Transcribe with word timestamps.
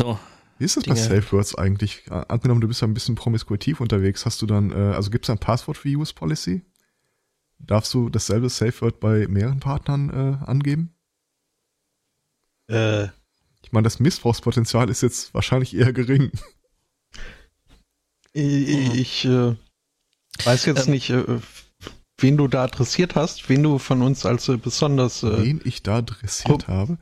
So. 0.00 0.18
Wie 0.58 0.64
ist 0.64 0.76
das 0.76 0.84
bei 0.84 0.94
Safe 0.94 1.32
Words 1.32 1.54
eigentlich? 1.56 2.10
Angenommen, 2.10 2.60
du 2.60 2.68
bist 2.68 2.80
ja 2.80 2.88
ein 2.88 2.94
bisschen 2.94 3.14
promiskuitiv 3.14 3.80
unterwegs, 3.80 4.24
hast 4.24 4.40
du 4.40 4.46
dann, 4.46 4.70
äh, 4.70 4.94
also 4.94 5.10
gibt 5.10 5.26
es 5.26 5.30
ein 5.30 5.38
Passwort 5.38 5.76
für 5.76 5.88
Use 5.88 6.14
Policy? 6.14 6.62
Darfst 7.58 7.92
du 7.92 8.08
dasselbe 8.08 8.48
Safe 8.48 8.80
Word 8.80 9.00
bei 9.00 9.26
mehreren 9.28 9.60
Partnern 9.60 10.10
äh, 10.10 10.44
angeben? 10.46 10.94
Äh. 12.68 13.08
Ich 13.62 13.72
meine, 13.72 13.84
das 13.84 14.00
Missbrauchspotenzial 14.00 14.88
ist 14.88 15.02
jetzt 15.02 15.34
wahrscheinlich 15.34 15.76
eher 15.76 15.92
gering. 15.92 16.30
Ich, 18.32 18.94
ich 18.94 19.24
äh, 19.24 19.56
weiß 20.44 20.64
jetzt 20.64 20.86
ähm, 20.86 20.92
nicht, 20.92 21.10
äh, 21.10 21.40
wen 22.18 22.36
du 22.36 22.48
da 22.48 22.64
adressiert 22.64 23.16
hast, 23.16 23.48
wen 23.48 23.62
du 23.62 23.78
von 23.78 24.02
uns 24.02 24.24
als 24.24 24.48
äh, 24.48 24.56
besonders. 24.56 25.22
Äh, 25.22 25.42
wen 25.42 25.60
ich 25.64 25.82
da 25.82 25.98
adressiert 25.98 26.68
habe? 26.68 26.96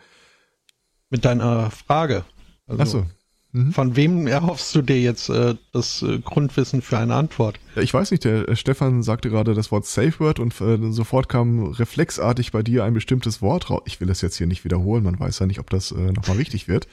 Mit 1.11 1.25
deiner 1.25 1.71
Frage. 1.71 2.25
Also, 2.69 2.83
Ach 2.83 2.87
so. 2.87 3.07
Mhm. 3.53 3.73
Von 3.73 3.97
wem 3.97 4.27
erhoffst 4.27 4.75
du 4.75 4.83
dir 4.83 5.01
jetzt 5.01 5.31
äh, 5.31 5.55
das 5.73 6.03
äh, 6.03 6.19
Grundwissen 6.19 6.83
für 6.83 6.99
eine 6.99 7.15
Antwort? 7.15 7.59
Ich 7.77 7.95
weiß 7.95 8.11
nicht, 8.11 8.25
der 8.25 8.47
äh, 8.47 8.57
Stefan 8.57 9.03
sagte 9.03 9.31
gerade 9.31 9.55
das 9.55 9.73
Wort 9.73 9.87
Safe 9.87 10.21
Word 10.21 10.39
und 10.39 10.61
äh, 10.61 10.93
sofort 10.93 11.31
kam 11.31 11.65
reflexartig 11.65 12.53
bei 12.53 12.63
dir 12.63 12.85
ein 12.85 12.93
bestimmtes 12.93 13.41
Wort 13.41 13.71
raus. 13.71 13.83
Ich 13.87 14.01
will 14.01 14.09
das 14.09 14.21
jetzt 14.21 14.37
hier 14.37 14.47
nicht 14.47 14.65
wiederholen, 14.65 15.03
man 15.03 15.19
weiß 15.19 15.39
ja 15.39 15.47
nicht, 15.47 15.61
ob 15.61 15.71
das 15.71 15.93
äh, 15.93 16.13
nochmal 16.13 16.37
richtig 16.37 16.69
wird. 16.69 16.89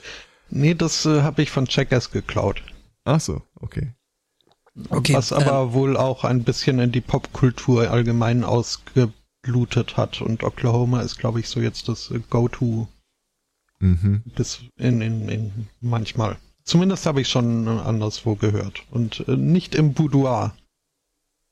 Nee, 0.50 0.76
das 0.76 1.06
äh, 1.06 1.24
habe 1.24 1.42
ich 1.42 1.52
von 1.52 1.68
Checkers 1.68 2.12
geklaut. 2.12 2.64
Ach 3.04 3.20
so, 3.20 3.42
okay. 3.60 3.92
okay 4.90 5.14
Was 5.14 5.34
aber 5.34 5.64
ähm, 5.64 5.74
wohl 5.74 5.98
auch 5.98 6.24
ein 6.24 6.44
bisschen 6.44 6.80
in 6.80 6.94
die 6.94 7.02
Popkultur 7.02 7.92
allgemein 7.92 8.46
ausgeblutet 8.46 9.98
hat 9.98 10.22
und 10.22 10.44
Oklahoma 10.44 11.02
ist, 11.02 11.18
glaube 11.18 11.42
ich, 11.42 11.50
so 11.50 11.60
jetzt 11.60 11.90
das 11.90 12.12
äh, 12.12 12.22
Go-To 12.30 12.88
Mhm. 13.86 14.24
Bis 14.36 14.62
in, 14.78 15.02
in, 15.02 15.30
in 15.30 15.68
manchmal. 15.80 16.38
Zumindest 16.64 17.06
habe 17.06 17.22
ich 17.22 17.30
schon 17.30 17.68
anderswo 17.68 18.36
gehört. 18.36 18.82
Und 18.90 19.24
äh, 19.28 19.38
nicht 19.38 19.76
im 19.76 19.94
Boudoir, 19.94 20.56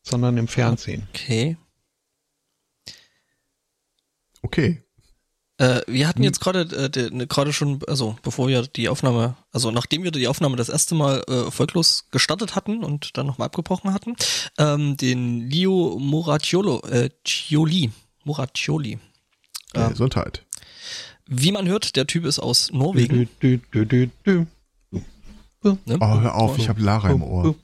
sondern 0.02 0.38
im 0.38 0.48
Fernsehen. 0.48 1.08
Okay. 1.14 1.58
Okay. 4.42 4.84
Äh, 5.58 5.81
wir 5.86 6.08
hatten 6.08 6.20
hm. 6.20 6.26
jetzt 6.26 6.39
gerade 6.39 6.61
äh, 6.95 7.09
ne, 7.11 7.28
gerade 7.28 7.54
schon, 7.54 7.80
also 7.88 8.17
bevor 8.23 8.48
wir 8.48 8.64
die 8.64 8.89
Aufnahme, 8.89 9.38
also 9.52 9.70
nachdem 9.70 10.04
wir 10.04 10.09
die 10.09 10.28
Aufnahme 10.28 10.56
das 10.56 10.70
erste 10.70 10.95
Mal 10.95 11.23
äh, 11.28 11.44
erfolglos 11.45 12.08
gestartet 12.09 12.56
hatten 12.56 12.84
und 12.84 13.16
dann 13.16 13.28
nochmal 13.28 13.45
abgebrochen 13.45 13.94
hatten, 13.94 14.16
ähm, 14.58 14.98
den 14.98 15.48
Leo 15.48 16.00
Moracciolo, 16.00 16.81
äh, 16.88 17.11
Cioli, 17.23 17.92
Moraccioli. 18.23 18.98
Äh, 19.73 19.89
Gesundheit. 19.89 20.44
Wie 21.28 21.52
man 21.52 21.68
hört, 21.68 21.96
der 21.96 22.08
Typ 22.08 22.26
ist 22.26 22.40
aus 22.40 22.72
Norwegen. 22.72 23.30
Du, 23.40 23.58
du, 23.72 23.86
du, 23.86 24.48
ne? 25.64 25.98
Oh, 26.00 26.20
hör 26.20 26.36
auf, 26.36 26.58
ich 26.58 26.70
habe 26.70 26.82
Lara 26.82 27.10
im 27.12 27.24
Ohr. 27.24 27.56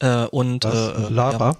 Äh, 0.00 0.26
und 0.26 0.64
äh, 0.64 1.08
Lara? 1.08 1.50
Ja. 1.50 1.58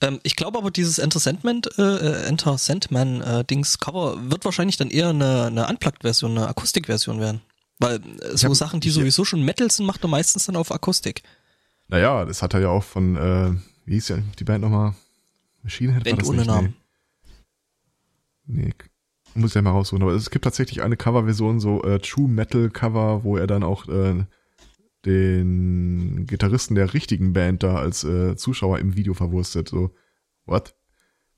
Ähm, 0.00 0.20
ich 0.22 0.36
glaube 0.36 0.58
aber, 0.58 0.70
dieses 0.70 0.98
Enter 0.98 1.20
Sandman, 1.20 1.62
äh, 1.76 2.26
Enter 2.26 2.56
Sandman 2.58 3.20
äh, 3.20 3.44
Dings 3.44 3.78
Cover 3.78 4.30
wird 4.30 4.44
wahrscheinlich 4.44 4.76
dann 4.76 4.90
eher 4.90 5.10
eine, 5.10 5.46
eine 5.46 5.68
Unplugged-Version, 5.68 6.32
eine 6.32 6.48
Akustik-Version 6.48 7.20
werden. 7.20 7.40
Weil 7.78 7.96
äh, 7.96 8.36
so 8.36 8.48
hab, 8.48 8.54
Sachen, 8.54 8.80
die 8.80 8.90
sowieso 8.90 9.24
schon 9.24 9.42
Metal 9.42 9.70
sind, 9.70 9.86
macht 9.86 10.02
er 10.02 10.08
meistens 10.08 10.46
dann 10.46 10.56
auf 10.56 10.72
Akustik. 10.72 11.22
Naja, 11.88 12.24
das 12.24 12.42
hat 12.42 12.54
er 12.54 12.60
ja 12.60 12.68
auch 12.68 12.84
von, 12.84 13.16
äh, 13.16 13.52
wie 13.84 13.94
hieß 13.94 14.08
ja 14.08 14.18
die 14.38 14.44
Band 14.44 14.62
nochmal? 14.62 14.94
Machine 15.62 15.92
Head 15.94 16.04
Band 16.04 16.16
war 16.16 16.20
das 16.20 16.28
ohne 16.28 16.38
nicht, 16.38 16.46
Namen. 16.46 16.76
Nee. 18.46 18.64
nee, 18.66 18.74
muss 19.40 19.52
ich 19.52 19.54
ja 19.56 19.62
mal 19.62 19.70
raussuchen. 19.70 20.02
Aber 20.02 20.12
es 20.12 20.30
gibt 20.30 20.44
tatsächlich 20.44 20.82
eine 20.82 20.96
Coverversion, 20.96 21.60
so 21.60 21.82
äh, 21.82 21.98
True 21.98 22.28
Metal 22.28 22.70
Cover, 22.70 23.24
wo 23.24 23.36
er 23.36 23.46
dann 23.46 23.62
auch 23.62 23.88
äh, 23.88 24.24
den 25.04 26.26
Gitarristen 26.26 26.74
der 26.74 26.92
richtigen 26.94 27.32
Band 27.32 27.62
da 27.62 27.76
als 27.76 28.04
äh, 28.04 28.36
Zuschauer 28.36 28.78
im 28.78 28.96
Video 28.96 29.14
verwurstet. 29.14 29.68
So, 29.68 29.94
what? 30.46 30.74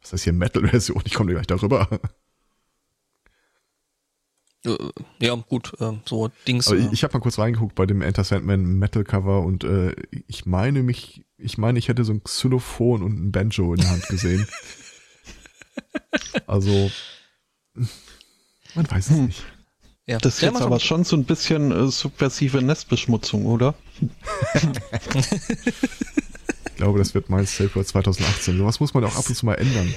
Was 0.00 0.08
ist 0.08 0.12
das 0.12 0.22
hier 0.24 0.32
Metal-Version? 0.32 1.02
Ich 1.04 1.14
komme 1.14 1.32
gleich 1.32 1.46
darüber. 1.46 1.88
Äh, 4.64 4.76
ja, 5.20 5.34
gut, 5.34 5.72
äh, 5.80 5.92
so 6.04 6.30
Dings. 6.46 6.68
Aber 6.68 6.78
ich, 6.78 6.86
äh. 6.86 6.90
ich 6.92 7.04
habe 7.04 7.14
mal 7.14 7.20
kurz 7.20 7.38
reingeguckt 7.38 7.74
bei 7.74 7.86
dem 7.86 8.02
Enter 8.02 8.24
Sandman 8.24 8.78
Metal 8.78 9.04
Cover 9.04 9.42
und 9.42 9.64
äh, 9.64 9.94
ich 10.26 10.46
meine 10.46 10.82
mich, 10.82 11.24
ich 11.36 11.58
meine, 11.58 11.78
ich 11.78 11.88
hätte 11.88 12.04
so 12.04 12.12
ein 12.12 12.22
Xylophon 12.22 13.02
und 13.02 13.12
ein 13.12 13.32
Banjo 13.32 13.74
in 13.74 13.80
der 13.80 13.90
Hand 13.90 14.06
gesehen. 14.08 14.46
also 16.46 16.90
man 18.74 18.90
weiß 18.90 19.10
es 19.10 19.16
hm. 19.16 19.26
nicht. 19.26 19.42
Ja. 20.06 20.18
Das 20.18 20.34
ist 20.34 20.42
jetzt 20.42 20.60
aber 20.60 20.80
schon 20.80 21.04
so 21.04 21.16
ein 21.16 21.24
bisschen 21.24 21.70
äh, 21.70 21.88
subversive 21.88 22.60
Nestbeschmutzung, 22.60 23.46
oder? 23.46 23.76
ich 26.64 26.76
glaube, 26.76 26.98
das 26.98 27.14
wird 27.14 27.30
mein 27.30 27.46
Safe 27.46 27.72
Word 27.76 27.86
2018. 27.86 28.58
Sowas 28.58 28.80
muss 28.80 28.94
man 28.94 29.04
auch 29.04 29.14
ab 29.14 29.28
und 29.28 29.36
zu 29.36 29.46
mal 29.46 29.54
ändern. 29.54 29.94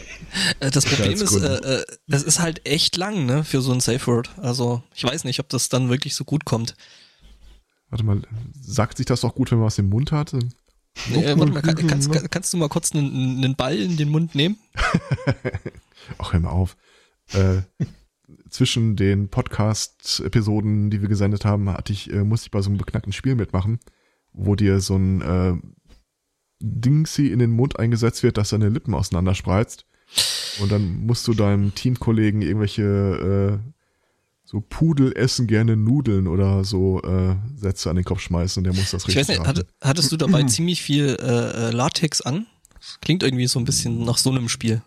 Äh, 0.59 0.69
das 0.69 0.85
Problem 0.85 1.13
ist, 1.13 1.35
äh, 1.35 1.79
äh, 1.79 1.85
es 2.07 2.21
ist 2.21 2.39
halt 2.39 2.67
echt 2.67 2.97
lang, 2.97 3.25
ne, 3.25 3.43
für 3.43 3.61
so 3.61 3.71
ein 3.71 3.79
Safe 3.79 4.05
Word. 4.05 4.29
Also, 4.37 4.83
ich 4.93 5.03
weiß 5.03 5.23
nicht, 5.23 5.39
ob 5.39 5.49
das 5.49 5.69
dann 5.69 5.89
wirklich 5.89 6.13
so 6.13 6.23
gut 6.23 6.45
kommt. 6.45 6.75
Warte 7.89 8.03
mal, 8.03 8.21
sagt 8.61 8.97
sich 8.97 9.07
das 9.07 9.21
doch 9.21 9.33
gut, 9.33 9.49
wenn 9.49 9.57
man 9.57 9.67
was 9.67 9.79
im 9.79 9.89
Mund 9.89 10.11
hat? 10.11 10.33
Nee, 10.33 11.25
warte 11.35 11.51
mal, 11.51 11.61
kann, 11.61 11.87
kannst, 11.87 12.31
kannst 12.31 12.53
du 12.53 12.57
mal 12.57 12.69
kurz 12.69 12.93
einen, 12.93 13.37
einen 13.43 13.55
Ball 13.55 13.77
in 13.77 13.97
den 13.97 14.09
Mund 14.09 14.35
nehmen? 14.35 14.59
Ach, 16.19 16.31
hör 16.31 16.39
mal 16.39 16.51
auf. 16.51 16.77
Äh, 17.33 17.61
zwischen 18.49 18.95
den 18.95 19.29
Podcast-Episoden, 19.29 20.89
die 20.89 21.01
wir 21.01 21.09
gesendet 21.09 21.45
haben, 21.45 21.69
hatte 21.69 21.93
ich, 21.93 22.11
äh, 22.11 22.23
musste 22.23 22.47
ich 22.47 22.51
bei 22.51 22.61
so 22.61 22.69
einem 22.69 22.77
beknackten 22.77 23.13
Spiel 23.13 23.35
mitmachen, 23.35 23.79
wo 24.33 24.55
dir 24.55 24.79
so 24.79 24.95
ein 24.95 25.21
äh, 25.21 25.53
Dingsy 26.59 27.27
in 27.27 27.39
den 27.39 27.51
Mund 27.51 27.79
eingesetzt 27.79 28.23
wird, 28.23 28.37
dass 28.37 28.49
deine 28.49 28.69
Lippen 28.69 28.93
auseinanderspreizt. 28.93 29.85
Und 30.61 30.71
dann 30.71 31.05
musst 31.05 31.27
du 31.27 31.33
deinem 31.33 31.75
Teamkollegen 31.75 32.41
irgendwelche 32.41 33.59
äh, 33.61 33.71
so 34.45 34.61
Pudel 34.61 35.11
essen 35.17 35.47
gerne 35.47 35.75
Nudeln 35.75 36.27
oder 36.27 36.63
so 36.63 37.01
äh, 37.01 37.35
Sätze 37.57 37.89
an 37.89 37.95
den 37.95 38.05
Kopf 38.05 38.21
schmeißen 38.21 38.61
und 38.61 38.63
der 38.65 38.73
muss 38.73 38.91
das 38.91 39.07
richtig 39.07 39.29
ich 39.29 39.39
weiß 39.39 39.55
nicht, 39.55 39.65
hattest 39.81 40.11
du 40.11 40.17
dabei 40.17 40.43
ziemlich 40.43 40.81
viel 40.81 41.17
äh, 41.19 41.69
äh, 41.69 41.71
Latex 41.71 42.21
an? 42.21 42.45
Das 42.79 42.99
klingt 43.01 43.23
irgendwie 43.23 43.47
so 43.47 43.57
ein 43.57 43.65
bisschen 43.65 44.05
nach 44.05 44.17
so 44.17 44.29
einem 44.29 44.47
Spiel. 44.47 44.81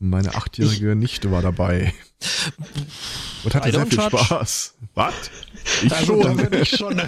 Meine 0.00 0.34
achtjährige 0.34 0.92
ich, 0.92 0.96
Nichte 0.96 1.30
war 1.32 1.42
dabei. 1.42 1.92
Und 3.44 3.54
hatte 3.54 3.72
sehr 3.72 3.86
viel 3.86 4.00
charge. 4.00 4.18
Spaß. 4.18 4.74
Was? 4.94 5.14
Ich 5.82 5.92
also, 5.92 6.22
schon. 6.22 6.52
ich 6.52 6.70
schon. 6.70 7.02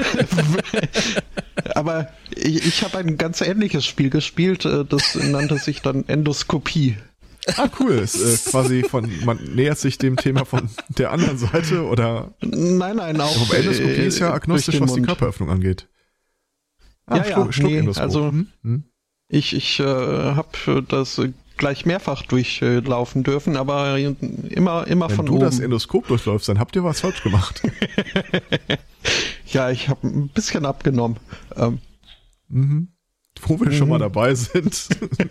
Aber 1.75 2.09
ich, 2.35 2.67
ich 2.67 2.83
habe 2.83 2.99
ein 2.99 3.17
ganz 3.17 3.41
ähnliches 3.41 3.87
Spiel 3.87 4.11
gespielt. 4.11 4.65
Äh, 4.65 4.85
das 4.85 5.15
nannte 5.15 5.59
sich 5.59 5.83
dann 5.83 6.09
Endoskopie. 6.09 6.97
Ah, 7.57 7.69
cool. 7.79 7.93
Ist, 7.93 8.47
äh, 8.47 8.51
quasi 8.51 8.83
von, 8.83 9.11
man 9.25 9.39
nähert 9.55 9.79
sich 9.79 9.99
dem 9.99 10.17
Thema 10.17 10.45
von 10.45 10.69
der 10.89 11.13
anderen 11.13 11.39
Seite 11.39 11.85
oder? 11.85 12.35
Nein, 12.41 12.97
nein, 12.97 13.21
auch. 13.21 13.41
Aber 13.43 13.57
Endoskopie 13.57 13.91
äh, 13.91 14.07
ist 14.07 14.19
ja 14.19 14.33
agnostisch, 14.33 14.81
was 14.81 14.95
die 14.95 15.03
Körperöffnung 15.03 15.51
angeht. 15.51 15.89
Ah, 17.07 17.17
ja, 17.17 17.25
Schluck, 17.53 17.57
ja, 17.57 17.83
nee, 17.83 17.93
also 17.97 18.29
hm? 18.29 18.47
hm? 18.63 18.85
ich, 19.29 19.55
ich 19.55 19.81
äh, 19.81 19.85
habe 19.85 20.85
das 20.89 21.21
gleich 21.61 21.85
mehrfach 21.85 22.23
durchlaufen 22.23 23.23
dürfen, 23.23 23.57
aber 23.57 23.99
immer, 23.99 24.87
immer 24.87 25.09
Wenn 25.09 25.17
von 25.17 25.29
oben. 25.29 25.35
Wenn 25.35 25.41
du 25.41 25.45
das 25.45 25.61
Endoskop 25.61 26.09
durchläufst, 26.09 26.49
dann 26.49 26.59
habt 26.59 26.75
ihr 26.75 26.83
was 26.83 27.01
falsch 27.01 27.23
gemacht. 27.23 27.63
ja, 29.47 29.71
ich 29.71 29.89
habe 29.91 30.07
ein 30.09 30.29
bisschen 30.29 30.65
abgenommen. 30.65 31.19
Ähm, 31.55 31.79
mhm. 32.49 32.89
Wo 33.43 33.61
wir 33.61 33.69
mhm. 33.69 33.73
schon 33.73 33.89
mal 33.91 33.99
dabei 33.99 34.35
sind. 34.35 34.89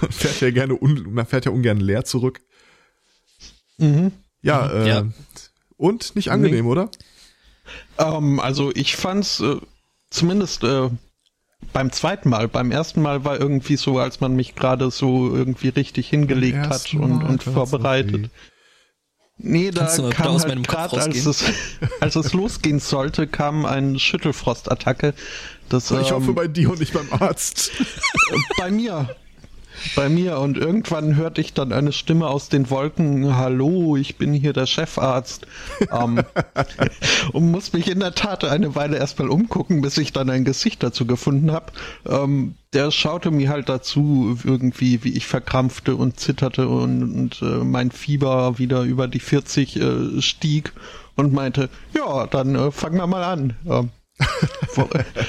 man 0.00 0.10
fährt 0.10 0.40
ja 0.40 0.50
gerne, 0.50 0.76
man 0.80 1.26
fährt 1.26 1.44
ja 1.44 1.52
ungern 1.52 1.78
leer 1.78 2.04
zurück. 2.04 2.40
Mhm. 3.78 4.10
Ja, 4.42 4.68
äh, 4.68 4.88
ja. 4.88 5.06
und 5.76 6.16
nicht 6.16 6.32
angenehm, 6.32 6.64
nee. 6.64 6.70
oder? 6.70 6.90
Ähm, 7.98 8.40
also 8.40 8.72
ich 8.74 8.96
fand's 8.96 9.38
äh, 9.38 9.56
zumindest 10.10 10.64
äh, 10.64 10.90
beim 11.72 11.92
zweiten 11.92 12.28
Mal. 12.28 12.48
Beim 12.48 12.70
ersten 12.70 13.02
Mal 13.02 13.24
war 13.24 13.38
irgendwie 13.38 13.76
so, 13.76 13.98
als 13.98 14.20
man 14.20 14.34
mich 14.34 14.54
gerade 14.54 14.90
so 14.90 15.34
irgendwie 15.34 15.68
richtig 15.68 16.08
hingelegt 16.08 16.68
hat 16.68 16.94
und, 16.94 17.22
und 17.22 17.42
vorbereitet. 17.42 18.30
Nee, 19.38 19.70
da 19.70 19.86
kam 20.10 20.38
halt 20.38 20.68
gerade, 20.68 21.00
als 21.00 21.26
es, 21.26 21.44
als 22.00 22.16
es 22.16 22.32
losgehen 22.32 22.78
sollte, 22.78 23.26
kam 23.26 23.64
eine 23.64 23.98
Schüttelfrostattacke. 23.98 25.14
Das, 25.68 25.90
ich 25.90 26.08
ähm, 26.08 26.14
hoffe 26.14 26.32
bei 26.32 26.46
dir 26.46 26.70
und 26.70 26.80
nicht 26.80 26.92
beim 26.92 27.08
Arzt. 27.12 27.72
bei 28.58 28.70
mir 28.70 29.16
bei 29.94 30.08
mir 30.08 30.38
und 30.38 30.56
irgendwann 30.56 31.16
hörte 31.16 31.40
ich 31.40 31.54
dann 31.54 31.72
eine 31.72 31.92
Stimme 31.92 32.26
aus 32.28 32.48
den 32.48 32.70
Wolken, 32.70 33.36
hallo, 33.36 33.96
ich 33.96 34.16
bin 34.16 34.32
hier 34.32 34.52
der 34.52 34.66
Chefarzt 34.66 35.46
ähm, 35.92 36.22
und 37.32 37.50
muss 37.50 37.72
mich 37.72 37.90
in 37.90 38.00
der 38.00 38.14
Tat 38.14 38.44
eine 38.44 38.74
Weile 38.74 38.96
erstmal 38.96 39.28
umgucken, 39.28 39.80
bis 39.80 39.98
ich 39.98 40.12
dann 40.12 40.30
ein 40.30 40.44
Gesicht 40.44 40.82
dazu 40.82 41.06
gefunden 41.06 41.52
habe. 41.52 41.72
Ähm, 42.06 42.54
der 42.72 42.90
schaute 42.90 43.30
mir 43.30 43.50
halt 43.50 43.68
dazu 43.68 44.38
irgendwie, 44.44 45.04
wie 45.04 45.12
ich 45.12 45.26
verkrampfte 45.26 45.96
und 45.96 46.18
zitterte 46.18 46.68
und, 46.68 47.02
und 47.02 47.42
äh, 47.42 47.64
mein 47.64 47.90
Fieber 47.90 48.58
wieder 48.58 48.82
über 48.82 49.08
die 49.08 49.20
40 49.20 49.76
äh, 49.76 50.22
stieg 50.22 50.72
und 51.16 51.32
meinte, 51.32 51.68
ja, 51.94 52.26
dann 52.26 52.54
äh, 52.54 52.70
fangen 52.70 52.96
wir 52.96 53.06
mal 53.06 53.24
an. 53.24 53.56
Ähm, 53.66 53.90
Wor 54.74 54.88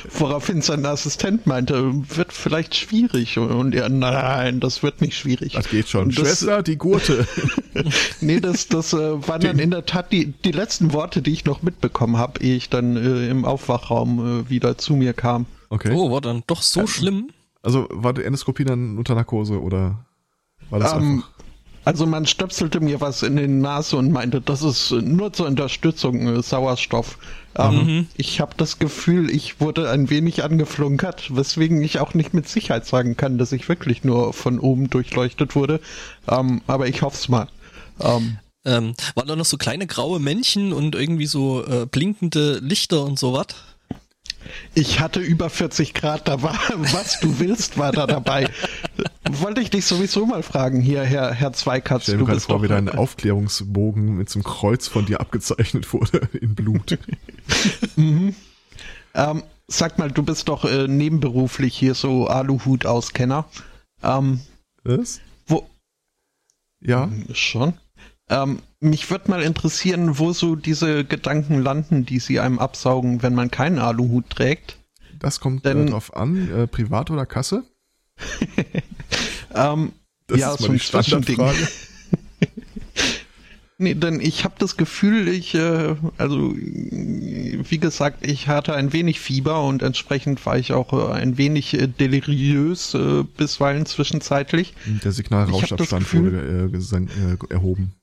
woraufhin 0.09 0.61
sein 0.61 0.85
Assistent 0.85 1.47
meinte, 1.47 1.91
wird 2.15 2.33
vielleicht 2.33 2.75
schwierig. 2.75 3.37
Und 3.37 3.73
er, 3.75 3.89
nein, 3.89 4.59
das 4.59 4.83
wird 4.83 5.01
nicht 5.01 5.17
schwierig. 5.17 5.53
Das 5.53 5.69
geht 5.69 5.87
schon. 5.89 6.09
Das, 6.09 6.17
Schwester, 6.17 6.63
die 6.63 6.77
Gurte. 6.77 7.27
nee, 8.21 8.39
das, 8.39 8.67
das 8.67 8.93
äh, 8.93 9.27
waren 9.27 9.41
dann 9.41 9.59
in 9.59 9.71
der 9.71 9.85
Tat 9.85 10.11
die, 10.11 10.31
die 10.31 10.51
letzten 10.51 10.93
Worte, 10.93 11.21
die 11.21 11.31
ich 11.31 11.45
noch 11.45 11.61
mitbekommen 11.61 12.17
habe, 12.17 12.41
ehe 12.41 12.55
ich 12.55 12.69
dann 12.69 12.95
äh, 12.95 13.29
im 13.29 13.45
Aufwachraum 13.45 14.41
äh, 14.41 14.49
wieder 14.49 14.77
zu 14.77 14.95
mir 14.95 15.13
kam. 15.13 15.45
Okay. 15.69 15.91
Oh, 15.93 16.11
war 16.11 16.21
dann 16.21 16.43
doch 16.47 16.61
so 16.61 16.85
schlimm? 16.85 17.29
Also 17.61 17.87
war 17.89 18.13
die 18.13 18.23
Endoskopie 18.23 18.65
dann 18.65 18.97
unter 18.97 19.15
Narkose 19.15 19.59
oder 19.61 20.05
war 20.69 20.79
das 20.79 20.93
um, 20.93 20.99
ähm, 20.99 21.11
einfach? 21.15 21.29
Also 21.85 22.05
man 22.05 22.25
stöpselte 22.25 22.79
mir 22.79 23.01
was 23.01 23.23
in 23.23 23.35
die 23.35 23.47
Nase 23.47 23.97
und 23.97 24.11
meinte, 24.11 24.41
das 24.41 24.61
ist 24.61 24.91
nur 24.91 25.33
zur 25.33 25.47
Unterstützung 25.47 26.27
äh, 26.27 26.41
Sauerstoff. 26.41 27.17
Ähm, 27.55 27.75
mhm. 27.75 28.07
Ich 28.15 28.39
habe 28.39 28.53
das 28.57 28.79
Gefühl, 28.79 29.29
ich 29.29 29.59
wurde 29.59 29.89
ein 29.89 30.09
wenig 30.09 30.43
angeflunkert, 30.43 31.35
weswegen 31.35 31.81
ich 31.81 31.99
auch 31.99 32.13
nicht 32.13 32.33
mit 32.33 32.47
Sicherheit 32.47 32.85
sagen 32.85 33.17
kann, 33.17 33.37
dass 33.37 33.51
ich 33.51 33.69
wirklich 33.69 34.03
nur 34.03 34.33
von 34.33 34.59
oben 34.59 34.89
durchleuchtet 34.89 35.55
wurde. 35.55 35.79
Ähm, 36.27 36.61
aber 36.67 36.87
ich 36.87 37.01
hoffe 37.01 37.17
es 37.17 37.29
mal. 37.29 37.47
Ähm, 37.99 38.37
ähm, 38.65 38.95
waren 39.15 39.27
da 39.27 39.35
noch 39.35 39.45
so 39.45 39.57
kleine 39.57 39.87
graue 39.87 40.19
Männchen 40.19 40.71
und 40.71 40.95
irgendwie 40.95 41.25
so 41.25 41.65
äh, 41.65 41.85
blinkende 41.85 42.59
Lichter 42.59 43.03
und 43.03 43.19
sowas? 43.19 43.47
Ich 44.73 44.99
hatte 44.99 45.19
über 45.19 45.49
40 45.49 45.93
Grad, 45.93 46.27
da 46.27 46.41
war, 46.41 46.57
was 46.77 47.19
du 47.19 47.39
willst, 47.39 47.77
war 47.77 47.91
da 47.91 48.07
dabei. 48.07 48.49
Wollte 49.29 49.61
ich 49.61 49.69
dich 49.69 49.85
sowieso 49.85 50.25
mal 50.25 50.43
fragen, 50.43 50.81
hier, 50.81 51.03
Herr, 51.03 51.33
Herr 51.33 51.53
Zweikatz. 51.53 52.03
Stell 52.03 52.17
mir 52.17 52.25
gerade 52.25 52.39
vor, 52.39 52.61
wie 52.61 52.67
dein 52.67 52.89
Aufklärungsbogen 52.89 54.17
mit 54.17 54.29
so 54.29 54.39
einem 54.39 54.43
Kreuz 54.43 54.87
von 54.87 55.05
dir 55.05 55.21
abgezeichnet 55.21 55.91
wurde 55.93 56.27
in 56.39 56.55
Blut. 56.55 56.97
mhm. 57.95 58.35
ähm, 59.13 59.43
sag 59.67 59.97
mal, 59.99 60.11
du 60.11 60.23
bist 60.23 60.49
doch 60.49 60.65
äh, 60.65 60.87
nebenberuflich 60.87 61.75
hier 61.75 61.95
so 61.95 62.27
Aluhut-Auskenner. 62.27 63.45
Ähm, 64.03 64.41
was? 64.83 65.21
Wo? 65.47 65.67
Ja. 66.81 67.09
Schon. 67.33 67.73
Ähm, 68.33 68.59
mich 68.79 69.09
würde 69.11 69.29
mal 69.29 69.43
interessieren, 69.43 70.17
wo 70.17 70.33
so 70.33 70.55
diese 70.55 71.05
Gedanken 71.05 71.61
landen, 71.61 72.05
die 72.05 72.19
sie 72.19 72.39
einem 72.39 72.57
absaugen, 72.57 73.21
wenn 73.21 73.35
man 73.35 73.51
keinen 73.51 73.77
Aluhut 73.77 74.29
trägt. 74.29 74.77
Das 75.19 75.39
kommt 75.39 75.65
äh, 75.65 75.69
Denn, 75.69 75.87
äh, 75.87 75.91
drauf 75.91 76.15
an, 76.15 76.49
äh, 76.51 76.67
privat 76.67 77.11
oder 77.11 77.27
Kasse? 77.27 77.63
ähm, 79.55 79.93
das 80.27 80.39
ja, 80.39 80.53
ist 80.53 80.61
so 80.61 80.71
ein 80.71 80.79
Standardfrage. 80.79 81.67
nee, 83.77 83.93
denn 83.93 84.19
ich 84.19 84.43
habe 84.45 84.55
das 84.57 84.77
Gefühl, 84.77 85.27
ich, 85.27 85.53
äh, 85.53 85.95
also 86.17 86.53
wie 86.55 87.77
gesagt, 87.77 88.25
ich 88.25 88.47
hatte 88.47 88.73
ein 88.73 88.93
wenig 88.93 89.19
Fieber 89.19 89.63
und 89.63 89.83
entsprechend 89.83 90.43
war 90.45 90.57
ich 90.57 90.73
auch 90.73 90.91
äh, 90.93 91.13
ein 91.13 91.37
wenig 91.37 91.75
äh, 91.75 91.87
deliriös 91.87 92.95
äh, 92.95 93.23
bisweilen 93.37 93.85
zwischenzeitlich. 93.85 94.73
Der 95.03 95.11
Signalrauschabstand 95.11 96.13
wurde 96.13 96.71
äh, 96.73 97.53
erhoben. 97.53 97.93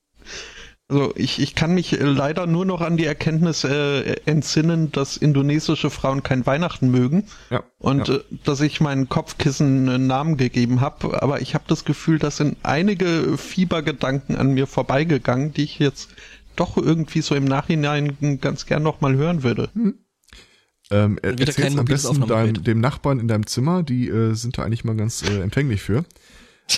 Also 0.91 1.13
ich, 1.15 1.41
ich 1.41 1.55
kann 1.55 1.73
mich 1.73 1.93
äh, 1.93 2.03
leider 2.03 2.47
nur 2.47 2.65
noch 2.65 2.81
an 2.81 2.97
die 2.97 3.07
Erkenntnis 3.07 3.63
äh, 3.63 4.17
entsinnen, 4.25 4.91
dass 4.91 5.17
indonesische 5.17 5.89
Frauen 5.89 6.25
kein 6.25 6.45
Weihnachten 6.47 6.91
mögen 6.91 7.25
ja, 7.49 7.63
und 7.79 8.09
ja. 8.09 8.17
Äh, 8.17 8.21
dass 8.43 8.61
ich 8.61 8.81
meinen 8.81 9.09
Kopfkissen 9.09 9.89
einen 9.89 10.09
Namen 10.09 10.37
gegeben 10.37 10.81
habe. 10.81 11.23
Aber 11.23 11.41
ich 11.41 11.55
habe 11.55 11.65
das 11.69 11.85
Gefühl, 11.85 12.19
dass 12.19 12.39
sind 12.39 12.57
einige 12.65 13.39
Fiebergedanken 13.39 14.37
an 14.37 14.55
mir 14.55 14.67
vorbeigegangen, 14.67 15.53
die 15.53 15.63
ich 15.63 15.79
jetzt 15.79 16.11
doch 16.57 16.77
irgendwie 16.77 17.23
so 17.23 17.37
im 17.37 17.45
Nachhinein 17.45 18.39
ganz 18.41 18.67
gern 18.67 18.83
noch 18.83 19.01
mal 19.01 19.15
hören 19.15 19.45
würde. 19.45 19.71
Hm. 19.75 19.95
Ähm, 20.91 21.19
erzähl's 21.23 21.79
am 21.79 21.85
besten 21.85 22.27
deinem, 22.27 22.65
dem 22.65 22.81
Nachbarn 22.81 23.21
in 23.21 23.29
deinem 23.29 23.47
Zimmer, 23.47 23.85
die 23.85 24.09
äh, 24.09 24.35
sind 24.35 24.59
da 24.59 24.65
eigentlich 24.65 24.83
mal 24.83 24.97
ganz 24.97 25.23
äh, 25.23 25.41
empfänglich 25.41 25.83
für. 25.83 26.05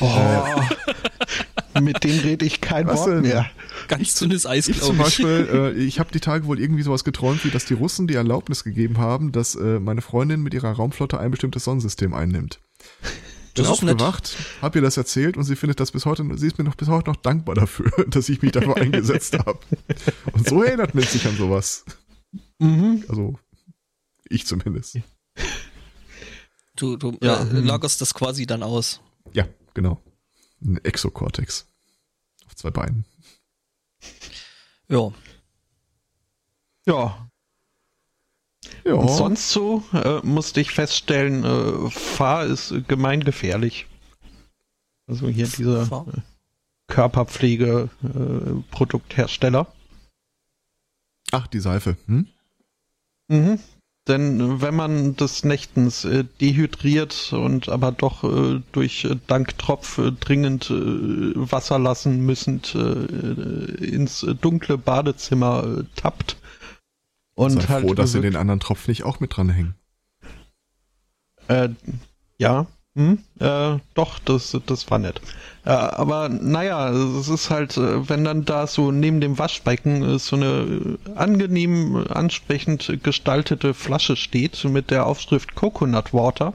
Oh. 0.01 1.81
Mit 1.81 2.05
dem 2.05 2.19
rede 2.21 2.45
ich 2.45 2.61
kein 2.61 2.87
Was 2.87 3.01
Wort 3.01 3.23
mehr. 3.23 3.51
Ganz 3.89 4.15
dünnes 4.15 4.47
Eis, 4.47 4.69
ich 4.69 4.81
zum 4.81 4.99
Beispiel, 4.99 5.49
äh, 5.53 5.73
ich 5.73 5.99
habe 5.99 6.11
die 6.13 6.21
Tage 6.21 6.47
wohl 6.47 6.61
irgendwie 6.61 6.83
sowas 6.83 7.05
geträumt, 7.05 7.45
wie 7.45 7.51
dass 7.51 7.65
die 7.65 7.75
Russen 7.75 8.07
die 8.07 8.15
Erlaubnis 8.15 8.65
gegeben 8.65 8.99
haben, 8.99 9.33
dass 9.33 9.55
äh, 9.55 9.81
meine 9.81 10.03
Freundin 10.03 10.43
mit 10.43 10.55
ihrer 10.55 10.73
Raumflotte 10.73 11.19
ein 11.19 11.31
bestimmtes 11.31 11.65
Sonnensystem 11.65 12.15
einnimmt. 12.15 12.61
Bin 13.55 13.67
aufgewacht, 13.67 14.35
hab 14.63 14.77
ihr 14.77 14.83
das 14.83 14.97
erzählt 14.97 15.37
und 15.37 15.45
sie 15.45 15.57
findet 15.57 15.79
das 15.79 15.93
bis 15.93 16.07
heute, 16.07 16.25
sie 16.39 16.47
ist 16.47 16.57
mir 16.57 16.65
noch 16.65 16.75
bis 16.75 16.89
heute 16.89 17.11
noch 17.11 17.17
dankbar 17.17 17.55
dafür, 17.55 17.91
dass 18.09 18.29
ich 18.29 18.41
mich 18.41 18.53
dafür 18.53 18.77
eingesetzt 18.77 19.39
habe. 19.39 19.59
Und 20.33 20.49
so 20.49 20.63
erinnert 20.63 20.95
man 20.95 21.05
sich 21.05 21.27
an 21.27 21.37
sowas. 21.37 21.85
Mhm. 22.59 23.05
Also, 23.09 23.39
ich 24.29 24.47
zumindest. 24.47 24.99
Du, 26.77 26.97
du 26.97 27.19
ja, 27.21 27.43
äh, 27.43 27.61
lagerst 27.61 28.01
das 28.01 28.15
quasi 28.15 28.47
dann 28.47 28.63
aus. 28.63 29.01
Genau. 29.75 30.01
Ein 30.61 30.79
Exokortex. 30.85 31.67
Auf 32.47 32.57
zwei 32.57 32.71
Beinen. 32.71 33.05
Ja. 34.89 35.13
Ja. 36.87 37.29
Ja. 38.85 38.95
Und 38.95 39.09
sonst 39.09 39.51
so 39.51 39.85
äh, 39.93 40.21
musste 40.25 40.61
ich 40.61 40.71
feststellen, 40.73 41.45
äh, 41.45 41.89
Fahr 41.91 42.45
ist 42.45 42.75
gemeingefährlich. 42.89 43.87
Also 45.07 45.29
hier 45.29 45.47
dieser 45.47 45.83
äh, 45.83 46.21
Körperpflege-Produkthersteller. 46.89 49.61
Äh, 49.61 49.67
Ach, 51.33 51.47
die 51.47 51.61
Seife. 51.61 51.97
Hm? 52.07 52.27
Mhm. 53.29 53.61
Denn 54.09 54.61
wenn 54.61 54.75
man 54.75 55.15
des 55.15 55.45
Nächtens 55.45 56.05
äh, 56.05 56.25
dehydriert 56.41 57.33
und 57.33 57.69
aber 57.69 57.93
doch 57.93 58.25
äh, 58.25 58.61
durch 58.73 59.05
äh, 59.05 59.17
Danktropf 59.29 59.99
äh, 59.99 60.11
dringend 60.11 60.71
äh, 60.71 60.73
Wasser 60.75 61.79
lassen 61.79 62.27
müssend 62.27 62.75
äh, 62.75 63.85
ins 63.85 64.27
dunkle 64.41 64.77
Badezimmer 64.77 65.85
tappt 65.95 66.37
und 67.35 67.63
Sei 67.63 67.69
halt 67.69 67.87
froh, 67.87 67.95
dass 67.95 68.13
sie 68.13 68.21
den 68.21 68.35
anderen 68.35 68.59
Tropf 68.59 68.89
nicht 68.89 69.05
auch 69.05 69.21
mit 69.21 69.37
dranhängen. 69.37 69.77
Äh, 71.47 71.69
ja, 72.39 72.67
hm? 72.95 73.21
Äh, 73.39 73.79
doch, 73.95 74.19
das, 74.19 74.55
das 74.67 74.91
war 74.91 74.99
nett. 74.99 75.23
Äh, 75.65 75.71
aber 75.71 76.29
naja, 76.29 76.91
es 76.91 77.29
ist 77.29 77.49
halt, 77.49 77.79
äh, 77.79 78.07
wenn 78.09 78.25
dann 78.25 78.45
da 78.45 78.67
so 78.67 78.91
neben 78.91 79.23
dem 79.23 79.39
Waschbecken 79.39 80.03
äh, 80.03 80.19
so 80.19 80.37
eine 80.37 80.99
angenehm 81.15 82.05
ansprechend 82.11 82.99
gestaltete 83.03 83.73
Flasche 83.73 84.17
steht 84.17 84.63
mit 84.65 84.91
der 84.91 85.07
Aufschrift 85.07 85.55
Coconut 85.55 86.13
Water, 86.13 86.53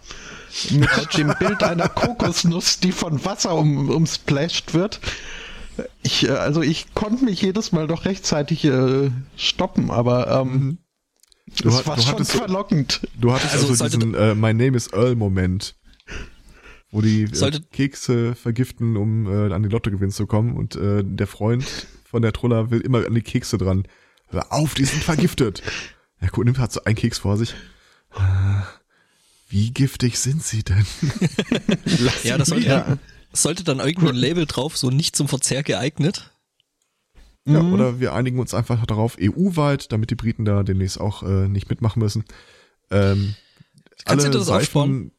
mit 0.70 0.90
dem 1.18 1.34
Bild 1.40 1.64
einer 1.64 1.90
Kokosnuss, 1.90 2.80
die 2.80 2.92
von 2.92 3.26
Wasser 3.26 3.56
um, 3.56 3.90
umsplashed 3.90 4.76
wird. 4.76 5.00
Ich, 6.04 6.30
also 6.30 6.62
ich 6.62 6.94
konnte 6.94 7.26
mich 7.26 7.42
jedes 7.42 7.72
Mal 7.72 7.88
doch 7.88 8.06
rechtzeitig 8.06 8.64
äh, 8.66 9.10
stoppen, 9.36 9.90
aber 9.90 10.42
ähm, 10.42 10.52
mhm. 10.52 10.78
Du, 11.62 11.70
das 11.70 11.88
war 11.88 11.98
schon 12.00 12.26
verlockend. 12.26 13.08
Du 13.18 13.32
hattest 13.32 13.54
also, 13.54 13.70
also 13.70 13.86
diesen 13.86 14.14
äh, 14.14 14.36
My 14.36 14.54
Name 14.54 14.76
is 14.76 14.92
Earl 14.92 15.16
Moment 15.16 15.76
wo 16.98 17.02
die 17.02 17.26
äh, 17.26 17.60
Kekse 17.72 18.34
vergiften, 18.34 18.98
um 18.98 19.28
äh, 19.28 19.54
an 19.54 19.62
die 19.62 19.70
Lottogewinn 19.70 20.10
zu 20.10 20.26
kommen 20.26 20.58
und 20.58 20.76
äh, 20.76 21.04
der 21.06 21.28
Freund 21.28 21.64
von 22.04 22.24
der 22.24 22.34
Troller 22.34 22.72
will 22.72 22.82
immer 22.82 23.06
an 23.06 23.14
die 23.14 23.22
Kekse 23.22 23.60
dran. 23.60 23.84
Hör 24.30 24.52
auf, 24.52 24.74
die 24.74 24.86
sind 24.86 25.04
vergiftet. 25.04 25.62
Ja 26.20 26.30
gut, 26.30 26.46
nimmt 26.46 26.58
halt 26.58 26.72
so 26.72 26.84
einen 26.84 26.96
Keks 26.96 27.20
vor 27.20 27.38
sich. 27.38 27.54
Äh, 28.16 28.64
wie 29.50 29.70
giftig 29.70 30.18
sind 30.18 30.42
sie 30.42 30.64
denn? 30.64 30.84
ja, 32.24 32.40
das 32.40 32.48
sollte, 32.48 32.68
ja. 32.68 32.98
sollte 33.32 33.64
dann 33.64 33.78
irgendwie 33.78 34.10
ein 34.10 34.16
Label 34.16 34.48
drauf, 34.48 34.76
so 34.76 34.90
nicht 34.90 35.16
zum 35.16 35.28
Verzehr 35.28 35.62
geeignet. 35.62 36.32
Ja, 37.46 37.62
mhm. 37.62 37.72
oder 37.72 38.00
wir 38.00 38.14
einigen 38.16 38.40
uns 38.40 38.56
einfach 38.56 38.84
darauf 38.88 39.16
EU-weit, 39.22 39.92
damit 39.92 40.10
die 40.10 40.16
Briten 40.16 40.44
da 40.44 40.64
demnächst 40.64 41.00
auch 41.00 41.22
äh, 41.22 41.48
nicht 41.48 41.70
mitmachen 41.70 42.00
müssen. 42.00 42.26
Ähm, 42.90 43.36
Kannst 44.04 44.26
alle 44.26 44.34
du 44.34 44.40
das 44.40 44.48
Seifen, 44.48 44.62
aufsparen? 44.62 45.12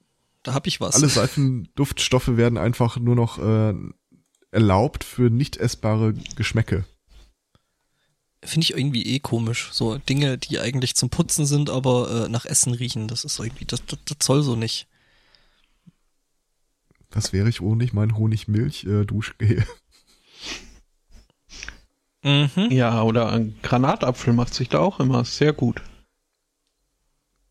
Da 0.48 0.54
hab 0.54 0.66
ich 0.66 0.80
was. 0.80 0.94
Alle 0.94 1.10
Seifenduftstoffe 1.10 2.38
werden 2.38 2.56
einfach 2.56 2.96
nur 2.96 3.14
noch 3.14 3.38
äh, 3.38 3.74
erlaubt 4.50 5.04
für 5.04 5.28
nicht 5.28 5.58
essbare 5.58 6.14
Geschmäcke. 6.36 6.86
Finde 8.42 8.64
ich 8.64 8.72
irgendwie 8.72 9.02
eh 9.02 9.18
komisch. 9.18 9.68
So 9.72 9.98
Dinge, 9.98 10.38
die 10.38 10.58
eigentlich 10.58 10.94
zum 10.94 11.10
Putzen 11.10 11.44
sind, 11.44 11.68
aber 11.68 12.24
äh, 12.24 12.28
nach 12.30 12.46
Essen 12.46 12.72
riechen. 12.72 13.08
Das 13.08 13.24
ist 13.26 13.38
irgendwie, 13.38 13.66
das, 13.66 13.84
das, 13.84 13.98
das 14.06 14.16
soll 14.22 14.42
so 14.42 14.56
nicht. 14.56 14.88
Was 17.10 17.34
wäre 17.34 17.50
ich 17.50 17.60
ohne 17.60 17.84
ich 17.84 17.92
mein 17.92 18.16
Honigmilch-Duschgel? 18.16 19.66
Äh, 22.22 22.48
mhm. 22.56 22.70
Ja, 22.70 23.02
oder 23.02 23.32
ein 23.32 23.58
Granatapfel 23.60 24.32
macht 24.32 24.54
sich 24.54 24.70
da 24.70 24.78
auch 24.78 24.98
immer 24.98 25.26
sehr 25.26 25.52
gut. 25.52 25.82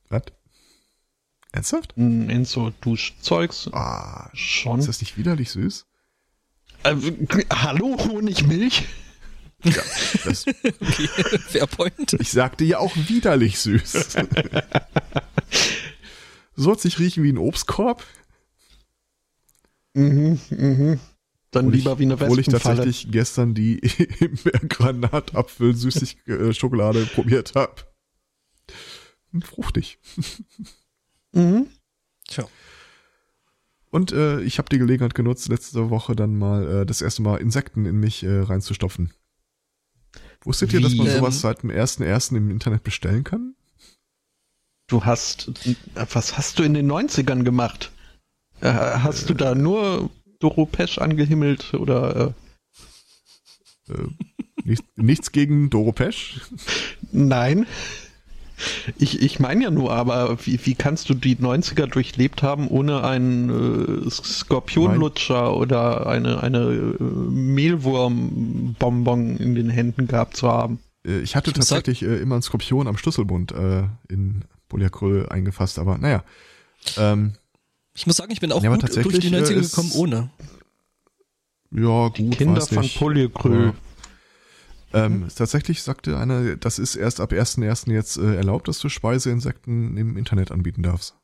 Was? 0.10 0.24
Ernsthaft? 1.58 1.94
In 1.98 2.46
so 2.46 2.72
Duschzeugs. 2.82 3.68
Ah, 3.74 4.30
schon. 4.36 4.80
Ist 4.80 4.88
das 4.88 5.02
nicht 5.02 5.18
widerlich 5.18 5.50
süß? 5.50 5.88
Äh, 6.84 6.96
hallo, 7.52 7.98
Honigmilch? 7.98 8.84
Ja, 9.64 9.82
das, 10.24 10.46
Okay, 10.64 11.08
Fairpoint. 11.50 12.14
ich 12.20 12.30
sagte 12.30 12.64
ja 12.64 12.78
auch 12.78 12.96
widerlich 12.96 13.58
süß. 13.58 13.92
Soll 16.56 16.78
sich 16.78 17.00
riechen 17.00 17.24
wie 17.24 17.32
ein 17.34 17.40
Obstkorb? 17.40 18.04
Mhm, 19.96 20.40
mhm. 20.52 21.00
Dann 21.50 21.72
lieber 21.72 21.94
ich, 21.94 22.00
wie 22.00 22.04
eine 22.04 22.14
Obwohl 22.14 22.40
ich 22.40 22.46
Wespenfalle. 22.48 22.78
tatsächlich 22.78 23.12
gestern 23.12 23.56
die 23.56 23.78
Granatapfel 24.70 25.76
süßig 25.76 26.20
äh, 26.28 26.54
Schokolade 26.54 27.08
probiert 27.08 27.56
habe. 27.56 27.74
Fruchtig. 29.42 29.98
Mhm. 31.38 31.68
Tja. 32.28 32.46
Und 33.90 34.12
äh, 34.12 34.42
ich 34.42 34.58
habe 34.58 34.70
die 34.70 34.80
Gelegenheit 34.80 35.16
genutzt, 35.16 35.48
letzte 35.48 35.90
Woche 35.90 36.16
dann 36.16 36.38
mal 36.38 36.82
äh, 36.82 36.86
das 36.86 37.02
erste 37.02 37.22
Mal 37.22 37.38
Insekten 37.38 37.86
in 37.86 37.98
mich 38.00 38.24
äh, 38.24 38.40
reinzustopfen. 38.42 39.14
Wusstet 40.44 40.74
ihr, 40.74 40.82
dass 40.82 40.96
man 40.96 41.08
Wie, 41.08 41.12
sowas 41.12 41.36
ähm, 41.36 41.42
seit 41.42 41.64
dem 41.64 41.70
1.1. 41.72 42.36
im 42.36 42.52
Internet 42.52 42.84
bestellen 42.84 43.24
kann? 43.24 43.56
Du 44.88 45.04
hast, 45.06 45.52
was 45.96 46.38
hast 46.38 46.60
du 46.60 46.64
in 46.64 46.74
den 46.74 46.90
90ern 46.92 47.44
gemacht? 47.44 47.92
Äh, 48.62 48.72
Hast 48.72 49.30
du 49.30 49.34
da 49.34 49.54
nur 49.54 50.10
Doro 50.40 50.66
Pesch 50.66 50.98
angehimmelt 50.98 51.74
oder 51.74 52.34
äh, 53.88 53.94
Äh, 53.94 54.08
nichts, 54.64 54.86
nichts 54.96 55.32
gegen 55.32 55.70
Doro 55.70 55.92
Pesch. 55.92 56.42
nein? 57.12 57.68
Ich, 58.98 59.22
ich 59.22 59.40
meine 59.40 59.66
ja 59.66 59.72
nur, 59.72 59.92
aber 59.94 60.38
wie, 60.46 60.60
wie 60.66 60.74
kannst 60.76 61.10
du 61.10 61.14
die 61.14 61.36
90er 61.36 61.86
durchlebt 61.86 62.42
haben, 62.42 62.68
ohne 62.68 63.04
einen 63.04 64.06
äh, 64.06 64.10
Skorpionlutscher 64.10 65.56
oder 65.56 66.08
eine, 66.08 66.42
eine 66.42 66.60
äh, 66.60 67.04
Mehlwurmbonbon 67.04 69.38
in 69.38 69.56
den 69.56 69.70
Händen 69.70 70.08
gehabt 70.08 70.38
zu 70.38 70.48
haben? 70.48 70.80
Äh, 71.06 71.20
ich 71.20 71.36
hatte 71.36 71.52
Ich 71.52 71.56
tatsächlich 71.56 72.02
äh, 72.04 72.18
immer 72.18 72.36
einen 72.36 72.42
Skorpion 72.42 72.88
am 72.88 72.98
Schlüsselbund 72.98 73.52
äh, 73.52 73.84
in 74.10 74.44
Polyacryl 74.70 75.28
eingefasst, 75.30 75.80
aber 75.80 75.98
naja. 75.98 76.24
Ähm, 76.98 77.34
Ich 77.94 78.08
muss 78.08 78.18
sagen, 78.18 78.32
ich 78.32 78.40
bin 78.40 78.52
auch 78.52 78.64
Ja, 78.64 78.72
gut 78.76 78.84
durch 78.96 79.20
die 79.20 79.30
90er 79.30 79.52
äh, 79.52 79.60
ist- 79.60 79.72
gekommen 79.72 79.92
ohne. 79.94 80.30
ja, 81.72 82.08
gut, 82.10 82.38
Kinder 82.38 82.62
weiß 82.62 82.70
von. 82.70 82.90
Polyacryl. 82.90 83.74
Ähm, 85.06 85.28
Tatsächlich 85.36 85.84
sagte 85.84 86.18
einer, 86.18 86.56
das 86.56 86.80
ist 86.80 86.96
erst 86.96 87.20
ab 87.20 87.32
1.1. 87.32 87.92
jetzt 87.92 88.18
äh, 88.18 88.36
erlaubt, 88.36 88.68
dass 88.68 88.80
du 88.80 88.90
Speiseinsekten 88.90 89.98
im 89.98 90.18
Internet 90.18 90.52
anbieten 90.52 90.84
darfst. 90.84 91.16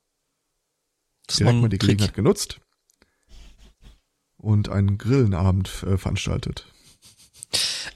Das 1.27 1.37
Direkt 1.37 1.57
mal 1.57 1.65
ein 1.65 1.69
die 1.69 1.77
Trick. 1.77 1.89
Gelegenheit 1.89 2.13
genutzt 2.13 2.59
und 4.37 4.69
einen 4.69 4.97
Grillenabend 4.97 5.83
äh, 5.83 5.97
veranstaltet. 5.97 6.67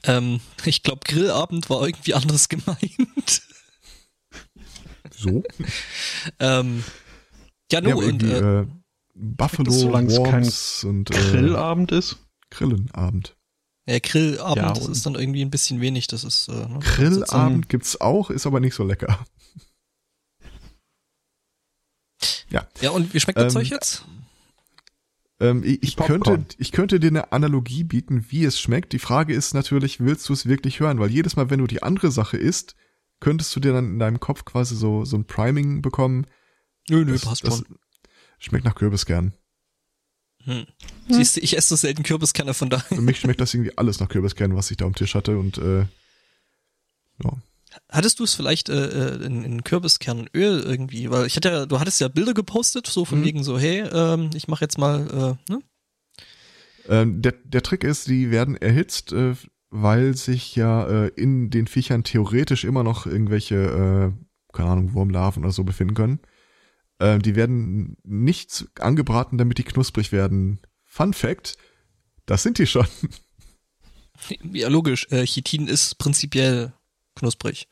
Ähm, 0.04 0.40
ich 0.66 0.84
glaube, 0.84 1.02
Grillabend 1.04 1.70
war 1.70 1.86
irgendwie 1.86 2.14
anders 2.14 2.50
gemeint. 2.50 3.42
So? 5.12 5.44
ähm, 6.40 6.84
ja, 7.72 7.82
no, 7.82 7.90
ja, 7.90 7.96
und 7.96 8.04
irgendwie, 8.04 8.32
äh, 8.32 8.62
äh, 8.62 8.68
Buffalo, 9.16 9.72
Solange 9.72 10.08
es 10.08 10.24
kein 10.24 10.44
Worms 10.44 10.84
und 10.84 11.12
äh, 11.12 11.14
Grillabend 11.14 11.92
ist? 11.92 12.18
Grillenabend. 12.50 13.37
Ja, 13.88 14.00
Grillabend, 14.00 14.58
Ja, 14.58 14.74
das 14.74 14.88
ist 14.88 15.06
dann 15.06 15.16
irgendwie 15.16 15.42
ein 15.42 15.50
bisschen 15.50 15.82
wenig. 15.82 16.08
Das 16.08 16.24
ist, 16.24 16.48
äh, 16.50 16.52
ne? 16.68 16.80
Grillabend 16.82 17.70
gibt's 17.70 18.00
auch, 18.02 18.30
ist 18.30 18.46
aber 18.46 18.60
nicht 18.60 18.76
so 18.76 18.84
lecker. 18.84 19.26
Ja, 22.50 22.68
Ja, 22.82 22.92
und 22.92 23.14
wie 23.14 23.20
schmeckt 23.20 23.38
das 23.38 23.54
Ähm, 23.54 23.62
Zeug 23.62 23.70
jetzt? 23.70 24.06
ähm, 25.40 25.64
ich, 25.64 25.84
ich 25.84 25.96
könnte, 25.98 26.46
ich 26.58 26.72
könnte 26.72 27.00
dir 27.00 27.10
eine 27.10 27.32
Analogie 27.32 27.84
bieten, 27.84 28.26
wie 28.30 28.46
es 28.46 28.60
schmeckt. 28.60 28.94
Die 28.94 29.00
Frage 29.00 29.34
ist 29.34 29.54
natürlich, 29.54 30.00
willst 30.00 30.28
du 30.30 30.34
es 30.34 30.46
wirklich 30.48 30.80
hören? 30.80 31.00
Weil 31.00 31.12
jedes 31.12 31.36
Mal, 31.36 31.50
wenn 31.50 31.60
du 31.60 31.68
die 31.68 31.84
andere 31.84 32.10
Sache 32.12 32.38
isst, 32.38 32.76
könntest 33.20 33.56
du 33.56 33.60
dir 33.60 33.74
dann 33.74 33.86
in 33.92 34.00
deinem 34.00 34.20
Kopf 34.20 34.46
quasi 34.46 34.76
so, 34.76 35.04
so 35.06 35.18
ein 35.18 35.26
Priming 35.26 35.82
bekommen. 35.82 36.26
Nö, 36.90 37.04
nö, 37.04 37.12
Das- 37.14 37.26
passt 37.26 37.44
das 37.46 37.58
schon. 37.58 37.78
Schmeckt 38.40 38.66
nach 38.66 38.76
Kürbiskern. 38.76 39.34
Hm. 40.48 40.66
Siehst 41.10 41.36
du, 41.36 41.42
ich 41.42 41.58
esse 41.58 41.70
so 41.70 41.76
selten 41.76 42.04
Kürbiskerner 42.04 42.54
von 42.54 42.70
daher. 42.70 42.98
Für 42.98 43.02
mich 43.02 43.20
schmeckt 43.20 43.42
das 43.42 43.54
irgendwie 43.54 43.78
alles 43.78 44.00
nach 44.00 44.08
Kürbiskern, 44.10 44.56
was 44.56 44.72
ich 44.72 44.78
da 44.78 44.86
am 44.86 44.96
Tisch 44.96 45.14
hatte 45.14 45.38
und 45.38 45.58
äh, 45.58 45.80
ja. 47.24 47.32
Hattest 47.92 48.20
du 48.20 48.24
es 48.24 48.34
vielleicht 48.34 48.70
äh, 48.70 49.18
äh, 49.18 49.26
in, 49.26 49.44
in 49.44 49.64
Kürbiskernöl 49.64 50.62
irgendwie? 50.62 51.12
Weil 51.12 51.28
ich 51.28 51.36
hatte 51.36 51.50
ja, 51.50 51.66
du 51.66 51.80
hattest 51.80 52.00
ja 52.00 52.08
Bilder 52.08 52.34
gepostet, 52.34 52.88
so 52.88 53.06
von 53.06 53.20
Mhm. 53.20 53.26
wegen 53.26 53.44
so, 53.44 53.60
hey, 53.60 53.82
ähm, 53.92 54.30
ich 54.34 54.48
mache 54.48 54.64
jetzt 54.64 54.78
mal, 54.78 55.38
äh, 55.50 55.52
ne? 55.52 55.62
Ähm, 56.88 57.22
der, 57.22 57.34
der 57.44 57.62
Trick 57.62 57.84
ist, 57.84 58.08
die 58.08 58.32
werden 58.32 58.56
erhitzt, 58.56 59.12
äh, 59.12 59.36
weil 59.70 60.16
sich 60.16 60.56
ja 60.56 60.88
äh, 60.88 61.08
in 61.10 61.50
den 61.50 61.68
Viechern 61.68 62.04
theoretisch 62.06 62.64
immer 62.64 62.84
noch 62.84 63.06
irgendwelche, 63.06 64.14
äh, 64.16 64.56
keine 64.56 64.70
Ahnung, 64.70 64.94
Wurmlarven 64.94 65.44
oder 65.44 65.52
so 65.52 65.66
befinden 65.66 65.94
können. 65.94 66.20
Äh, 67.00 67.20
die 67.20 67.36
werden 67.36 67.98
nicht 68.04 68.66
angebraten, 68.80 69.38
damit 69.38 69.58
die 69.58 69.64
knusprig 69.64 70.12
werden. 70.12 70.60
Fun 70.86 71.14
Fact, 71.14 71.58
das 72.26 72.44
sind 72.44 72.58
die 72.58 72.68
schon. 72.68 72.88
Ja, 74.52 74.68
logisch. 74.68 75.06
Äh, 75.12 75.26
Chitin 75.26 75.68
ist 75.68 76.00
prinzipiell 76.00 76.74
knusprig. 77.16 77.68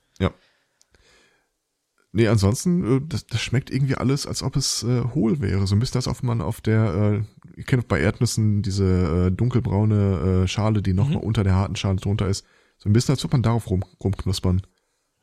Nee, 2.12 2.29
ansonsten, 2.29 2.98
äh, 2.98 3.01
das, 3.10 3.27
das 3.27 3.41
schmeckt 3.41 3.70
irgendwie 3.70 3.96
alles, 3.96 4.25
als 4.25 4.41
ob 4.41 4.55
es 4.55 4.84
äh, 4.84 5.03
hohl 5.13 5.41
wäre. 5.41 5.67
So 5.67 5.75
ein 5.75 5.79
bisschen, 5.79 5.98
als 5.98 6.08
ob 6.08 6.24
man 6.24 6.39
auf 6.39 6.62
der, 6.62 7.25
äh, 7.25 7.58
ihr 7.60 7.63
kennt 7.65 7.89
bei 7.89 8.00
Erdnüssen 8.00 8.62
diese 8.62 9.27
äh, 9.27 9.32
dunkelbraune 9.32 10.44
äh, 10.44 10.48
Schale, 10.48 10.82
die 10.82 10.94
noch 10.94 11.10
Mhm. 11.10 11.15
mal 11.15 11.20
unter 11.24 11.44
der 11.44 11.55
harten 11.55 11.75
Schale 11.75 11.98
drunter 11.98 12.29
ist. 12.29 12.46
So 12.77 12.88
ein 12.88 12.94
bisschen, 12.94 13.15
als 13.15 13.25
ob 13.25 13.34
man 13.34 13.44
darauf 13.44 13.70
rum, 13.70 13.84
rumknuspern. 14.01 14.62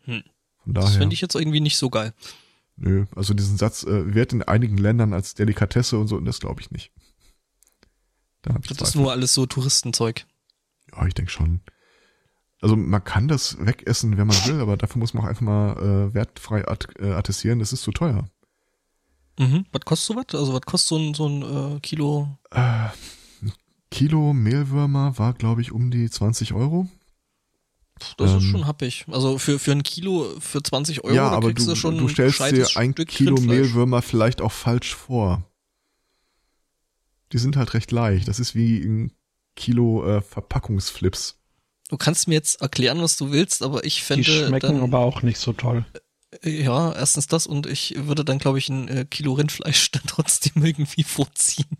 Hm. 0.04 0.23
Von 0.64 0.75
Das 0.75 0.85
daher, 0.85 0.99
finde 0.99 1.14
ich 1.14 1.23
jetzt 1.23 1.35
irgendwie 1.35 1.61
nicht 1.61 1.78
so 1.78 1.88
geil. 1.88 2.12
Nö, 2.76 3.07
also 3.14 3.35
diesen 3.35 3.57
Satz 3.57 3.85
äh, 3.85 4.14
wird 4.14 4.33
in 4.33 4.43
einigen 4.43 4.76
Ländern 4.76 5.12
als 5.12 5.35
Delikatesse 5.35 5.99
und 5.99 6.09
so, 6.09 6.17
und 6.17 6.25
das 6.25 6.41
glaube 6.41 6.61
ich 6.61 6.71
nicht. 6.71 6.93
Da 8.43 8.55
ich 8.61 8.69
Das 8.69 8.71
ist 8.71 8.79
Zweifel. 8.79 9.00
nur 9.02 9.12
alles 9.12 9.35
so 9.35 9.47
Touristenzeug. 9.47 10.26
Ja, 10.95 11.07
ich 11.07 11.14
denke 11.14 11.31
schon. 11.31 11.61
Also 12.61 12.76
man 12.76 13.02
kann 13.02 13.26
das 13.29 13.59
wegessen, 13.64 14.17
wenn 14.19 14.26
man 14.29 14.37
will, 14.47 14.61
aber 14.61 14.76
dafür 14.76 14.99
muss 15.00 15.14
man 15.14 15.25
auch 15.25 15.29
einfach 15.29 15.43
mal 15.43 15.73
äh, 15.79 16.14
wertfrei 16.14 16.67
at 16.69 16.88
äh, 17.00 17.12
attestieren, 17.12 17.59
das 17.59 17.73
ist 17.73 17.83
zu 17.83 17.91
teuer. 17.91 18.29
Mhm. 19.38 19.67
Was 19.73 19.81
kostet 19.85 20.07
sowas? 20.07 20.26
Also 20.41 20.52
was 20.52 20.61
kostet 20.62 20.88
so 20.88 20.97
ein, 20.99 21.14
so 21.14 21.26
ein 21.29 21.76
äh, 21.76 21.81
Kilo? 21.81 22.38
Äh, 22.50 22.61
ein 22.61 23.52
Kilo 23.91 24.33
Mehlwürmer 24.33 25.19
war, 25.19 25.33
glaube 25.35 25.61
ich, 25.61 25.73
um 25.73 25.91
die 25.91 26.09
20 26.09 26.52
Euro. 26.52 26.88
Das 28.16 28.30
ist 28.30 28.42
Ähm, 28.44 28.50
schon 28.50 28.66
happig. 28.66 29.04
Also 29.11 29.38
für, 29.38 29.59
für 29.59 29.73
ein 29.73 29.82
Kilo 29.82 30.35
für 30.40 30.62
20 30.62 31.04
Euro, 31.04 31.14
ja, 31.14 31.28
aber 31.28 31.49
kriegst 31.49 31.66
du, 31.66 31.71
du 31.71 31.76
schon 31.76 31.99
du 31.99 32.09
stellst 32.09 32.40
dir 32.40 32.44
gescheites 32.44 32.76
ein 32.76 32.92
Stück 32.92 33.09
Kilo. 33.09 33.37
Mehlwürmer 33.40 34.02
vielleicht 34.02 34.40
auch 34.40 34.52
falsch 34.52 34.94
vor. 34.94 35.42
Die 37.32 37.38
sind 37.38 37.56
halt 37.56 37.75
recht 37.75 37.90
leicht. 37.92 38.28
Das 38.28 38.38
ist 38.38 38.54
wie 38.54 38.78
ein 38.78 39.12
Kilo 39.56 40.04
äh, 40.06 40.21
Verpackungsflips. 40.21 41.38
Du 41.88 41.97
kannst 41.97 42.28
mir 42.28 42.35
jetzt 42.35 42.61
erklären, 42.61 43.00
was 43.02 43.16
du 43.16 43.30
willst, 43.32 43.62
aber 43.62 43.85
ich 43.85 43.97
Die 43.97 44.02
fände 44.02 44.25
schmecken 44.25 44.61
dann, 44.61 44.82
aber 44.82 44.99
auch 45.00 45.23
nicht 45.23 45.38
so 45.38 45.52
toll. 45.52 45.85
ja, 46.42 46.92
erstens 46.94 47.26
das 47.26 47.47
und 47.47 47.66
ich 47.66 47.94
würde 48.06 48.25
dann, 48.25 48.38
glaube 48.38 48.59
ich, 48.59 48.68
ein 48.68 48.88
äh, 48.88 49.04
Kilo 49.04 49.32
Rindfleisch 49.35 49.90
dann 49.92 50.04
trotzdem 50.06 50.64
irgendwie 50.64 51.02
vorziehen. 51.04 51.76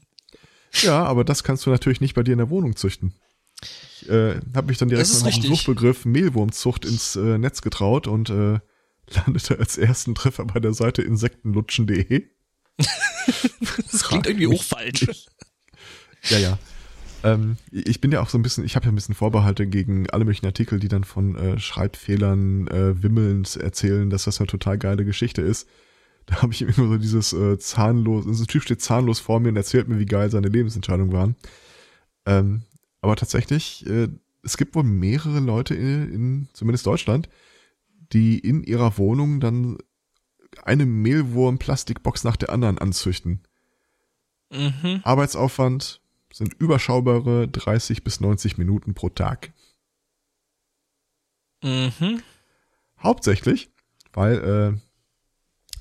Ja, 0.82 1.04
aber 1.04 1.24
das 1.24 1.44
kannst 1.44 1.66
du 1.66 1.70
natürlich 1.70 2.00
nicht 2.00 2.14
bei 2.14 2.22
dir 2.22 2.32
in 2.32 2.38
der 2.38 2.50
Wohnung 2.50 2.76
züchten. 2.76 3.14
Ich 3.62 4.09
äh, 4.09 4.40
habe 4.54 4.66
mich 4.66 4.78
dann 4.78 4.88
direkt 4.88 5.09
mit 5.25 5.37
dem. 5.37 5.42
Suchbegriff 5.42 6.04
Mehlwurmzucht 6.04 6.85
ins 6.85 7.16
äh, 7.16 7.38
Netz 7.38 7.62
getraut 7.62 8.07
und 8.07 8.31
äh, 8.31 8.59
landete 9.11 9.59
als 9.59 9.78
ersten 9.78 10.14
Treffer 10.14 10.45
bei 10.45 10.61
der 10.61 10.75
Seite 10.75 11.02
insektenlutschen.de. 11.02 12.25
Das 13.92 14.02
klingt 14.02 14.26
irgendwie 14.26 14.49
auch 14.49 14.62
falsch. 14.62 15.07
Ja, 16.28 16.38
ja. 16.38 16.59
Ähm, 17.23 17.57
ich 17.71 18.00
bin 18.00 18.11
ja 18.11 18.21
auch 18.21 18.28
so 18.28 18.37
ein 18.37 18.42
bisschen, 18.42 18.64
ich 18.64 18.75
habe 18.75 18.87
ja 18.87 18.92
ein 18.92 18.97
bisschen 18.97 19.14
Vorbehalte 19.14 19.66
gegen 19.66 20.11
alle 20.11 20.25
möglichen 20.25 20.47
Artikel, 20.47 20.81
die 20.81 20.88
dann 20.88 21.04
von 21.04 21.37
äh, 21.37 21.59
Schreibfehlern 21.59 22.66
äh, 22.69 23.02
wimmelnd 23.02 23.57
erzählen, 23.57 24.11
dass 24.11 24.25
das 24.25 24.40
eine 24.40 24.49
total 24.49 24.78
geile 24.78 25.04
Geschichte 25.04 25.42
ist. 25.42 25.69
Da 26.26 26.42
habe 26.42 26.52
ich 26.52 26.62
immer 26.62 26.73
so 26.75 26.97
dieses 26.99 27.33
äh, 27.33 27.59
zahnlos, 27.59 28.25
so 28.25 28.42
ein 28.42 28.47
Typ 28.47 28.62
steht 28.62 28.81
zahnlos 28.81 29.21
vor 29.21 29.40
mir 29.40 29.49
und 29.49 29.57
erzählt 29.57 29.88
mir, 29.88 29.99
wie 29.99 30.07
geil 30.07 30.31
seine 30.31 30.49
Lebensentscheidungen 30.49 31.12
waren. 31.12 31.37
Ähm, 32.26 32.62
aber 33.02 33.16
tatsächlich, 33.16 33.87
äh, 33.87 34.09
es 34.42 34.56
gibt 34.56 34.75
wohl 34.75 34.85
mehrere 34.85 35.40
Leute 35.40 35.75
in, 35.75 36.12
in 36.12 36.49
zumindest 36.54 36.87
Deutschland, 36.87 37.28
die 38.12 38.38
in 38.38 38.62
ihrer 38.62 38.97
Wohnung 38.97 39.40
dann 39.40 39.78
eine 40.62 40.87
Mehlwurm-Plastikbox 40.87 42.25
nach 42.25 42.37
der 42.37 42.50
anderen 42.50 42.78
anzüchten. 42.78 43.42
Mhm. 44.50 45.00
Arbeitsaufwand 45.02 46.00
sind 46.32 46.54
überschaubare 46.54 47.49
30 47.49 48.04
bis 48.04 48.21
90 48.21 48.59
Minuten 48.59 48.94
pro 48.94 49.09
Tag. 49.09 49.52
Mhm. 51.62 52.23
Hauptsächlich, 53.02 53.71
weil 54.12 54.78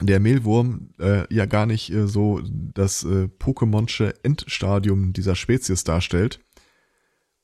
äh, 0.01 0.05
der 0.05 0.19
Mehlwurm 0.19 0.89
äh, 0.99 1.31
ja 1.33 1.45
gar 1.45 1.65
nicht 1.65 1.91
äh, 1.91 2.07
so 2.07 2.41
das 2.43 3.03
äh, 3.03 3.29
Pokémonsche 3.39 4.15
Endstadium 4.23 5.13
dieser 5.13 5.35
Spezies 5.35 5.83
darstellt. 5.83 6.39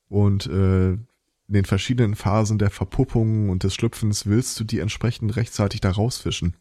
Und 0.09 0.47
äh, 0.47 0.91
in 0.91 1.53
den 1.53 1.65
verschiedenen 1.65 2.15
Phasen 2.15 2.57
der 2.57 2.69
Verpuppung 2.69 3.49
und 3.49 3.63
des 3.63 3.73
Schlüpfens 3.73 4.25
willst 4.25 4.59
du 4.59 4.63
die 4.63 4.79
entsprechend 4.79 5.35
rechtzeitig 5.35 5.81
da 5.81 5.91
rausfischen. 5.91 6.55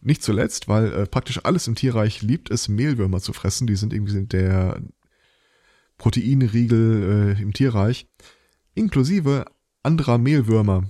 Nicht 0.00 0.22
zuletzt, 0.22 0.68
weil 0.68 0.92
äh, 0.92 1.06
praktisch 1.06 1.40
alles 1.44 1.66
im 1.66 1.74
Tierreich 1.74 2.22
liebt 2.22 2.50
es, 2.50 2.68
Mehlwürmer 2.68 3.20
zu 3.20 3.32
fressen. 3.32 3.66
Die 3.66 3.76
sind 3.76 3.92
irgendwie 3.92 4.24
der 4.26 4.80
Proteinriegel 5.98 7.36
äh, 7.38 7.42
im 7.42 7.52
Tierreich. 7.52 8.06
Inklusive 8.74 9.46
anderer 9.82 10.18
Mehlwürmer. 10.18 10.84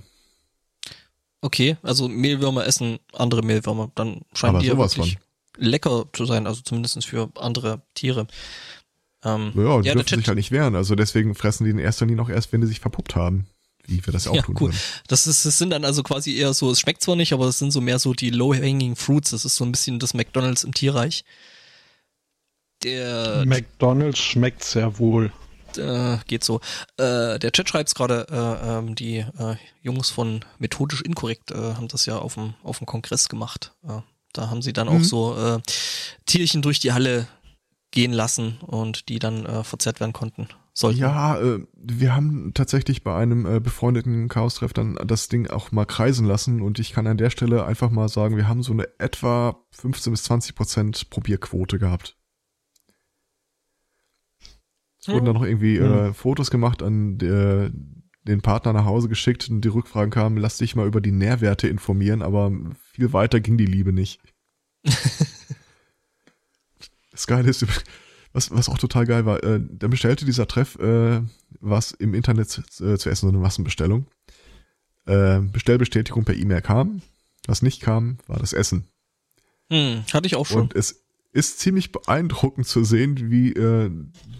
Okay, 1.41 1.77
also 1.81 2.09
Mehlwürmer 2.09 2.65
essen 2.65 2.99
andere 3.13 3.41
Mehlwürmer. 3.41 3.91
Dann 3.95 4.21
scheinen 4.33 4.55
Aber 4.55 4.59
die 4.59 4.67
ja 4.67 4.77
wirklich 4.77 5.17
lecker 5.57 6.05
zu 6.13 6.25
sein, 6.25 6.47
also 6.47 6.61
zumindest 6.61 7.05
für 7.05 7.29
andere 7.35 7.81
Tiere. 7.93 8.27
Ähm, 9.23 9.51
ja, 9.55 9.81
die 9.81 9.87
ja, 9.87 9.93
dürfen 9.95 10.19
sich 10.19 10.27
halt 10.27 10.37
nicht 10.37 10.51
wehren. 10.51 10.75
Also 10.75 10.95
deswegen 10.95 11.35
fressen 11.35 11.63
die 11.63 11.71
in 11.71 11.79
erster 11.79 12.05
Linie 12.05 12.23
auch 12.23 12.29
erst, 12.29 12.53
wenn 12.53 12.61
die 12.61 12.67
sich 12.67 12.79
verpuppt 12.79 13.15
haben. 13.15 13.47
Wie 13.89 14.05
wir 14.05 14.11
das 14.11 14.27
auch 14.27 14.35
ja, 14.35 14.41
tun 14.41 14.55
cool. 14.59 14.69
würden. 14.69 14.79
Das, 15.07 15.27
ist, 15.27 15.45
das 15.45 15.57
sind 15.57 15.69
dann 15.69 15.85
also 15.85 16.03
quasi 16.03 16.35
eher 16.35 16.53
so, 16.53 16.69
es 16.69 16.81
schmeckt 16.81 17.01
zwar 17.01 17.15
nicht, 17.15 17.31
aber 17.31 17.47
es 17.47 17.57
sind 17.57 17.71
so 17.71 17.79
mehr 17.79 17.99
so 17.99 18.13
die 18.13 18.31
low-hanging 18.31 18.97
fruits. 18.97 19.31
Das 19.31 19.45
ist 19.45 19.55
so 19.55 19.63
ein 19.63 19.71
bisschen 19.71 19.97
das 19.99 20.13
McDonalds 20.13 20.65
im 20.65 20.73
Tierreich. 20.73 21.23
Der 22.83 23.45
McDonalds 23.45 24.19
schmeckt 24.19 24.63
sehr 24.63 24.99
wohl. 24.99 25.31
Äh, 25.77 26.17
geht 26.27 26.43
so. 26.43 26.59
Äh, 26.97 27.39
der 27.39 27.51
Chat 27.51 27.69
schreibt 27.69 27.95
gerade, 27.95 28.27
äh, 28.29 28.77
ähm, 28.77 28.95
die 28.95 29.17
äh, 29.17 29.55
Jungs 29.81 30.09
von 30.09 30.43
Methodisch 30.59 31.01
Inkorrekt 31.01 31.51
äh, 31.51 31.55
haben 31.55 31.87
das 31.87 32.05
ja 32.05 32.17
auf 32.17 32.33
dem 32.33 32.55
auf 32.63 32.79
dem 32.79 32.87
Kongress 32.87 33.29
gemacht. 33.29 33.73
Äh, 33.87 34.01
da 34.33 34.49
haben 34.49 34.61
sie 34.61 34.73
dann 34.73 34.87
mhm. 34.87 34.97
auch 34.97 35.03
so 35.03 35.37
äh, 35.37 35.59
Tierchen 36.25 36.61
durch 36.61 36.79
die 36.79 36.93
Halle 36.93 37.27
gehen 37.91 38.11
lassen 38.11 38.57
und 38.65 39.09
die 39.09 39.19
dann 39.19 39.45
äh, 39.45 39.63
verzerrt 39.63 39.99
werden 39.99 40.13
konnten. 40.13 40.47
Sollten. 40.73 40.99
Ja, 40.99 41.39
äh, 41.39 41.65
wir 41.75 42.15
haben 42.15 42.53
tatsächlich 42.53 43.03
bei 43.03 43.15
einem 43.15 43.47
äh, 43.47 43.59
befreundeten 43.59 44.27
Chaos-Treff 44.27 44.73
dann 44.73 44.95
das 45.05 45.27
Ding 45.27 45.47
auch 45.47 45.71
mal 45.71 45.85
kreisen 45.85 46.27
lassen 46.27 46.61
und 46.61 46.77
ich 46.77 46.91
kann 46.91 47.07
an 47.07 47.17
der 47.17 47.31
Stelle 47.31 47.65
einfach 47.65 47.89
mal 47.89 48.09
sagen, 48.09 48.37
wir 48.37 48.47
haben 48.47 48.61
so 48.61 48.73
eine 48.73 48.87
etwa 48.99 49.57
15 49.71 50.11
bis 50.11 50.23
20 50.25 50.53
Prozent 50.53 51.09
Probierquote 51.09 51.79
gehabt. 51.79 52.15
Es 54.99 55.07
wurden 55.07 55.25
dann 55.25 55.35
noch 55.35 55.45
irgendwie 55.45 55.77
äh, 55.77 56.13
Fotos 56.13 56.51
gemacht 56.51 56.83
an 56.83 57.17
der, 57.17 57.71
den 58.23 58.41
Partner 58.41 58.73
nach 58.73 58.85
Hause 58.85 59.09
geschickt 59.09 59.49
und 59.49 59.61
die 59.61 59.69
Rückfragen 59.69 60.11
kamen, 60.11 60.37
lass 60.37 60.57
dich 60.57 60.75
mal 60.75 60.85
über 60.85 61.01
die 61.01 61.13
Nährwerte 61.13 61.67
informieren, 61.67 62.21
aber 62.21 62.51
viel 62.91 63.13
weiter 63.13 63.39
ging 63.39 63.57
die 63.57 63.65
Liebe 63.65 63.93
nicht. 63.93 64.21
das 67.17 67.27
Geile 67.27 67.49
ist, 67.49 67.65
was, 68.33 68.51
was 68.51 68.69
auch 68.69 68.77
total 68.77 69.05
geil 69.05 69.25
war, 69.25 69.43
äh, 69.43 69.59
dann 69.59 69.89
bestellte 69.89 70.25
dieser 70.25 70.47
Treff 70.47 70.75
äh, 70.79 71.21
was 71.59 71.91
im 71.91 72.13
Internet 72.13 72.49
zu, 72.49 72.61
äh, 72.83 72.97
zu 72.97 73.09
essen, 73.09 73.27
so 73.27 73.29
eine 73.29 73.39
Massenbestellung. 73.39 74.05
Äh, 75.05 75.39
Bestellbestätigung 75.39 76.25
per 76.25 76.35
E-Mail 76.35 76.61
kam. 76.61 77.01
Was 77.47 77.61
nicht 77.61 77.81
kam, 77.81 78.17
war 78.27 78.39
das 78.39 78.53
Essen. 78.53 78.87
Hm, 79.69 80.03
hatte 80.13 80.27
ich 80.27 80.35
auch 80.35 80.45
schon. 80.45 80.63
Und 80.63 80.75
es 80.75 81.03
ist 81.31 81.59
ziemlich 81.59 81.91
beeindruckend 81.91 82.67
zu 82.67 82.83
sehen, 82.83 83.31
wie 83.31 83.53
äh, 83.53 83.89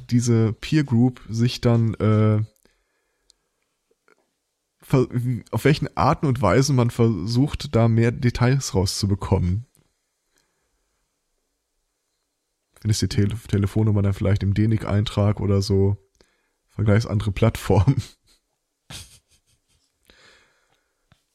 diese 0.10 0.54
Peer 0.54 0.84
Group 0.84 1.22
sich 1.30 1.62
dann 1.62 1.94
äh, 1.96 2.42
auf 5.52 5.66
welchen 5.66 5.96
Arten 5.98 6.28
und 6.28 6.42
Weisen 6.42 6.76
man 6.76 6.92
versucht, 6.92 7.76
da 7.76 7.88
mehr 7.88 8.12
Details 8.12 8.74
rauszubekommen. 8.74 9.67
Findest 12.80 13.02
die 13.02 13.08
Tele 13.08 13.36
Telefonnummer 13.48 14.02
dann 14.02 14.14
vielleicht 14.14 14.44
im 14.44 14.54
DENIC-Eintrag 14.54 15.40
oder 15.40 15.62
so. 15.62 15.98
Vergleichs 16.70 17.06
andere 17.06 17.32
Plattformen. 17.32 18.02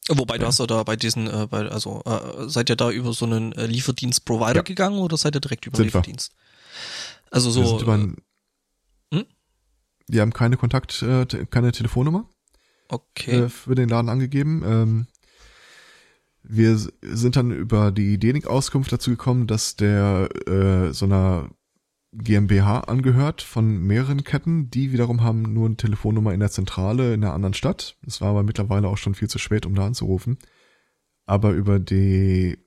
Wobei 0.09 0.37
du 0.37 0.45
hast 0.45 0.59
ja 0.59 0.67
da 0.67 0.83
bei 0.83 0.95
diesen, 0.95 1.27
äh, 1.27 1.47
bei, 1.49 1.67
also 1.69 2.01
äh, 2.05 2.49
seid 2.49 2.69
ihr 2.69 2.75
da 2.75 2.91
über 2.91 3.13
so 3.13 3.25
einen 3.25 3.53
äh, 3.53 3.65
Lieferdienst-Provider 3.65 4.55
ja. 4.55 4.61
gegangen 4.61 4.99
oder 4.99 5.17
seid 5.17 5.35
ihr 5.35 5.39
direkt 5.39 5.65
über 5.65 5.77
sind 5.77 5.85
Lieferdienst? 5.85 6.33
Wir. 6.33 7.33
Also 7.33 7.51
so. 7.51 7.61
Wir, 7.61 7.67
sind 7.67 7.81
über 7.81 7.93
ein, 7.93 8.17
hm? 9.13 9.25
wir 10.07 10.21
haben 10.21 10.33
keine 10.33 10.57
Kontakt, 10.57 11.01
äh, 11.01 11.25
keine 11.49 11.71
Telefonnummer. 11.71 12.29
Okay. 12.89 13.43
Äh, 13.43 13.49
für 13.49 13.75
den 13.75 13.87
Laden 13.89 14.09
angegeben. 14.09 14.61
Ähm, 14.65 15.07
wir 16.43 16.77
sind 16.77 17.35
dann 17.35 17.51
über 17.51 17.91
die 17.91 18.19
DENIC-Auskunft 18.19 18.91
dazu 18.91 19.11
gekommen, 19.11 19.47
dass 19.47 19.75
der 19.75 20.29
äh, 20.47 20.93
so 20.93 21.05
einer 21.05 21.49
GmbH 22.11 22.81
angehört 22.81 23.41
von 23.41 23.79
mehreren 23.79 24.23
Ketten. 24.23 24.69
Die 24.69 24.91
wiederum 24.91 25.23
haben 25.23 25.41
nur 25.53 25.65
eine 25.65 25.77
Telefonnummer 25.77 26.33
in 26.33 26.41
der 26.41 26.51
Zentrale 26.51 27.13
in 27.13 27.23
einer 27.23 27.33
anderen 27.33 27.53
Stadt. 27.53 27.97
Es 28.05 28.21
war 28.21 28.29
aber 28.29 28.43
mittlerweile 28.43 28.87
auch 28.87 28.97
schon 28.97 29.15
viel 29.15 29.29
zu 29.29 29.39
spät, 29.39 29.65
um 29.65 29.73
da 29.73 29.85
anzurufen. 29.85 30.37
Aber 31.25 31.51
über 31.51 31.79
die 31.79 32.57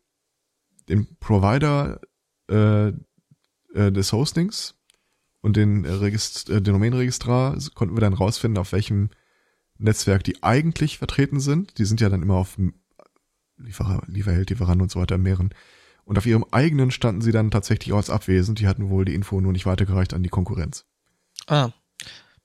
den 0.89 1.07
Provider 1.19 2.01
äh, 2.49 2.89
äh, 2.89 3.93
des 3.93 4.13
Hostings 4.13 4.75
und 5.41 5.57
den, 5.57 5.85
Regist 5.85 6.49
äh, 6.49 6.63
den 6.63 6.75
Domainregistrar 6.75 7.59
konnten 7.75 7.97
wir 7.97 8.01
dann 8.01 8.15
rausfinden, 8.15 8.59
auf 8.59 8.73
welchem 8.73 9.11
Netzwerk 9.79 10.25
die 10.25 10.43
eigentlich 10.43 10.99
vertreten 10.99 11.41
sind. 11.41 11.79
Die 11.79 11.85
sind 11.85 12.01
ja 12.01 12.09
dann 12.09 12.23
immer 12.23 12.37
auf 12.37 12.57
Lieferer, 13.59 14.03
Lieferheld, 14.07 14.51
Lieferant 14.51 14.83
und 14.83 14.91
so 14.91 15.01
weiter 15.01 15.19
mehreren. 15.19 15.51
Und 16.05 16.19
auf 16.19 16.27
ihrem 16.27 16.45
eigenen 16.53 16.91
standen 16.91 17.21
sie 17.21 17.33
dann 17.33 17.51
tatsächlich 17.51 17.93
auch 17.93 17.99
als 17.99 18.11
abwesend. 18.11 18.61
Die 18.61 18.69
hatten 18.69 18.91
wohl 18.91 19.05
die 19.05 19.15
Info 19.15 19.41
nur 19.41 19.53
nicht 19.53 19.67
weitergereicht 19.67 20.15
an 20.15 20.23
die 20.23 20.29
Konkurrenz. 20.29 20.85
Ah, 21.49 21.71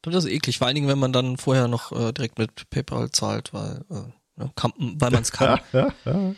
das 0.01 0.25
ist 0.25 0.31
eklig. 0.31 0.57
Vor 0.57 0.67
allen 0.67 0.75
Dingen, 0.75 0.87
wenn 0.87 0.99
man 0.99 1.13
dann 1.13 1.37
vorher 1.37 1.67
noch 1.67 1.91
äh, 1.91 2.11
direkt 2.11 2.39
mit 2.39 2.69
PayPal 2.69 3.11
zahlt, 3.11 3.53
weil, 3.53 3.85
äh, 3.91 4.47
kann, 4.55 4.73
weil 4.77 5.11
man 5.11 5.21
es 5.21 5.31
kann. 5.31 5.59
du 5.71 6.35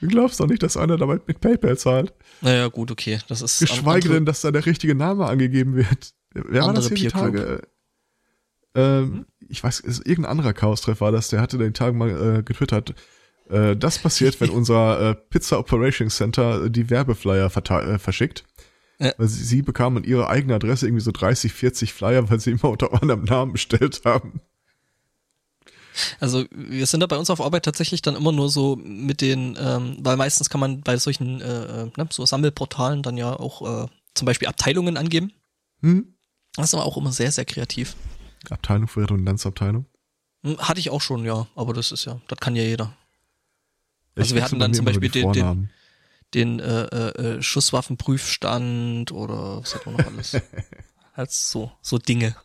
glaubst 0.08 0.38
doch 0.38 0.46
nicht, 0.46 0.62
dass 0.62 0.76
einer 0.76 0.96
damit 0.96 1.26
mit 1.26 1.40
PayPal 1.40 1.76
zahlt. 1.76 2.12
Naja, 2.40 2.68
gut, 2.68 2.92
okay. 2.92 3.18
Das 3.26 3.42
ist 3.42 3.58
Geschweige 3.58 4.08
denn, 4.08 4.24
dass 4.24 4.42
da 4.42 4.52
der 4.52 4.64
richtige 4.64 4.94
Name 4.94 5.26
angegeben 5.26 5.74
wird. 5.74 6.14
Wer 6.32 6.62
war 6.62 6.74
das 6.74 6.86
hier 6.86 6.96
die 6.96 7.08
Tage? 7.08 7.62
Ähm, 8.76 9.12
hm? 9.12 9.26
Ich 9.48 9.64
weiß, 9.64 9.80
irgendein 9.80 10.26
anderer 10.26 10.52
Chaos-Treff 10.52 11.00
war 11.00 11.10
das, 11.10 11.28
der 11.28 11.40
hatte 11.40 11.58
den 11.58 11.74
Tag 11.74 11.94
mal 11.94 12.38
äh, 12.38 12.42
getwittert. 12.44 12.94
Äh, 13.50 13.76
das 13.76 13.98
passiert, 13.98 14.40
wenn 14.40 14.50
unser 14.50 15.10
äh, 15.10 15.14
Pizza 15.14 15.58
Operations 15.58 16.16
Center 16.16 16.68
die 16.68 16.90
Werbeflyer 16.90 17.46
äh, 17.46 17.98
verschickt. 17.98 18.44
Ja. 18.98 19.12
Weil 19.16 19.28
sie, 19.28 19.44
sie 19.44 19.62
bekamen 19.62 20.04
ihre 20.04 20.28
eigene 20.28 20.54
Adresse 20.54 20.86
irgendwie 20.86 21.02
so 21.02 21.10
30, 21.10 21.52
40 21.52 21.92
Flyer, 21.92 22.28
weil 22.30 22.38
sie 22.38 22.50
immer 22.50 22.66
unter 22.66 22.92
anderem 23.00 23.24
Namen 23.24 23.52
bestellt 23.52 24.02
haben. 24.04 24.40
Also 26.20 26.44
wir 26.50 26.86
sind 26.86 27.00
da 27.00 27.06
bei 27.06 27.16
uns 27.16 27.30
auf 27.30 27.40
Arbeit 27.40 27.64
tatsächlich 27.64 28.02
dann 28.02 28.14
immer 28.14 28.32
nur 28.32 28.48
so 28.48 28.76
mit 28.76 29.20
den, 29.20 29.56
ähm, 29.60 29.96
weil 30.00 30.16
meistens 30.16 30.48
kann 30.48 30.60
man 30.60 30.82
bei 30.82 30.96
solchen 30.96 31.40
äh, 31.40 31.82
äh 31.82 31.90
ne, 31.96 32.08
so 32.10 32.24
Sammelportalen 32.24 33.02
dann 33.02 33.16
ja 33.16 33.38
auch 33.38 33.84
äh, 33.84 33.88
zum 34.14 34.26
Beispiel 34.26 34.48
Abteilungen 34.48 34.96
angeben. 34.96 35.32
Hm? 35.82 36.14
Das 36.54 36.66
ist 36.66 36.74
aber 36.74 36.84
auch 36.84 36.96
immer 36.96 37.12
sehr, 37.12 37.32
sehr 37.32 37.44
kreativ. 37.44 37.96
Abteilung 38.48 38.88
für 38.88 39.02
Redundanzabteilung? 39.02 39.86
Hm, 40.44 40.58
hatte 40.58 40.80
ich 40.80 40.90
auch 40.90 41.00
schon, 41.00 41.24
ja, 41.24 41.46
aber 41.54 41.74
das 41.74 41.92
ist 41.92 42.04
ja, 42.04 42.20
das 42.28 42.38
kann 42.38 42.56
ja 42.56 42.62
jeder. 42.62 42.96
Also 44.16 44.34
wir 44.34 44.42
hatten 44.42 44.58
dann 44.58 44.74
zum 44.74 44.84
Beispiel 44.84 45.08
den, 45.08 45.32
den, 45.32 45.70
den 46.34 46.60
äh, 46.60 46.84
äh, 46.84 47.42
Schusswaffenprüfstand 47.42 49.12
oder 49.12 49.62
was 49.62 49.74
hat 49.74 49.86
man 49.86 49.96
noch 49.96 50.06
alles? 50.06 50.36
halt 51.14 51.30
so, 51.30 51.72
so 51.80 51.98
Dinge. 51.98 52.36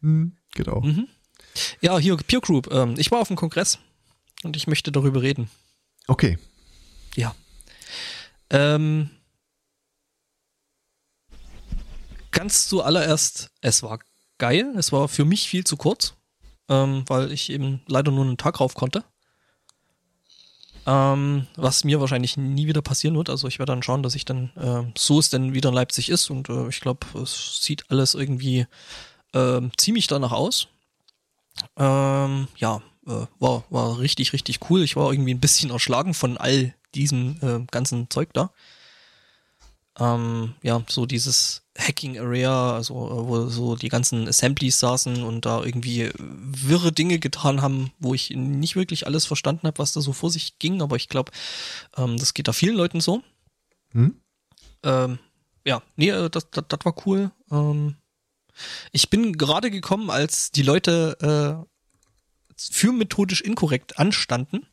Hm, 0.00 0.36
genau. 0.54 0.80
Mhm. 0.80 1.08
Ja, 1.80 1.98
hier 1.98 2.16
Peer 2.16 2.40
Group. 2.40 2.72
Ähm, 2.72 2.94
ich 2.98 3.10
war 3.10 3.20
auf 3.20 3.28
dem 3.28 3.36
Kongress 3.36 3.78
und 4.42 4.56
ich 4.56 4.66
möchte 4.66 4.92
darüber 4.92 5.22
reden. 5.22 5.50
Okay. 6.06 6.38
Ja. 7.14 7.34
Ähm, 8.50 9.10
ganz 12.30 12.68
zuallererst, 12.68 13.50
es 13.60 13.82
war 13.82 13.98
geil. 14.38 14.74
Es 14.76 14.92
war 14.92 15.08
für 15.08 15.24
mich 15.24 15.48
viel 15.48 15.64
zu 15.64 15.76
kurz, 15.76 16.14
ähm, 16.68 17.04
weil 17.06 17.32
ich 17.32 17.50
eben 17.50 17.82
leider 17.86 18.12
nur 18.12 18.24
einen 18.24 18.36
Tag 18.36 18.60
rauf 18.60 18.74
konnte. 18.74 19.04
Ähm, 20.86 21.46
was 21.56 21.82
mir 21.82 22.00
wahrscheinlich 22.00 22.36
nie 22.36 22.68
wieder 22.68 22.82
passieren 22.82 23.16
wird. 23.16 23.28
Also 23.28 23.48
ich 23.48 23.58
werde 23.58 23.72
dann 23.72 23.82
schauen, 23.82 24.02
dass 24.02 24.14
ich 24.14 24.24
dann, 24.24 24.50
äh, 24.56 24.92
so 24.96 25.18
es 25.18 25.30
denn 25.30 25.52
wieder 25.52 25.70
in 25.70 25.74
Leipzig 25.74 26.08
ist 26.10 26.30
und 26.30 26.48
äh, 26.48 26.68
ich 26.68 26.80
glaube, 26.80 27.06
es 27.20 27.60
sieht 27.60 27.90
alles 27.90 28.14
irgendwie 28.14 28.66
äh, 29.32 29.60
ziemlich 29.76 30.06
danach 30.06 30.32
aus. 30.32 30.68
Ähm, 31.76 32.46
ja, 32.56 32.82
äh, 33.06 33.26
war, 33.40 33.64
war 33.70 33.98
richtig, 33.98 34.32
richtig 34.32 34.60
cool. 34.70 34.82
Ich 34.82 34.94
war 34.94 35.10
irgendwie 35.10 35.34
ein 35.34 35.40
bisschen 35.40 35.70
erschlagen 35.70 36.14
von 36.14 36.36
all 36.36 36.74
diesem 36.94 37.36
äh, 37.42 37.66
ganzen 37.70 38.08
Zeug 38.08 38.32
da 38.32 38.50
ähm, 39.98 40.54
ja, 40.62 40.82
so 40.88 41.06
dieses 41.06 41.62
Hacking 41.78 42.18
Area, 42.18 42.74
also 42.74 42.94
wo 42.94 43.46
so 43.46 43.76
die 43.76 43.88
ganzen 43.88 44.28
Assemblies 44.28 44.78
saßen 44.78 45.22
und 45.22 45.46
da 45.46 45.62
irgendwie 45.62 46.10
wirre 46.16 46.92
Dinge 46.92 47.18
getan 47.18 47.62
haben, 47.62 47.92
wo 47.98 48.14
ich 48.14 48.30
nicht 48.30 48.76
wirklich 48.76 49.06
alles 49.06 49.26
verstanden 49.26 49.66
habe, 49.66 49.78
was 49.78 49.92
da 49.92 50.00
so 50.00 50.12
vor 50.12 50.30
sich 50.30 50.58
ging, 50.58 50.82
aber 50.82 50.96
ich 50.96 51.08
glaube, 51.08 51.32
ähm, 51.96 52.16
das 52.18 52.34
geht 52.34 52.48
da 52.48 52.52
vielen 52.52 52.76
Leuten 52.76 53.00
so. 53.00 53.22
Hm? 53.92 54.20
Ähm, 54.82 55.18
ja, 55.64 55.82
nee, 55.96 56.10
äh, 56.10 56.30
das, 56.30 56.50
das, 56.50 56.64
das 56.68 56.80
war 56.84 56.94
cool. 57.06 57.30
Ähm, 57.50 57.96
Ich 58.92 59.10
bin 59.10 59.36
gerade 59.36 59.70
gekommen, 59.70 60.10
als 60.10 60.50
die 60.50 60.62
Leute 60.62 61.66
äh, 61.66 61.66
für 62.56 62.92
methodisch 62.92 63.42
inkorrekt 63.42 63.98
anstanden. 63.98 64.66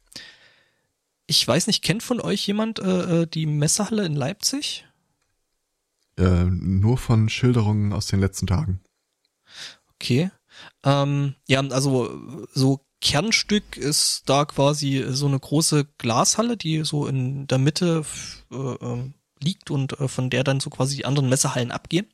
Ich 1.28 1.46
weiß 1.46 1.68
nicht, 1.68 1.82
kennt 1.84 2.04
von 2.04 2.22
euch 2.22 2.46
jemand 2.48 2.80
äh, 2.80 3.22
äh 3.22 3.28
die 3.28 3.46
Messehalle 3.46 4.06
in 4.06 4.16
Leipzig? 4.16 4.86
Äh, 6.18 6.46
nur 6.46 6.98
von 6.98 7.30
Schilderungen 7.30 7.92
aus 7.94 8.08
den 8.08 8.20
letzten 8.20 8.48
Tagen. 8.48 8.82
Okay. 9.96 10.32
Ähm, 10.84 11.36
ja, 11.48 11.62
also 11.62 12.46
so 12.54 12.86
Kernstück 13.02 13.78
ist 13.78 14.24
da 14.28 14.46
quasi 14.46 15.06
so 15.10 15.28
eine 15.28 15.40
große 15.40 15.86
Glashalle, 15.98 16.56
die 16.56 16.84
so 16.86 17.08
in 17.08 17.48
der 17.48 17.58
Mitte 17.58 18.06
äh, 18.52 18.56
ähm, 18.56 19.14
liegt 19.42 19.72
und 19.72 20.00
äh, 20.00 20.08
von 20.08 20.30
der 20.30 20.44
dann 20.44 20.60
so 20.60 20.70
quasi 20.70 20.96
die 20.96 21.06
anderen 21.06 21.30
Messehallen 21.30 21.72
abgehen. 21.72 22.08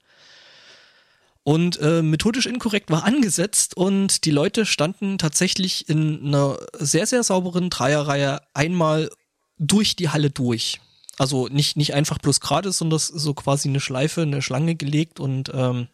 Und 1.43 1.79
äh, 1.79 2.01
methodisch 2.01 2.45
inkorrekt 2.45 2.89
war 2.89 3.03
angesetzt 3.05 3.77
und 3.77 4.25
die 4.25 4.31
Leute 4.31 4.65
standen 4.65 5.17
tatsächlich 5.17 5.89
in 5.89 6.27
einer 6.27 6.57
sehr, 6.73 7.05
sehr 7.05 7.23
sauberen 7.23 7.69
Dreierreihe 7.69 8.41
einmal 8.53 9.09
durch 9.57 9.95
die 9.95 10.09
Halle 10.09 10.29
durch. 10.29 10.79
Also 11.19 11.49
nicht, 11.49 11.75
nicht 11.75 11.93
einfach 11.93 12.17
bloß 12.17 12.39
gerade, 12.39 12.71
sondern 12.71 12.97
so 12.97 13.33
quasi 13.33 13.67
eine 13.67 13.81
Schleife, 13.81 14.21
eine 14.21 14.41
Schlange 14.41 14.75
gelegt 14.75 15.19
und 15.19 15.51
ähm, 15.53 15.89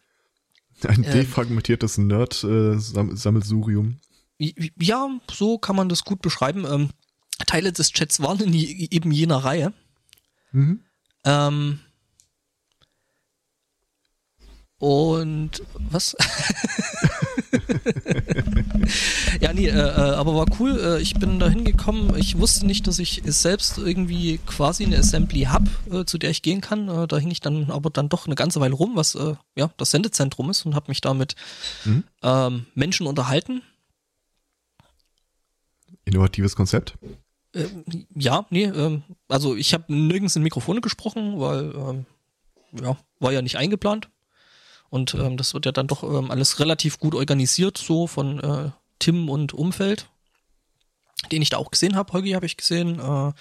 ein 0.86 1.04
ähm, 1.04 1.10
defragmentiertes 1.10 1.98
Nerd-Sammelsurium. 1.98 3.96
Äh, 4.38 4.70
ja, 4.80 5.10
so 5.30 5.58
kann 5.58 5.74
man 5.74 5.88
das 5.88 6.04
gut 6.04 6.22
beschreiben. 6.22 6.64
Ähm, 6.64 6.90
Teile 7.46 7.72
des 7.72 7.90
Chats 7.90 8.20
waren 8.20 8.40
in 8.40 8.52
die, 8.52 8.94
eben 8.94 9.10
jener 9.10 9.38
Reihe. 9.38 9.72
Mhm. 10.52 10.82
Ähm, 11.24 11.80
und 14.86 15.62
was? 15.90 16.16
ja, 19.40 19.52
nee, 19.52 19.66
äh, 19.66 19.72
äh, 19.72 20.14
aber 20.14 20.36
war 20.36 20.46
cool. 20.60 20.78
Äh, 20.78 21.02
ich 21.02 21.14
bin 21.14 21.40
da 21.40 21.48
hingekommen. 21.48 22.16
Ich 22.16 22.38
wusste 22.38 22.66
nicht, 22.66 22.86
dass 22.86 23.00
ich 23.00 23.20
selbst 23.24 23.78
irgendwie 23.78 24.38
quasi 24.46 24.84
eine 24.84 24.98
Assembly 24.98 25.42
habe, 25.42 25.68
äh, 25.90 26.04
zu 26.04 26.18
der 26.18 26.30
ich 26.30 26.42
gehen 26.42 26.60
kann. 26.60 26.88
Äh, 26.88 27.08
da 27.08 27.18
hing 27.18 27.32
ich 27.32 27.40
dann 27.40 27.72
aber 27.72 27.90
dann 27.90 28.08
doch 28.08 28.26
eine 28.26 28.36
ganze 28.36 28.60
Weile 28.60 28.74
rum, 28.74 28.92
was 28.94 29.16
äh, 29.16 29.34
ja 29.56 29.70
das 29.76 29.90
Sendezentrum 29.90 30.50
ist 30.50 30.64
und 30.64 30.76
habe 30.76 30.86
mich 30.88 31.00
da 31.00 31.14
mit 31.14 31.34
mhm. 31.84 32.04
ähm, 32.22 32.66
Menschen 32.76 33.08
unterhalten. 33.08 33.62
Innovatives 36.04 36.54
Konzept? 36.54 36.94
ja, 38.14 38.46
nee, 38.50 38.64
ähm, 38.64 39.02
also 39.28 39.56
ich 39.56 39.74
habe 39.74 39.92
nirgends 39.92 40.36
in 40.36 40.42
Mikrofone 40.42 40.82
gesprochen, 40.82 41.40
weil 41.40 41.74
ähm, 41.74 42.04
ja, 42.80 42.96
war 43.18 43.32
ja 43.32 43.42
nicht 43.42 43.56
eingeplant. 43.56 44.10
Und 44.90 45.14
ähm, 45.14 45.36
das 45.36 45.54
wird 45.54 45.66
ja 45.66 45.72
dann 45.72 45.86
doch 45.86 46.02
ähm, 46.02 46.30
alles 46.30 46.60
relativ 46.60 46.98
gut 46.98 47.14
organisiert, 47.14 47.78
so 47.78 48.06
von 48.06 48.40
äh, 48.40 48.70
Tim 48.98 49.28
und 49.28 49.52
Umfeld, 49.52 50.08
den 51.32 51.42
ich 51.42 51.50
da 51.50 51.56
auch 51.56 51.70
gesehen 51.70 51.96
habe. 51.96 52.12
Holgi 52.12 52.32
habe 52.32 52.46
ich 52.46 52.56
gesehen. 52.56 53.00
Äh, 53.00 53.32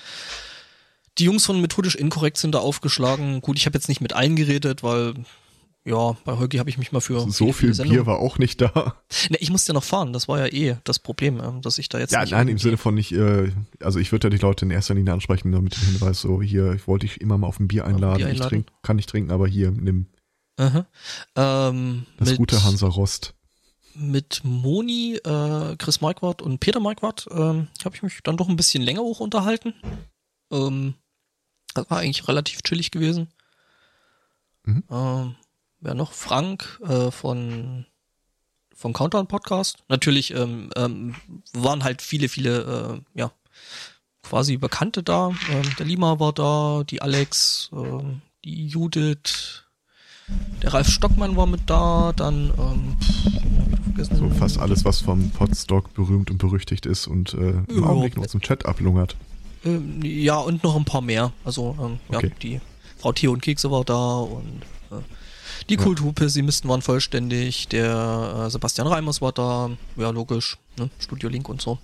die 1.17 1.25
Jungs 1.25 1.45
von 1.45 1.61
Methodisch 1.61 1.95
Inkorrekt 1.95 2.37
sind 2.37 2.55
da 2.55 2.59
aufgeschlagen. 2.59 3.41
Gut, 3.41 3.57
ich 3.57 3.65
habe 3.65 3.77
jetzt 3.77 3.87
nicht 3.87 4.01
mit 4.01 4.13
allen 4.13 4.35
geredet, 4.35 4.83
weil 4.83 5.13
ja, 5.87 6.17
bei 6.25 6.35
Holgi 6.37 6.57
habe 6.57 6.69
ich 6.69 6.79
mich 6.79 6.91
mal 6.91 6.99
für. 6.99 7.29
So 7.29 7.53
viel 7.53 7.71
Bier 7.71 8.07
war 8.07 8.17
auch 8.17 8.39
nicht 8.39 8.59
da. 8.59 8.95
Ne, 9.29 9.37
ich 9.39 9.51
musste 9.51 9.69
ja 9.69 9.75
noch 9.75 9.83
fahren, 9.83 10.13
das 10.13 10.27
war 10.27 10.39
ja 10.39 10.51
eh 10.51 10.77
das 10.83 10.97
Problem, 10.97 11.39
ähm, 11.39 11.61
dass 11.61 11.77
ich 11.77 11.89
da 11.89 11.99
jetzt. 11.99 12.11
Ja, 12.11 12.25
nein, 12.25 12.47
im 12.47 12.57
Sinne 12.57 12.77
von 12.77 12.95
nicht, 12.95 13.11
äh, 13.11 13.51
also 13.79 13.99
ich 13.99 14.11
würde 14.11 14.27
ja 14.27 14.29
die 14.31 14.41
Leute 14.41 14.65
in 14.65 14.71
erster 14.71 14.95
Linie 14.95 15.13
ansprechen, 15.13 15.51
nur 15.51 15.61
mit 15.61 15.75
dem 15.75 15.83
Hinweis, 15.83 16.21
so 16.21 16.41
hier, 16.41 16.73
ich 16.73 16.87
wollte 16.87 17.05
dich 17.05 17.21
immer 17.21 17.37
mal 17.37 17.47
auf 17.47 17.59
ein 17.59 17.67
Bier 17.67 17.85
einladen. 17.85 18.17
Bier 18.17 18.27
einladen. 18.27 18.41
Ich 18.41 18.65
trink, 18.65 18.67
kann 18.81 18.95
nicht 18.95 19.09
trinken, 19.09 19.31
aber 19.31 19.47
hier, 19.47 19.71
nimm. 19.71 20.07
Aha. 20.57 20.85
Ähm, 21.35 22.05
das 22.17 22.29
mit, 22.29 22.37
gute 22.37 22.63
Hansa 22.63 22.87
Rost. 22.87 23.33
Mit 23.93 24.41
Moni, 24.43 25.15
äh, 25.15 25.75
Chris 25.77 26.01
Marquardt 26.01 26.41
und 26.41 26.59
Peter 26.59 26.79
Marquardt 26.79 27.27
ähm, 27.31 27.67
habe 27.83 27.95
ich 27.95 28.03
mich 28.03 28.19
dann 28.23 28.37
doch 28.37 28.49
ein 28.49 28.55
bisschen 28.55 28.83
länger 28.83 29.01
hoch 29.01 29.19
unterhalten. 29.19 29.73
Ähm, 30.51 30.95
das 31.73 31.89
war 31.89 31.99
eigentlich 31.99 32.27
relativ 32.27 32.61
chillig 32.61 32.91
gewesen. 32.91 33.27
Mhm. 34.63 34.83
Ähm, 34.89 35.35
wer 35.79 35.93
noch? 35.93 36.13
Frank 36.13 36.79
äh, 36.83 37.11
von 37.11 37.85
vom 38.75 38.93
Countdown 38.93 39.27
Podcast. 39.27 39.77
Natürlich 39.87 40.31
ähm, 40.31 40.69
ähm, 40.75 41.15
waren 41.53 41.83
halt 41.83 42.01
viele, 42.01 42.27
viele, 42.27 43.01
äh, 43.15 43.19
ja, 43.19 43.31
quasi 44.21 44.57
Bekannte 44.57 45.01
da. 45.01 45.29
Ähm, 45.49 45.75
der 45.79 45.85
Lima 45.85 46.19
war 46.19 46.33
da, 46.33 46.83
die 46.83 47.01
Alex, 47.01 47.69
ähm, 47.71 48.21
die 48.43 48.67
Judith, 48.67 49.64
der 50.61 50.73
Ralf 50.73 50.89
Stockmann 50.89 51.35
war 51.35 51.45
mit 51.45 51.61
da, 51.67 52.13
dann 52.15 52.51
ähm, 52.57 52.97
vergessen. 53.83 54.17
So 54.17 54.29
fast 54.29 54.59
alles, 54.59 54.85
was 54.85 55.01
vom 55.01 55.29
Podstock 55.31 55.93
berühmt 55.93 56.31
und 56.31 56.37
berüchtigt 56.37 56.85
ist 56.85 57.07
und 57.07 57.33
äh, 57.33 57.51
im 57.51 57.65
ja, 57.69 57.83
Augenblick 57.83 58.17
noch 58.17 58.27
zum 58.27 58.41
Chat 58.41 58.65
ablungert. 58.65 59.15
Ähm, 59.63 60.01
ja, 60.03 60.37
und 60.37 60.63
noch 60.63 60.75
ein 60.75 60.85
paar 60.85 61.01
mehr. 61.01 61.31
Also 61.43 61.75
ähm, 61.79 61.99
okay. 62.09 62.27
ja, 62.27 62.33
die 62.41 62.61
Frau 62.97 63.13
Theo 63.13 63.31
und 63.31 63.41
Kekse 63.41 63.71
war 63.71 63.83
da 63.83 64.19
und 64.19 64.61
äh, 64.91 65.01
die 65.69 65.75
ja. 65.75 65.81
Kulturpessimisten 65.81 66.69
waren 66.69 66.81
vollständig, 66.81 67.67
der 67.67 68.45
äh, 68.45 68.49
Sebastian 68.49 68.87
Reimers 68.87 69.21
war 69.21 69.31
da, 69.31 69.69
ja 69.95 70.09
logisch, 70.09 70.57
ne? 70.77 70.89
Studio 70.99 71.29
Link 71.29 71.49
und 71.49 71.61
so. 71.61 71.79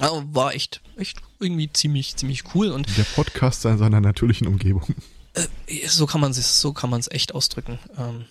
Also 0.00 0.22
war 0.32 0.54
echt, 0.54 0.80
echt 0.96 1.20
irgendwie 1.40 1.72
ziemlich, 1.72 2.16
ziemlich 2.16 2.44
cool 2.54 2.70
und 2.70 2.86
der 2.96 3.02
Podcast 3.02 3.64
in 3.64 3.78
seiner 3.78 4.00
natürlichen 4.00 4.46
Umgebung. 4.46 4.94
Äh, 5.34 5.86
so 5.88 6.06
kann 6.06 6.20
man 6.20 6.30
es, 6.30 6.60
so 6.60 6.72
kann 6.72 6.90
man 6.90 7.00
es 7.00 7.10
echt 7.10 7.34
ausdrücken. 7.34 7.78
Ähm, 7.96 8.24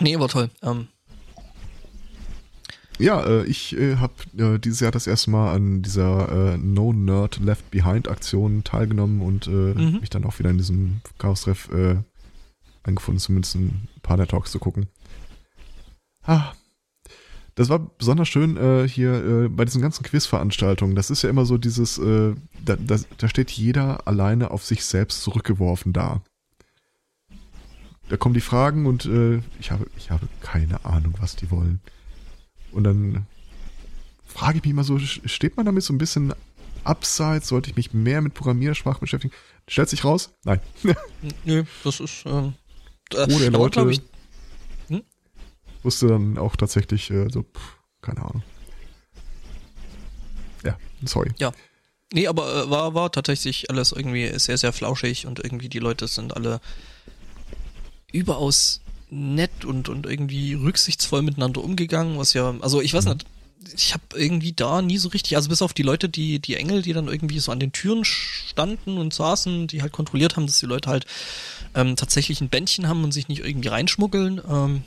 nee, 0.00 0.18
war 0.18 0.28
toll. 0.28 0.50
Ähm, 0.62 0.88
ja, 2.98 3.24
äh, 3.24 3.44
ich 3.44 3.76
äh, 3.76 3.96
habe 3.96 4.14
äh, 4.36 4.58
dieses 4.58 4.80
Jahr 4.80 4.92
das 4.92 5.06
erste 5.06 5.30
Mal 5.30 5.54
an 5.54 5.82
dieser 5.82 6.54
äh, 6.54 6.58
No 6.58 6.92
Nerd 6.92 7.38
Left 7.38 7.70
Behind 7.70 8.08
Aktion 8.08 8.62
teilgenommen 8.62 9.20
und 9.20 9.46
äh, 9.46 9.50
mhm. 9.50 9.98
mich 10.00 10.10
dann 10.10 10.24
auch 10.24 10.38
wieder 10.38 10.50
in 10.50 10.58
diesem 10.58 11.00
Chaos-Treff 11.18 11.70
äh, 11.72 11.96
angefunden, 12.84 13.20
zumindest 13.20 13.56
ein 13.56 13.88
paar 14.02 14.16
der 14.16 14.28
Talks 14.28 14.52
zu 14.52 14.58
gucken. 14.58 14.86
Ah, 16.22 16.52
das 17.54 17.68
war 17.68 17.78
besonders 17.78 18.28
schön 18.28 18.56
äh, 18.56 18.88
hier 18.88 19.12
äh, 19.44 19.48
bei 19.48 19.64
diesen 19.64 19.80
ganzen 19.80 20.02
Quizveranstaltungen. 20.02 20.96
Das 20.96 21.10
ist 21.10 21.22
ja 21.22 21.30
immer 21.30 21.46
so 21.46 21.56
dieses, 21.56 21.98
äh, 21.98 22.34
da, 22.64 22.76
da, 22.76 22.98
da 23.18 23.28
steht 23.28 23.50
jeder 23.52 24.06
alleine 24.08 24.50
auf 24.50 24.64
sich 24.64 24.84
selbst 24.84 25.22
zurückgeworfen 25.22 25.92
da. 25.92 26.22
Da 28.08 28.16
kommen 28.16 28.34
die 28.34 28.40
Fragen 28.40 28.86
und 28.86 29.06
äh, 29.06 29.40
ich, 29.60 29.70
habe, 29.70 29.86
ich 29.96 30.10
habe 30.10 30.28
keine 30.40 30.84
Ahnung, 30.84 31.14
was 31.20 31.36
die 31.36 31.50
wollen. 31.50 31.80
Und 32.72 32.84
dann 32.84 33.26
frage 34.26 34.58
ich 34.58 34.64
mich 34.64 34.74
mal 34.74 34.84
so, 34.84 34.98
steht 34.98 35.56
man 35.56 35.64
damit 35.64 35.84
so 35.84 35.94
ein 35.94 35.98
bisschen 35.98 36.34
abseits? 36.82 37.48
Sollte 37.48 37.70
ich 37.70 37.76
mich 37.76 37.94
mehr 37.94 38.20
mit 38.20 38.34
Programmiersprachen 38.34 39.00
beschäftigen? 39.00 39.32
Stellt 39.68 39.88
sich 39.88 40.04
raus? 40.04 40.34
Nein. 40.44 40.60
Nö, 41.44 41.64
das 41.84 42.00
ist. 42.00 42.24
Ähm, 42.26 42.54
Oder 43.12 43.50
Leute. 43.50 43.88
Ich, 43.90 44.02
wusste 45.84 46.08
dann 46.08 46.38
auch 46.38 46.56
tatsächlich 46.56 47.10
äh, 47.10 47.28
so, 47.30 47.42
pff, 47.42 47.78
keine 48.00 48.22
Ahnung. 48.22 48.42
Ja, 50.64 50.76
sorry. 51.04 51.30
Ja. 51.38 51.52
Nee, 52.12 52.28
aber 52.28 52.64
äh, 52.64 52.70
war, 52.70 52.94
war 52.94 53.12
tatsächlich 53.12 53.70
alles 53.70 53.92
irgendwie 53.92 54.38
sehr, 54.38 54.58
sehr 54.58 54.72
flauschig 54.72 55.26
und 55.26 55.40
irgendwie 55.40 55.68
die 55.68 55.78
Leute 55.78 56.06
sind 56.06 56.36
alle 56.36 56.60
überaus 58.12 58.80
nett 59.10 59.64
und, 59.64 59.88
und 59.88 60.06
irgendwie 60.06 60.54
rücksichtsvoll 60.54 61.22
miteinander 61.22 61.62
umgegangen, 61.62 62.18
was 62.18 62.32
ja, 62.32 62.54
also 62.60 62.80
ich 62.80 62.94
weiß 62.94 63.06
mhm. 63.06 63.12
nicht, 63.12 63.26
ich 63.74 63.94
habe 63.94 64.04
irgendwie 64.14 64.52
da 64.52 64.82
nie 64.82 64.98
so 64.98 65.08
richtig, 65.08 65.36
also 65.36 65.48
bis 65.48 65.62
auf 65.62 65.72
die 65.72 65.82
Leute, 65.82 66.08
die, 66.08 66.38
die 66.38 66.56
Engel, 66.56 66.82
die 66.82 66.92
dann 66.92 67.08
irgendwie 67.08 67.38
so 67.38 67.50
an 67.50 67.60
den 67.60 67.72
Türen 67.72 68.04
standen 68.04 68.98
und 68.98 69.14
saßen, 69.14 69.66
die 69.66 69.82
halt 69.82 69.92
kontrolliert 69.92 70.36
haben, 70.36 70.46
dass 70.46 70.60
die 70.60 70.66
Leute 70.66 70.90
halt 70.90 71.06
ähm, 71.74 71.96
tatsächlich 71.96 72.40
ein 72.40 72.48
Bändchen 72.48 72.88
haben 72.88 73.04
und 73.04 73.12
sich 73.12 73.28
nicht 73.28 73.44
irgendwie 73.44 73.68
reinschmuggeln. 73.68 74.40
Ähm, 74.48 74.84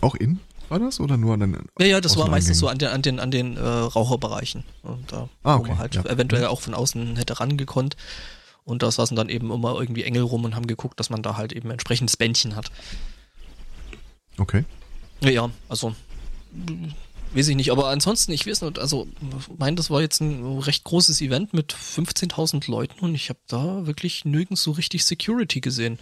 auch 0.00 0.14
in 0.14 0.40
war 0.72 0.78
das 0.78 1.00
oder 1.00 1.18
nur 1.18 1.34
an 1.34 1.40
den 1.40 1.56
Ja, 1.78 1.86
ja, 1.86 2.00
das 2.00 2.16
war 2.16 2.30
meistens 2.30 2.58
so 2.58 2.66
an 2.66 2.78
den, 2.78 2.88
an 2.88 3.02
den, 3.02 3.20
an 3.20 3.30
den 3.30 3.58
äh, 3.58 3.60
Raucherbereichen. 3.60 4.64
Und 4.82 5.12
da, 5.12 5.28
ah, 5.42 5.56
okay. 5.56 5.64
wo 5.64 5.68
man 5.68 5.78
halt 5.78 5.94
ja. 5.96 6.04
eventuell 6.06 6.46
auch 6.46 6.62
von 6.62 6.72
außen 6.72 7.16
hätte 7.16 7.38
rangekonnt. 7.40 7.96
Und 8.64 8.82
da 8.82 8.90
saßen 8.90 9.14
dann 9.14 9.28
eben 9.28 9.50
immer 9.50 9.78
irgendwie 9.78 10.04
Engel 10.04 10.22
rum 10.22 10.44
und 10.44 10.56
haben 10.56 10.66
geguckt, 10.66 10.98
dass 10.98 11.10
man 11.10 11.22
da 11.22 11.36
halt 11.36 11.52
eben 11.52 11.70
entsprechendes 11.70 12.16
Bändchen 12.16 12.56
hat. 12.56 12.70
Okay. 14.38 14.64
Ja, 15.20 15.28
ja, 15.28 15.50
also 15.68 15.94
weiß 17.34 17.48
ich 17.48 17.56
nicht, 17.56 17.70
aber 17.70 17.88
ansonsten, 17.88 18.32
ich 18.32 18.46
weiß 18.46 18.62
nicht, 18.62 18.78
also 18.78 19.08
mein, 19.58 19.76
das 19.76 19.90
war 19.90 20.00
jetzt 20.00 20.20
ein 20.20 20.58
recht 20.60 20.84
großes 20.84 21.20
Event 21.20 21.52
mit 21.52 21.74
15.000 21.74 22.70
Leuten 22.70 22.98
und 23.00 23.14
ich 23.14 23.28
habe 23.28 23.40
da 23.46 23.86
wirklich 23.86 24.24
nirgends 24.24 24.62
so 24.62 24.70
richtig 24.70 25.04
Security 25.04 25.60
gesehen. 25.60 25.98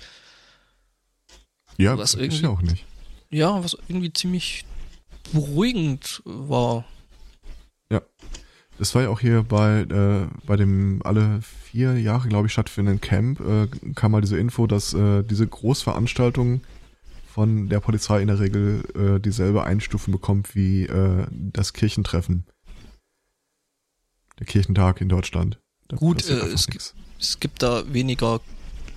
Ja, 1.77 1.99
was 1.99 2.15
ist 2.15 2.41
ja 2.41 2.51
auch 2.51 2.63
nicht 2.63 2.85
ja, 3.31 3.63
was 3.63 3.77
irgendwie 3.89 4.13
ziemlich 4.13 4.65
beruhigend 5.33 6.23
war. 6.25 6.85
Ja. 7.91 8.03
Das 8.79 8.95
war 8.95 9.03
ja 9.03 9.09
auch 9.09 9.21
hier 9.21 9.43
bei, 9.43 9.83
äh, 9.83 10.27
bei 10.47 10.57
dem 10.57 11.01
alle 11.05 11.41
vier 11.43 11.99
Jahre, 11.99 12.29
glaube 12.29 12.47
ich, 12.47 12.53
stattfindenden 12.53 13.01
Camp, 13.01 13.41
äh, 13.41 13.69
kam 13.95 14.13
mal 14.13 14.21
diese 14.21 14.39
Info, 14.39 14.67
dass 14.67 14.95
äh, 14.95 15.23
diese 15.23 15.47
Großveranstaltungen 15.47 16.63
von 17.27 17.69
der 17.69 17.81
Polizei 17.81 18.21
in 18.21 18.27
der 18.27 18.41
Regel 18.41 18.83
äh, 18.95 19.21
dieselbe 19.21 19.65
Einstufung 19.65 20.13
bekommt 20.13 20.55
wie 20.55 20.85
äh, 20.85 21.27
das 21.31 21.73
Kirchentreffen. 21.73 22.45
Der 24.39 24.47
Kirchentag 24.47 25.01
in 25.01 25.09
Deutschland. 25.09 25.61
Da 25.89 25.97
Gut, 25.97 26.29
äh, 26.29 26.33
es, 26.33 26.67
gibt, 26.67 26.95
es 27.21 27.39
gibt 27.39 27.63
da 27.63 27.85
weniger 27.93 28.41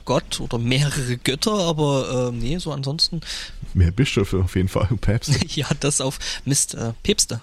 Gott 0.05 0.39
oder 0.39 0.57
mehrere 0.57 1.17
Götter, 1.17 1.53
aber 1.53 2.29
äh, 2.29 2.35
nee, 2.35 2.57
so 2.57 2.71
ansonsten. 2.71 3.21
Mehr 3.73 3.91
Bischöfe 3.91 4.39
auf 4.39 4.55
jeden 4.55 4.69
Fall, 4.69 4.87
Päpste. 4.99 5.45
ja, 5.47 5.67
das 5.79 6.01
auf 6.01 6.19
Mist, 6.45 6.75
äh, 6.75 6.93
Päpste. 7.03 7.41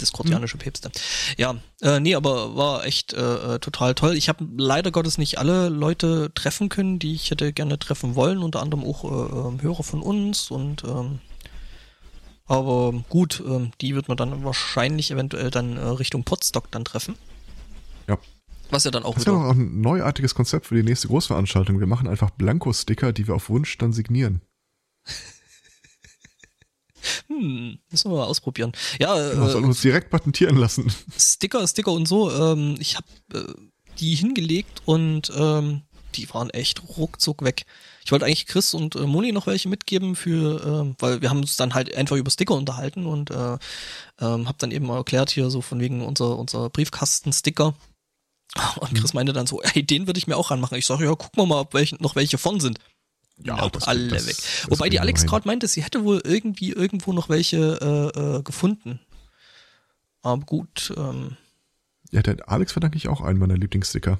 Diskordianische 0.00 0.54
hm. 0.54 0.60
Päpste. 0.60 0.90
Ja, 1.36 1.56
äh, 1.80 2.00
nee, 2.00 2.14
aber 2.14 2.56
war 2.56 2.84
echt 2.84 3.14
äh, 3.14 3.54
äh, 3.54 3.58
total 3.58 3.94
toll. 3.94 4.16
Ich 4.16 4.28
habe 4.28 4.46
leider 4.56 4.90
Gottes 4.90 5.18
nicht 5.18 5.38
alle 5.38 5.68
Leute 5.68 6.30
treffen 6.34 6.68
können, 6.68 6.98
die 6.98 7.14
ich 7.14 7.30
hätte 7.30 7.52
gerne 7.52 7.78
treffen 7.78 8.14
wollen, 8.14 8.42
unter 8.42 8.60
anderem 8.60 8.84
auch 8.84 9.04
äh, 9.04 9.48
ähm, 9.48 9.62
Hörer 9.62 9.82
von 9.82 10.02
uns 10.02 10.50
und 10.50 10.84
ähm, 10.84 11.20
aber 12.46 12.92
gut, 13.08 13.42
ähm, 13.44 13.72
die 13.80 13.94
wird 13.94 14.08
man 14.08 14.16
dann 14.16 14.44
wahrscheinlich 14.44 15.10
eventuell 15.10 15.50
dann 15.50 15.76
äh, 15.76 15.80
Richtung 15.80 16.22
Potstock 16.22 16.70
dann 16.70 16.84
treffen. 16.84 17.16
Ja. 18.06 18.18
Was 18.70 18.84
ja 18.84 18.90
dann 18.90 19.04
auch 19.04 19.14
das 19.14 19.22
ist 19.22 19.26
ja 19.26 19.32
auch 19.32 19.52
ein 19.52 19.80
neuartiges 19.80 20.34
Konzept 20.34 20.66
für 20.66 20.74
die 20.74 20.82
nächste 20.82 21.08
Großveranstaltung. 21.08 21.78
Wir 21.78 21.86
machen 21.86 22.08
einfach 22.08 22.30
Blanko-Sticker, 22.30 23.12
die 23.12 23.26
wir 23.26 23.34
auf 23.34 23.48
Wunsch 23.48 23.78
dann 23.78 23.92
signieren. 23.92 24.42
hm, 27.28 27.78
müssen 27.90 28.10
wir 28.10 28.16
mal 28.16 28.24
ausprobieren. 28.24 28.72
Ja, 28.98 29.30
genau, 29.30 29.46
äh, 29.46 29.50
sollen 29.50 29.64
uns 29.64 29.80
direkt 29.80 30.10
patentieren 30.10 30.56
lassen. 30.56 30.92
Sticker, 31.16 31.66
Sticker 31.66 31.92
und 31.92 32.08
so. 32.08 32.30
Ähm, 32.30 32.76
ich 32.80 32.96
habe 32.96 33.06
äh, 33.34 33.54
die 33.98 34.14
hingelegt 34.14 34.82
und 34.84 35.32
ähm, 35.36 35.82
die 36.16 36.32
waren 36.32 36.50
echt 36.50 36.82
ruckzuck 36.96 37.42
weg. 37.42 37.66
Ich 38.04 38.12
wollte 38.12 38.24
eigentlich 38.24 38.46
Chris 38.46 38.74
und 38.74 38.96
äh, 38.96 39.00
Moni 39.00 39.32
noch 39.32 39.46
welche 39.46 39.68
mitgeben 39.68 40.16
für, 40.16 40.64
äh, 40.64 40.94
weil 40.98 41.22
wir 41.22 41.30
haben 41.30 41.40
uns 41.40 41.56
dann 41.56 41.74
halt 41.74 41.94
einfach 41.94 42.16
über 42.16 42.30
Sticker 42.30 42.54
unterhalten 42.54 43.06
und 43.06 43.30
äh, 43.30 43.58
ähm, 44.20 44.48
habe 44.48 44.58
dann 44.58 44.70
eben 44.70 44.88
erklärt 44.88 45.30
hier 45.30 45.50
so 45.50 45.60
von 45.60 45.80
wegen 45.80 46.02
unser 46.02 46.38
unser 46.38 46.70
Briefkasten-Sticker 46.70 47.74
und 48.80 48.94
Chris 48.94 49.14
meinte 49.14 49.32
dann 49.32 49.46
so, 49.46 49.62
ey, 49.62 49.82
den 49.82 50.06
würde 50.06 50.18
ich 50.18 50.26
mir 50.26 50.36
auch 50.36 50.50
ranmachen. 50.50 50.78
Ich 50.78 50.86
sage, 50.86 51.04
ja, 51.04 51.14
gucken 51.14 51.42
wir 51.42 51.46
mal, 51.46 51.60
ob 51.60 51.74
welche, 51.74 51.96
noch 51.96 52.16
welche 52.16 52.38
von 52.38 52.60
sind. 52.60 52.78
Ja, 53.44 53.56
nope, 53.56 53.86
alle 53.86 54.08
das, 54.08 54.26
weg. 54.26 54.36
Das 54.36 54.70
Wobei 54.70 54.88
die 54.88 55.00
Alex 55.00 55.26
gerade 55.26 55.46
meinte, 55.46 55.68
sie 55.68 55.82
hätte 55.82 56.04
wohl 56.04 56.22
irgendwie 56.24 56.72
irgendwo 56.72 57.12
noch 57.12 57.28
welche 57.28 58.12
äh, 58.16 58.38
äh, 58.38 58.42
gefunden. 58.42 59.00
Aber 60.22 60.44
gut. 60.44 60.92
Ähm, 60.96 61.36
ja, 62.10 62.22
der 62.22 62.48
Alex 62.48 62.72
verdanke 62.72 62.96
ich 62.96 63.08
auch 63.08 63.20
einen 63.20 63.38
meiner 63.38 63.56
Lieblingssticker. 63.56 64.18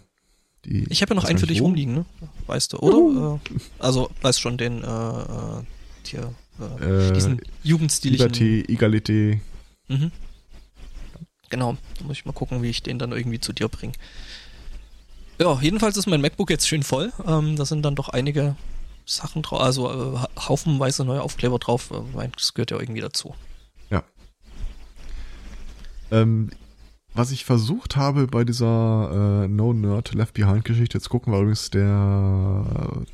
Die, 0.65 0.87
ich 0.91 1.01
habe 1.01 1.15
ja 1.15 1.21
noch 1.21 1.25
einen 1.25 1.39
für 1.39 1.47
dich 1.47 1.61
wo? 1.61 1.65
rumliegen, 1.65 1.95
ne? 1.95 2.05
Weißt 2.47 2.73
du, 2.73 2.79
oder? 2.79 2.99
Uh. 2.99 3.41
also, 3.79 4.11
weißt 4.21 4.41
schon, 4.41 4.59
den 4.59 4.83
äh, 4.83 4.87
äh 4.87 5.63
hier, 6.05 6.35
äh, 6.81 7.13
diesen 7.13 7.41
jugendstilichen. 7.63 8.33
Liberty, 8.33 8.65
Egalité. 8.69 9.41
Mhm. 9.89 10.13
Genau, 11.51 11.77
da 11.99 12.05
muss 12.05 12.19
ich 12.19 12.25
mal 12.25 12.33
gucken, 12.33 12.63
wie 12.63 12.71
ich 12.71 12.83
den 12.83 12.99
dann 12.99 13.13
irgendwie 13.13 13.41
zu 13.41 13.53
dir 13.53 13.69
bringe. 13.69 13.93
Ja, 15.39 15.59
jedenfalls 15.61 15.97
ist 15.97 16.07
mein 16.07 16.21
MacBook 16.21 16.51
jetzt 16.51 16.67
schön 16.67 16.83
voll. 16.83 17.13
Ähm, 17.27 17.57
da 17.57 17.65
sind 17.65 17.83
dann 17.83 17.95
doch 17.95 18.09
einige 18.09 18.57
Sachen 19.05 19.43
drauf, 19.43 19.61
also 19.61 20.17
äh, 20.17 20.19
haufenweise 20.39 21.05
neue 21.05 21.23
Aufkleber 21.23 21.59
drauf. 21.59 21.91
Äh, 21.91 22.29
das 22.35 22.55
gehört 22.55 22.71
ja 22.71 22.81
irgendwie 22.81 23.03
dazu. 23.03 23.35
Ja. 23.91 24.03
Ähm, 26.11 26.51
was 27.15 27.31
ich 27.31 27.45
versucht 27.45 27.97
habe 27.97 28.27
bei 28.27 28.45
dieser 28.45 29.45
äh, 29.45 29.49
No 29.49 29.73
Nerd 29.73 30.15
Left 30.15 30.35
Behind 30.35 30.65
Geschichte, 30.65 30.99
jetzt 30.99 31.09
gucken 31.09 31.33
wir 31.33 31.39
übrigens 31.39 31.71
der 31.71 33.05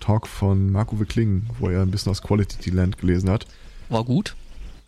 Talk 0.00 0.26
von 0.26 0.70
Marco 0.70 0.98
Wickling, 0.98 1.46
wo 1.58 1.68
er 1.68 1.82
ein 1.82 1.90
bisschen 1.90 2.10
aus 2.10 2.22
Quality 2.22 2.70
Land 2.70 2.98
gelesen 2.98 3.28
hat. 3.30 3.46
War 3.88 4.04
gut. 4.04 4.34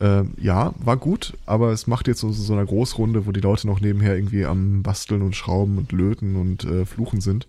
Ähm, 0.02 0.34
ja, 0.36 0.74
war 0.78 0.96
gut, 0.96 1.34
aber 1.46 1.70
es 1.70 1.86
macht 1.86 2.08
jetzt 2.08 2.18
so, 2.18 2.32
so 2.32 2.52
eine 2.52 2.66
Großrunde, 2.66 3.24
wo 3.24 3.30
die 3.30 3.40
Leute 3.40 3.68
noch 3.68 3.78
nebenher 3.78 4.16
irgendwie 4.16 4.44
am 4.44 4.82
Basteln 4.82 5.22
und 5.22 5.36
Schrauben 5.36 5.78
und 5.78 5.92
Löten 5.92 6.34
und 6.34 6.64
äh, 6.64 6.84
Fluchen 6.84 7.20
sind. 7.20 7.46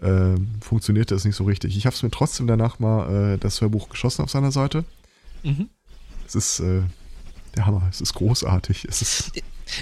Äh, 0.00 0.36
funktionierte 0.62 1.14
es 1.14 1.26
nicht 1.26 1.36
so 1.36 1.44
richtig. 1.44 1.76
Ich 1.76 1.84
habe 1.84 1.94
es 1.94 2.02
mir 2.02 2.10
trotzdem 2.10 2.46
danach 2.46 2.78
mal 2.78 3.34
äh, 3.34 3.38
das 3.38 3.60
Hörbuch 3.60 3.90
geschossen 3.90 4.22
auf 4.22 4.30
seiner 4.30 4.52
Seite. 4.52 4.86
Mhm. 5.42 5.68
Es 6.26 6.34
ist 6.34 6.60
äh, 6.60 6.80
der 7.56 7.66
Hammer, 7.66 7.86
es 7.90 8.00
ist 8.00 8.14
großartig. 8.14 8.86
Es 8.88 9.02
ist 9.02 9.32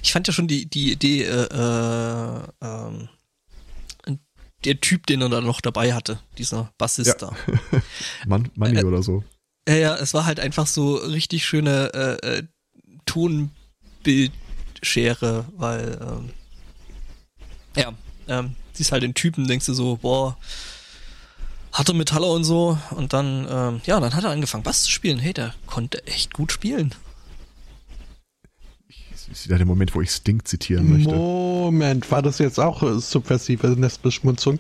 ich 0.03 0.13
fand 0.13 0.27
ja 0.27 0.33
schon 0.33 0.49
die, 0.49 0.67
die 0.67 0.93
Idee, 0.93 1.23
äh, 1.23 1.45
äh, 1.45 2.41
ähm, 2.61 3.09
der 4.65 4.81
Typ, 4.81 5.07
den 5.07 5.21
er 5.21 5.29
da 5.29 5.41
noch 5.41 5.61
dabei 5.61 5.93
hatte, 5.93 6.19
dieser 6.39 6.73
Bassist 6.79 7.21
ja. 7.21 7.31
da. 7.31 7.37
Man, 8.27 8.51
Money 8.55 8.81
äh, 8.81 8.85
oder 8.85 9.03
so. 9.03 9.23
Ja, 9.69 9.75
ja, 9.77 9.95
es 9.97 10.15
war 10.15 10.27
halt 10.27 10.41
einfach 10.41 10.67
so 10.67 10.97
richtig 10.97 11.47
schöne 11.47 11.93
äh, 11.95 12.39
äh, 12.39 12.43
Tonbildschere, 13.07 15.47
weil 15.57 15.99
ähm, 16.01 16.31
ja, 17.77 17.93
ähm, 18.29 18.55
siehst 18.73 18.93
halt 18.93 19.03
den 19.03 19.15
Typen, 19.15 19.49
denkst 19.49 19.67
du 19.67 19.75
so, 19.75 19.97
boah, 19.97 20.37
hatte 21.73 21.95
Metaller 21.95 22.29
und 22.29 22.45
so 22.45 22.79
und 22.91 23.13
dann, 23.13 23.49
ähm, 23.51 23.81
ja, 23.87 23.99
dann 23.99 24.15
hat 24.15 24.25
er 24.25 24.31
angefangen 24.31 24.63
Bass 24.63 24.85
zu 24.85 24.91
spielen. 24.91 25.19
Hey, 25.19 25.33
der 25.33 25.55
konnte 25.67 26.07
echt 26.07 26.33
gut 26.33 26.53
spielen. 26.53 26.95
ist 29.31 29.47
wieder 29.47 29.57
der 29.57 29.67
Moment, 29.67 29.95
wo 29.95 30.01
ich 30.01 30.11
Sting 30.11 30.45
zitieren 30.45 30.91
möchte. 30.91 31.15
Moment, 31.15 32.11
war 32.11 32.23
das 32.23 32.39
jetzt 32.39 32.61
auch 32.61 32.83
subversive 33.01 33.69
Nestbeschmutzung? 33.69 34.59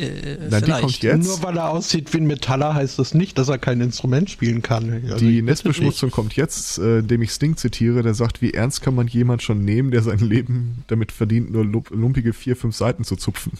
Äh, 0.00 0.38
Na, 0.50 0.60
die 0.60 0.70
kommt 0.72 1.02
jetzt. 1.02 1.26
Nur 1.26 1.42
weil 1.42 1.56
er 1.56 1.70
aussieht 1.70 2.12
wie 2.12 2.18
ein 2.18 2.26
Metaller, 2.26 2.74
heißt 2.74 2.98
das 2.98 3.14
nicht, 3.14 3.38
dass 3.38 3.48
er 3.48 3.58
kein 3.58 3.80
Instrument 3.80 4.30
spielen 4.30 4.62
kann. 4.62 5.04
Also 5.10 5.24
die 5.24 5.42
Netzbeschmutzung 5.42 6.10
kommt 6.10 6.36
jetzt, 6.36 6.78
äh, 6.78 6.98
indem 6.98 7.22
ich 7.22 7.30
Sting 7.30 7.56
zitiere, 7.56 8.02
der 8.02 8.14
sagt, 8.14 8.42
wie 8.42 8.52
ernst 8.52 8.82
kann 8.82 8.94
man 8.94 9.06
jemand 9.06 9.42
schon 9.42 9.64
nehmen, 9.64 9.90
der 9.90 10.02
sein 10.02 10.18
Leben 10.18 10.84
damit 10.88 11.12
verdient, 11.12 11.50
nur 11.50 11.64
lumpige 11.64 12.32
vier, 12.32 12.56
fünf 12.56 12.76
Seiten 12.76 13.04
zu 13.04 13.16
zupfen. 13.16 13.52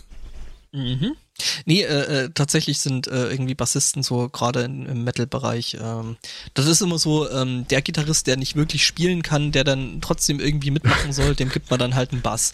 Mhm. 0.72 1.16
Nee, 1.64 1.83
äh, 1.83 2.24
äh, 2.24 2.31
tatsächlich 2.33 2.79
sind 2.79 3.07
äh, 3.09 3.31
irgendwie 3.31 3.55
Bassisten 3.55 4.03
so 4.03 4.29
gerade 4.29 4.62
im 4.62 5.05
Metal-Bereich. 5.05 5.79
Ähm, 5.81 6.16
das 6.55 6.66
ist 6.66 6.83
immer 6.83 6.98
so, 6.98 7.29
ähm, 7.31 7.66
der 7.68 7.83
Gitarrist, 7.83 8.26
der 8.26 8.37
nicht 8.37 8.57
wirklich 8.57 8.87
spielen 8.87 9.22
kann, 9.22 9.53
der 9.53 9.64
dann 9.64 10.00
trotzdem 10.00 10.38
irgendwie 10.38 10.70
mitmachen 10.70 11.12
soll, 11.12 11.35
dem 11.35 11.48
gibt 11.48 11.70
man 11.70 11.79
dann 11.79 11.94
halt 11.94 12.12
einen 12.12 12.22
Bass. 12.22 12.53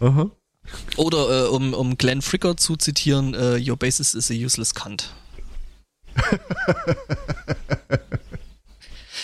Aha. 0.00 0.30
Oder 0.96 1.46
äh, 1.46 1.48
um, 1.48 1.74
um 1.74 1.98
Glenn 1.98 2.22
Fricker 2.22 2.56
zu 2.56 2.76
zitieren, 2.76 3.34
uh, 3.34 3.56
Your 3.56 3.76
bassist 3.76 4.14
is 4.14 4.30
a 4.30 4.34
useless 4.34 4.74
cunt. 4.74 5.12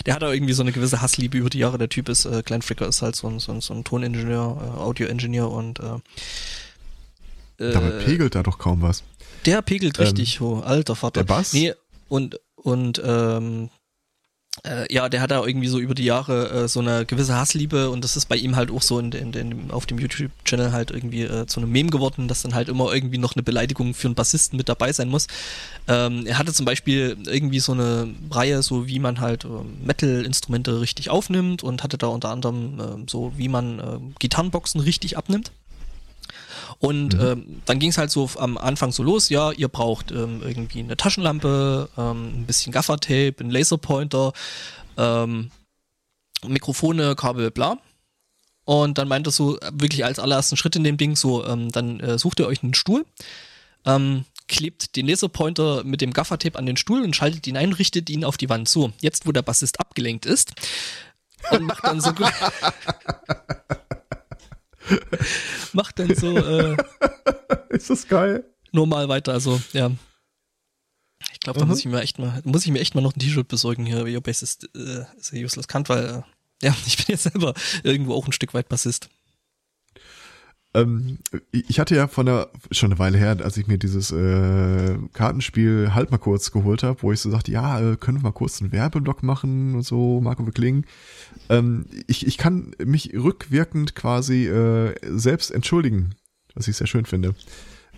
der 0.06 0.14
hat 0.14 0.22
auch 0.22 0.32
irgendwie 0.32 0.52
so 0.52 0.62
eine 0.62 0.72
gewisse 0.72 1.00
Hassliebe 1.00 1.38
über 1.38 1.50
die 1.50 1.58
Jahre. 1.58 1.78
Der 1.78 1.88
Typ 1.88 2.08
ist, 2.08 2.24
äh, 2.24 2.42
Glenn 2.44 2.62
Fricker 2.62 2.86
ist 2.86 3.02
halt 3.02 3.16
so 3.16 3.26
ein, 3.28 3.40
so 3.40 3.52
ein, 3.52 3.60
so 3.60 3.74
ein 3.74 3.84
Toningenieur, 3.84 4.76
äh, 4.76 4.80
Audioingenieur 4.80 5.50
und 5.50 5.80
äh, 5.80 5.98
Dabei 7.56 7.88
äh, 7.88 8.04
pegelt 8.04 8.34
da 8.34 8.42
doch 8.42 8.58
kaum 8.58 8.82
was. 8.82 9.04
Der 9.46 9.62
pegelt 9.62 9.98
richtig 9.98 10.36
ähm, 10.36 10.46
hoch, 10.46 10.64
alter 10.64 10.96
Vater. 10.96 11.22
Der 11.22 11.34
Bass? 11.34 11.52
Nee, 11.52 11.74
und, 12.08 12.40
und 12.56 13.00
ähm, 13.04 13.70
äh, 14.62 14.92
ja, 14.92 15.08
der 15.08 15.20
hat 15.20 15.30
da 15.30 15.44
irgendwie 15.44 15.66
so 15.66 15.78
über 15.80 15.94
die 15.94 16.04
Jahre 16.04 16.50
äh, 16.50 16.68
so 16.68 16.80
eine 16.80 17.04
gewisse 17.04 17.34
Hassliebe 17.34 17.90
und 17.90 18.04
das 18.04 18.16
ist 18.16 18.26
bei 18.26 18.36
ihm 18.36 18.54
halt 18.54 18.70
auch 18.70 18.82
so 18.82 18.98
in, 19.00 19.10
in, 19.12 19.32
in 19.32 19.70
auf 19.70 19.84
dem 19.86 19.98
YouTube-Channel 19.98 20.72
halt 20.72 20.92
irgendwie 20.92 21.22
äh, 21.22 21.46
zu 21.46 21.60
einem 21.60 21.72
Meme 21.72 21.90
geworden, 21.90 22.28
dass 22.28 22.42
dann 22.42 22.54
halt 22.54 22.68
immer 22.68 22.92
irgendwie 22.94 23.18
noch 23.18 23.34
eine 23.34 23.42
Beleidigung 23.42 23.94
für 23.94 24.08
einen 24.08 24.14
Bassisten 24.14 24.56
mit 24.56 24.68
dabei 24.68 24.92
sein 24.92 25.08
muss. 25.08 25.26
Ähm, 25.88 26.24
er 26.26 26.38
hatte 26.38 26.52
zum 26.52 26.66
Beispiel 26.66 27.16
irgendwie 27.26 27.58
so 27.58 27.72
eine 27.72 28.14
Reihe, 28.30 28.62
so 28.62 28.86
wie 28.86 29.00
man 29.00 29.20
halt 29.20 29.44
äh, 29.44 29.48
Metal-Instrumente 29.84 30.80
richtig 30.80 31.10
aufnimmt 31.10 31.64
und 31.64 31.82
hatte 31.82 31.98
da 31.98 32.06
unter 32.06 32.30
anderem 32.30 32.80
äh, 32.80 33.10
so, 33.10 33.32
wie 33.36 33.48
man 33.48 33.80
äh, 33.80 33.98
Gitarrenboxen 34.20 34.80
richtig 34.80 35.18
abnimmt. 35.18 35.50
Und 36.84 37.14
mhm. 37.14 37.20
ähm, 37.20 37.62
dann 37.64 37.78
ging 37.78 37.88
es 37.88 37.96
halt 37.96 38.10
so 38.10 38.28
am 38.36 38.58
Anfang 38.58 38.92
so 38.92 39.02
los, 39.02 39.30
ja, 39.30 39.52
ihr 39.52 39.68
braucht 39.68 40.10
ähm, 40.10 40.42
irgendwie 40.44 40.80
eine 40.80 40.98
Taschenlampe, 40.98 41.88
ähm, 41.96 42.40
ein 42.40 42.46
bisschen 42.46 42.74
Gaffertape, 42.74 43.36
ein 43.40 43.50
Laserpointer, 43.50 44.34
ähm, 44.98 45.50
Mikrofone, 46.46 47.16
Kabel, 47.16 47.50
bla. 47.50 47.78
Und 48.66 48.98
dann 48.98 49.08
meint 49.08 49.26
er 49.26 49.30
so, 49.30 49.58
wirklich 49.72 50.04
als 50.04 50.18
allerersten 50.18 50.58
Schritt 50.58 50.76
in 50.76 50.84
dem 50.84 50.98
Ding, 50.98 51.16
so, 51.16 51.46
ähm, 51.46 51.72
dann 51.72 52.00
äh, 52.00 52.18
sucht 52.18 52.38
ihr 52.40 52.46
euch 52.46 52.62
einen 52.62 52.74
Stuhl, 52.74 53.06
ähm, 53.86 54.26
klebt 54.46 54.94
den 54.96 55.06
Laserpointer 55.06 55.84
mit 55.84 56.02
dem 56.02 56.12
Gaffertape 56.12 56.58
an 56.58 56.66
den 56.66 56.76
Stuhl 56.76 57.02
und 57.02 57.16
schaltet 57.16 57.46
ihn 57.46 57.56
ein, 57.56 57.72
richtet 57.72 58.10
ihn 58.10 58.26
auf 58.26 58.36
die 58.36 58.50
Wand. 58.50 58.68
So, 58.68 58.92
jetzt 59.00 59.26
wo 59.26 59.32
der 59.32 59.40
Bassist 59.40 59.80
abgelenkt 59.80 60.26
ist 60.26 60.52
und 61.50 61.62
macht 61.62 61.84
dann 61.84 62.02
so 62.02 62.12
gut. 62.14 62.30
macht 65.72 65.98
dann 65.98 66.14
so. 66.14 66.36
Äh, 66.36 66.76
ist 67.70 67.90
das 67.90 68.08
geil? 68.08 68.44
Normal 68.72 69.08
weiter, 69.08 69.32
also 69.32 69.60
ja. 69.72 69.90
Ich 71.32 71.40
glaube, 71.40 71.60
da 71.60 71.66
muss 71.66 71.78
ich 71.78 71.86
mir 71.86 72.00
echt 72.00 72.18
mal, 72.18 72.40
muss 72.44 72.64
ich 72.64 72.72
mir 72.72 72.80
echt 72.80 72.94
mal 72.94 73.00
noch 73.00 73.14
ein 73.14 73.18
T-Shirt 73.18 73.48
besorgen 73.48 73.86
hier. 73.86 74.06
Your 74.06 74.20
Bass 74.20 74.42
ist, 74.42 74.68
äh, 74.74 75.04
ist 75.16 75.32
useless 75.32 75.68
Kant, 75.68 75.88
weil 75.88 76.04
äh, 76.04 76.22
ja, 76.66 76.74
ich 76.86 76.96
bin 76.96 77.06
jetzt 77.08 77.24
selber 77.24 77.54
irgendwo 77.82 78.14
auch 78.14 78.26
ein 78.26 78.32
Stück 78.32 78.54
weit 78.54 78.68
Bassist. 78.68 79.08
Ähm, 80.74 81.18
ich 81.52 81.78
hatte 81.78 81.94
ja 81.94 82.08
von 82.08 82.26
der, 82.26 82.50
schon 82.72 82.90
eine 82.90 82.98
Weile 82.98 83.16
her, 83.16 83.36
als 83.42 83.56
ich 83.56 83.68
mir 83.68 83.78
dieses 83.78 84.10
äh, 84.10 84.96
Kartenspiel 85.12 85.94
halt 85.94 86.10
mal 86.10 86.18
kurz 86.18 86.50
geholt 86.50 86.82
habe, 86.82 87.02
wo 87.02 87.12
ich 87.12 87.20
so 87.20 87.30
sagte, 87.30 87.52
ja, 87.52 87.78
äh, 87.78 87.96
können 87.96 88.18
wir 88.18 88.24
mal 88.24 88.32
kurz 88.32 88.60
einen 88.60 88.72
Werbeblock 88.72 89.22
machen 89.22 89.76
und 89.76 89.82
so, 89.82 90.20
Marco 90.20 90.46
Wickling. 90.46 90.84
Ähm, 91.48 91.86
ich, 92.08 92.26
ich 92.26 92.38
kann 92.38 92.72
mich 92.84 93.14
rückwirkend 93.14 93.94
quasi 93.94 94.48
äh, 94.48 94.94
selbst 95.16 95.52
entschuldigen, 95.52 96.16
was 96.54 96.66
ich 96.66 96.76
sehr 96.76 96.88
schön 96.88 97.06
finde. 97.06 97.36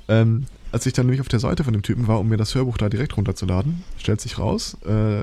Ähm, 0.09 0.45
als 0.71 0.85
ich 0.85 0.93
dann 0.93 1.07
nämlich 1.07 1.23
auf 1.23 1.29
der 1.29 1.41
Seite 1.41 1.65
von 1.65 1.73
dem 1.73 1.83
Typen 1.83 2.07
war, 2.07 2.21
um 2.21 2.29
mir 2.29 2.37
das 2.37 2.55
Hörbuch 2.55 2.77
da 2.77 2.91
direkt 2.91 3.17
runterzuladen, 3.17 3.85
stellt 3.97 4.21
sich 4.21 4.39
raus, 4.39 4.77
äh, 4.85 5.23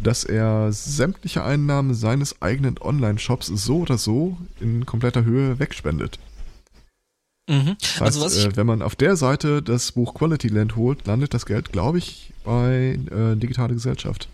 dass 0.00 0.22
er 0.22 0.72
sämtliche 0.72 1.42
Einnahmen 1.42 1.94
seines 1.94 2.40
eigenen 2.40 2.78
Online-Shops 2.78 3.46
so 3.46 3.78
oder 3.78 3.98
so 3.98 4.36
in 4.60 4.86
kompletter 4.86 5.24
Höhe 5.24 5.58
wegspendet. 5.58 6.20
Mhm. 7.48 7.76
Das 7.80 7.90
heißt, 7.92 8.02
also 8.02 8.20
was 8.22 8.36
ich 8.36 8.46
äh, 8.46 8.56
wenn 8.56 8.66
man 8.66 8.82
auf 8.82 8.96
der 8.96 9.16
Seite 9.16 9.62
das 9.62 9.92
Buch 9.92 10.14
Quality 10.14 10.48
Land 10.48 10.74
holt, 10.76 11.06
landet 11.06 11.32
das 11.32 11.46
Geld, 11.46 11.70
glaube 11.72 11.98
ich, 11.98 12.32
bei 12.44 12.98
äh, 13.10 13.36
Digitale 13.36 13.74
Gesellschaft. 13.74 14.28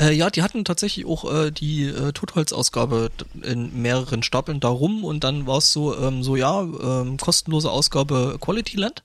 Äh, 0.00 0.12
ja, 0.12 0.28
die 0.30 0.42
hatten 0.42 0.64
tatsächlich 0.64 1.06
auch 1.06 1.30
äh, 1.32 1.50
die 1.50 1.84
äh, 1.84 2.12
Totholz-Ausgabe 2.12 3.10
in 3.42 3.80
mehreren 3.80 4.22
Stapeln 4.22 4.60
darum 4.60 5.04
und 5.04 5.24
dann 5.24 5.46
war 5.46 5.58
es 5.58 5.72
so, 5.72 5.96
ähm, 5.98 6.22
so 6.22 6.36
ja, 6.36 6.60
ähm, 6.60 7.16
kostenlose 7.16 7.70
Ausgabe 7.70 8.38
Quality 8.40 8.76
Land. 8.76 9.02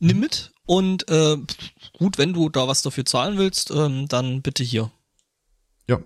Nimm 0.00 0.20
mit 0.20 0.52
und 0.64 1.08
äh, 1.10 1.36
gut, 1.98 2.18
wenn 2.18 2.32
du 2.32 2.48
da 2.48 2.68
was 2.68 2.82
dafür 2.82 3.04
zahlen 3.04 3.38
willst, 3.38 3.70
ähm, 3.70 4.06
dann 4.08 4.42
bitte 4.42 4.62
hier. 4.62 4.90
Ja, 5.88 5.98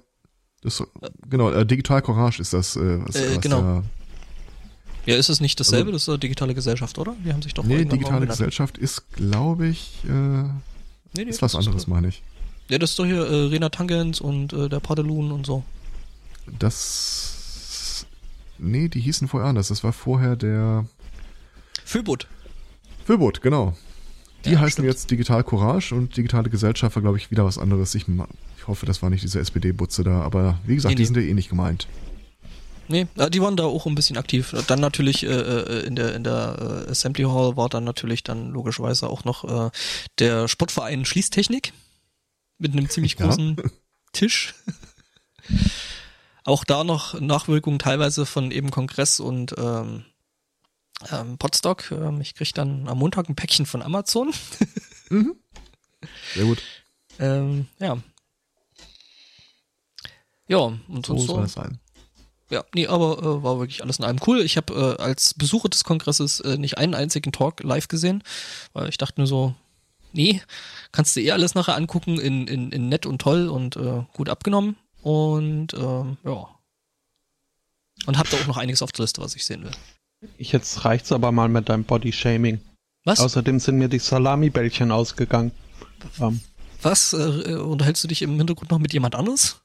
das, 0.63 0.83
genau, 1.29 1.51
äh, 1.51 1.67
Digital 1.67 2.01
Courage 2.01 2.41
ist 2.41 2.53
das, 2.53 2.77
äh, 2.77 3.01
was, 3.07 3.17
äh, 3.17 3.37
was 3.37 3.41
genau. 3.41 3.61
da 3.61 3.83
ja, 5.07 5.17
ist 5.17 5.29
es 5.29 5.41
nicht 5.41 5.59
dasselbe? 5.61 5.87
Also, 5.89 5.93
das 5.93 6.03
ist 6.03 6.09
eine 6.09 6.19
digitale 6.19 6.55
Gesellschaft, 6.55 6.99
oder? 6.99 7.15
Die 7.25 7.33
haben 7.33 7.43
sich 7.43 7.55
doch 7.55 7.65
Nee, 7.65 7.85
digitale 7.85 8.27
Gesellschaft 8.27 8.79
ist, 8.79 9.11
glaube 9.13 9.67
ich, 9.69 9.99
äh, 10.05 10.09
nee, 10.11 10.51
nee, 11.15 11.23
ist 11.25 11.43
was 11.43 11.55
anderes, 11.55 11.87
meine 11.87 12.09
ich. 12.09 12.23
Ja, 12.69 12.79
das 12.79 12.91
ist 12.91 12.99
doch 12.99 13.05
hier 13.07 13.27
äh, 13.27 13.47
Rena 13.49 13.69
Tangens 13.69 14.21
und 14.21 14.53
äh, 14.53 14.69
der 14.69 14.81
Padelun 14.81 15.33
und 15.33 15.45
so. 15.47 15.65
Das. 16.59 18.07
Nee, 18.59 18.89
die 18.89 19.01
hießen 19.01 19.29
vorher 19.29 19.49
anders. 19.49 19.69
Das 19.69 19.83
war 19.85 19.93
vorher 19.93 20.37
der. 20.37 20.87
Föbot. 21.85 22.29
Föbot, 23.05 23.43
genau. 23.43 23.77
Die 24.45 24.51
Ja, 24.53 24.61
heißen 24.61 24.73
stimmt. 24.73 24.89
jetzt 24.89 25.11
Digital 25.11 25.43
Courage 25.45 25.95
und 25.95 26.17
digitale 26.17 26.49
Gesellschaft 26.51 26.97
war, 26.97 27.03
glaube 27.03 27.17
ich, 27.19 27.31
wieder 27.31 27.45
was 27.45 27.59
anderes. 27.59 27.95
Ich, 27.95 28.07
ich 28.09 28.67
hoffe, 28.69 28.87
das 28.87 29.03
war 29.03 29.11
nicht 29.11 29.23
diese 29.23 29.41
SPD-Butze 29.41 30.05
da, 30.05 30.21
aber 30.23 30.59
wie 30.67 30.75
gesagt, 30.77 30.91
Nee, 30.91 30.97
die 30.97 31.03
nee. 31.03 31.07
sind 31.07 31.17
ja 31.17 31.23
eh 31.23 31.35
nicht 31.35 31.49
gemeint. 31.49 31.87
Nee, 32.93 33.07
äh, 33.17 33.31
die 33.31 33.41
waren 33.41 33.57
da 33.57 33.65
auch 33.65 33.87
ein 33.87 33.95
bisschen 33.95 34.19
aktiv. 34.19 34.55
Dann 34.69 34.79
natürlich 34.81 35.25
äh, 35.25 35.29
äh, 35.29 35.87
in 35.87 35.97
der 35.97 36.15
in 36.15 36.23
der 36.25 36.85
äh, 36.87 36.91
Assembly 36.91 37.25
Hall 37.25 37.57
war 37.57 37.69
dann 37.69 37.85
natürlich 37.85 38.23
dann 38.23 38.51
logischerweise 38.51 39.09
auch 39.09 39.25
noch 39.25 39.45
äh, 39.45 39.71
der 40.19 40.47
Sportverein 40.47 41.05
Schließtechnik 41.07 41.73
mit 42.59 42.73
einem 42.73 42.89
ziemlich 42.91 43.13
Ja. 43.19 43.27
großen 43.27 43.57
Tisch. 44.13 44.55
auch 46.45 46.65
da 46.65 46.85
noch 46.85 47.19
Nachwirkungen 47.19 47.79
teilweise 47.79 48.27
von 48.27 48.51
eben 48.51 48.71
Kongress 48.71 49.21
und 49.21 49.55
ähm, 49.57 50.05
ähm, 51.11 51.39
Podstock. 51.39 51.91
Ähm, 51.93 52.21
ich 52.21 52.35
krieg 52.35 52.53
dann 52.55 52.89
am 52.89 52.99
Montag 52.99 53.29
ein 53.29 53.35
Päckchen 53.37 53.65
von 53.67 53.81
Amazon. 53.83 54.33
Sehr 56.35 56.45
gut. 56.45 56.63
ähm, 57.19 57.69
ja. 57.79 57.97
Ja, 60.49 60.59
und 60.59 61.07
So 61.07 61.17
sonst 61.17 61.27
soll 61.27 61.37
so. 61.37 61.41
das 61.43 61.53
sein. 61.55 61.79
Ja, 62.53 62.67
nee, 62.75 62.87
aber 62.87 63.19
äh, 63.19 63.43
war 63.43 63.59
wirklich 63.59 63.83
alles 63.83 63.99
in 63.99 64.05
allem 64.05 64.19
cool. 64.27 64.43
Ich 64.43 64.59
habe 64.59 64.97
äh, 64.99 65.03
als 65.03 65.33
Besucher 65.33 65.71
des 65.71 65.85
Kongresses 65.85 66.41
äh, 66.41 66.59
nicht 66.59 66.77
einen 66.77 66.95
einzigen 66.95 67.33
Talk 67.33 67.63
live 67.63 67.89
gesehen, 67.89 68.23
weil 68.75 68.91
ich 68.91 68.99
dachte 68.99 69.21
nur 69.21 69.27
so, 69.27 69.55
nee, 70.13 70.43
kannst 70.93 71.17
du 71.17 71.21
eh 71.21 71.33
alles 71.33 71.55
nachher 71.55 71.77
angucken 71.77 72.21
in, 72.21 72.47
in, 72.47 72.71
in 72.71 72.91
nett 72.91 73.07
und 73.07 73.21
toll 73.23 73.49
und 73.49 73.77
äh, 73.77 74.05
gut 74.13 74.29
abgenommen. 74.29 74.77
Und 75.01 75.73
ähm, 75.73 76.19
ja. 76.25 76.47
Und 78.05 78.19
hab 78.19 78.29
da 78.29 78.37
auch 78.37 78.47
noch 78.47 78.59
einiges 78.59 78.83
auf 78.83 78.93
der 78.93 79.05
Liste, 79.05 79.23
was 79.23 79.35
ich 79.35 79.47
sehen 79.47 79.65
will. 79.65 79.73
Ich 80.37 80.53
jetzt 80.53 80.85
reicht's 80.85 81.11
aber 81.11 81.33
mal 81.33 81.49
mit 81.49 81.71
deinem 81.71 81.85
Body-Shaming. 81.85 82.61
Was? 83.05 83.21
Außerdem 83.21 83.61
sind 83.61 83.79
mir 83.79 83.89
die 83.89 83.99
Salami-Bällchen 83.99 84.93
ausgegangen. 84.93 85.53
Ähm, 86.21 86.41
Was? 86.83 87.15
Äh, 87.15 87.55
unterhältst 87.55 88.05
du 88.05 88.09
dich 88.09 88.21
im 88.21 88.37
Hintergrund 88.37 88.71
noch 88.71 88.79
mit 88.79 88.93
jemand 88.93 89.15
anderes? 89.15 89.63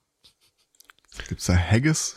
Gibt's 1.27 1.47
da 1.47 1.57
Haggis? 1.57 2.15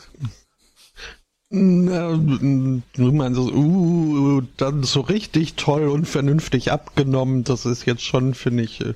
Na, 1.51 2.17
du 2.17 3.11
meinst 3.11 3.35
so, 3.35 3.51
uh, 3.53 4.41
dann 4.57 4.83
so 4.83 5.01
richtig 5.01 5.55
toll 5.55 5.87
und 5.87 6.07
vernünftig 6.07 6.71
abgenommen. 6.71 7.43
Das 7.43 7.65
ist 7.65 7.85
jetzt 7.85 8.03
schon, 8.03 8.33
finde 8.33 8.63
ich, 8.63 8.81
äh, 8.81 8.93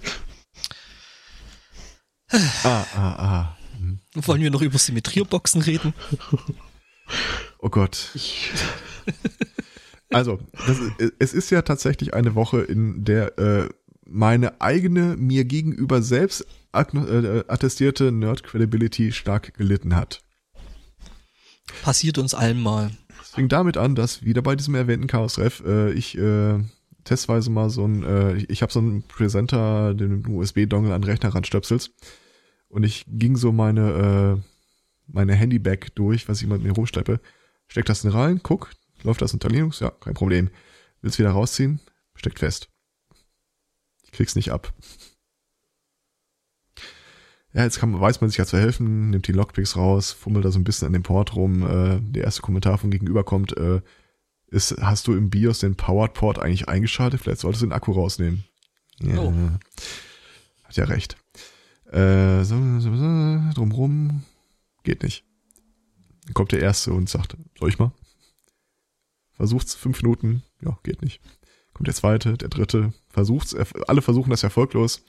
Ah, 2.63 2.85
ah, 2.95 3.15
ah. 3.17 3.57
Hm. 3.77 3.99
Wollen 4.15 4.41
wir 4.41 4.51
noch 4.51 4.61
über 4.61 4.77
Symmetrierboxen 4.77 5.61
reden? 5.61 5.93
Oh 7.59 7.69
Gott. 7.69 8.11
Also, 10.11 10.39
das, 10.67 10.77
es 11.17 11.33
ist 11.33 11.49
ja 11.49 11.63
tatsächlich 11.63 12.13
eine 12.13 12.35
Woche, 12.35 12.61
in 12.61 13.03
der 13.03 13.37
äh, 13.39 13.67
meine 14.05 14.61
eigene, 14.61 15.17
mir 15.17 15.43
gegenüber 15.45 16.03
selbst 16.03 16.45
äh, 16.71 17.43
attestierte 17.47 18.11
Nerd 18.11 18.43
Credibility 18.43 19.11
stark 19.11 19.55
gelitten 19.55 19.95
hat. 19.95 20.21
Passiert 21.81 22.17
uns 22.17 22.33
allen 22.33 22.61
mal. 22.61 22.91
Es 23.21 23.31
fing 23.31 23.47
damit 23.47 23.77
an, 23.77 23.95
dass 23.95 24.23
wieder 24.23 24.41
bei 24.41 24.55
diesem 24.55 24.75
erwähnten 24.75 25.07
Chaos 25.07 25.37
Ref 25.37 25.63
äh, 25.65 25.91
ich 25.93 26.17
äh, 26.17 26.59
testweise 27.03 27.49
mal 27.49 27.69
so 27.69 27.85
ein, 27.85 28.03
äh, 28.03 28.37
ich, 28.49 28.61
habe 28.61 28.71
so 28.71 28.79
einen 28.79 29.03
Presenter, 29.03 29.93
den 29.93 30.25
USB-Dongle 30.27 30.93
an 30.93 31.01
den 31.01 31.09
Rechner 31.09 31.33
ranstöpselst 31.33 31.91
und 32.69 32.83
ich 32.83 33.05
ging 33.07 33.35
so 33.35 33.51
meine 33.51 34.41
äh, 34.41 34.55
meine 35.07 35.35
Handybag 35.35 35.89
durch, 35.95 36.27
was 36.27 36.41
ich 36.41 36.47
mit 36.47 36.63
mir 36.63 36.71
rumschleppe, 36.71 37.19
steck 37.67 37.85
das 37.85 38.03
in 38.03 38.11
rein, 38.11 38.39
guck, 38.41 38.71
läuft 39.03 39.21
das 39.21 39.33
unter 39.33 39.49
Linux? 39.49 39.79
Ja, 39.79 39.91
kein 39.91 40.13
Problem. 40.13 40.49
Willst 41.01 41.19
wieder 41.19 41.31
rausziehen? 41.31 41.79
Steckt 42.15 42.39
fest. 42.39 42.69
Ich 44.03 44.11
krieg's 44.11 44.35
nicht 44.35 44.51
ab. 44.51 44.73
Ja, 47.55 47.63
jetzt 47.63 47.79
kann, 47.79 47.91
man- 47.91 48.01
weiß 48.01 48.19
man 48.19 48.29
sich 48.29 48.37
ja 48.37 48.45
zu 48.45 48.57
helfen, 48.57 49.11
nimmt 49.11 49.27
die 49.27 49.31
Lockpicks 49.31 49.77
raus, 49.77 50.11
fummelt 50.11 50.43
da 50.43 50.51
so 50.51 50.59
ein 50.59 50.63
bisschen 50.65 50.87
an 50.87 50.93
dem 50.93 51.03
Port 51.03 51.35
rum. 51.35 51.63
Äh, 51.63 52.01
der 52.01 52.25
erste 52.25 52.41
Kommentar 52.41 52.77
von 52.77 52.91
gegenüber 52.91 53.23
kommt, 53.23 53.55
äh, 53.57 53.81
ist, 54.47 54.75
hast 54.81 55.07
du 55.07 55.13
im 55.13 55.29
BIOS 55.29 55.59
den 55.59 55.75
Powered 55.75 56.13
Port 56.13 56.37
eigentlich 56.39 56.67
eingeschaltet? 56.67 57.21
Vielleicht 57.21 57.39
solltest 57.41 57.61
du 57.61 57.67
den 57.67 57.73
Akku 57.73 57.93
rausnehmen. 57.93 58.43
Ja, 59.01 59.19
Oh. 59.19 59.33
hat 60.63 60.75
ja 60.75 60.83
recht. 60.85 61.15
Äh, 61.91 62.43
so, 62.43 62.55
so, 62.79 62.95
so, 62.95 63.39
drumrum 63.53 64.23
geht 64.83 65.03
nicht. 65.03 65.23
Dann 66.25 66.33
kommt 66.33 66.51
der 66.51 66.59
erste 66.61 66.91
und 66.93 67.09
sagt, 67.09 67.37
soll 67.59 67.69
ich 67.69 67.79
mal? 67.79 67.91
Versucht's 69.31 69.75
fünf 69.75 70.01
Minuten, 70.01 70.43
ja, 70.61 70.77
geht 70.83 71.01
nicht. 71.01 71.21
Kommt 71.73 71.87
der 71.87 71.95
zweite, 71.95 72.37
der 72.37 72.49
dritte, 72.49 72.93
versucht's, 73.09 73.53
er- 73.53 73.67
alle 73.87 74.01
versuchen 74.01 74.29
das 74.29 74.43
erfolglos. 74.43 75.03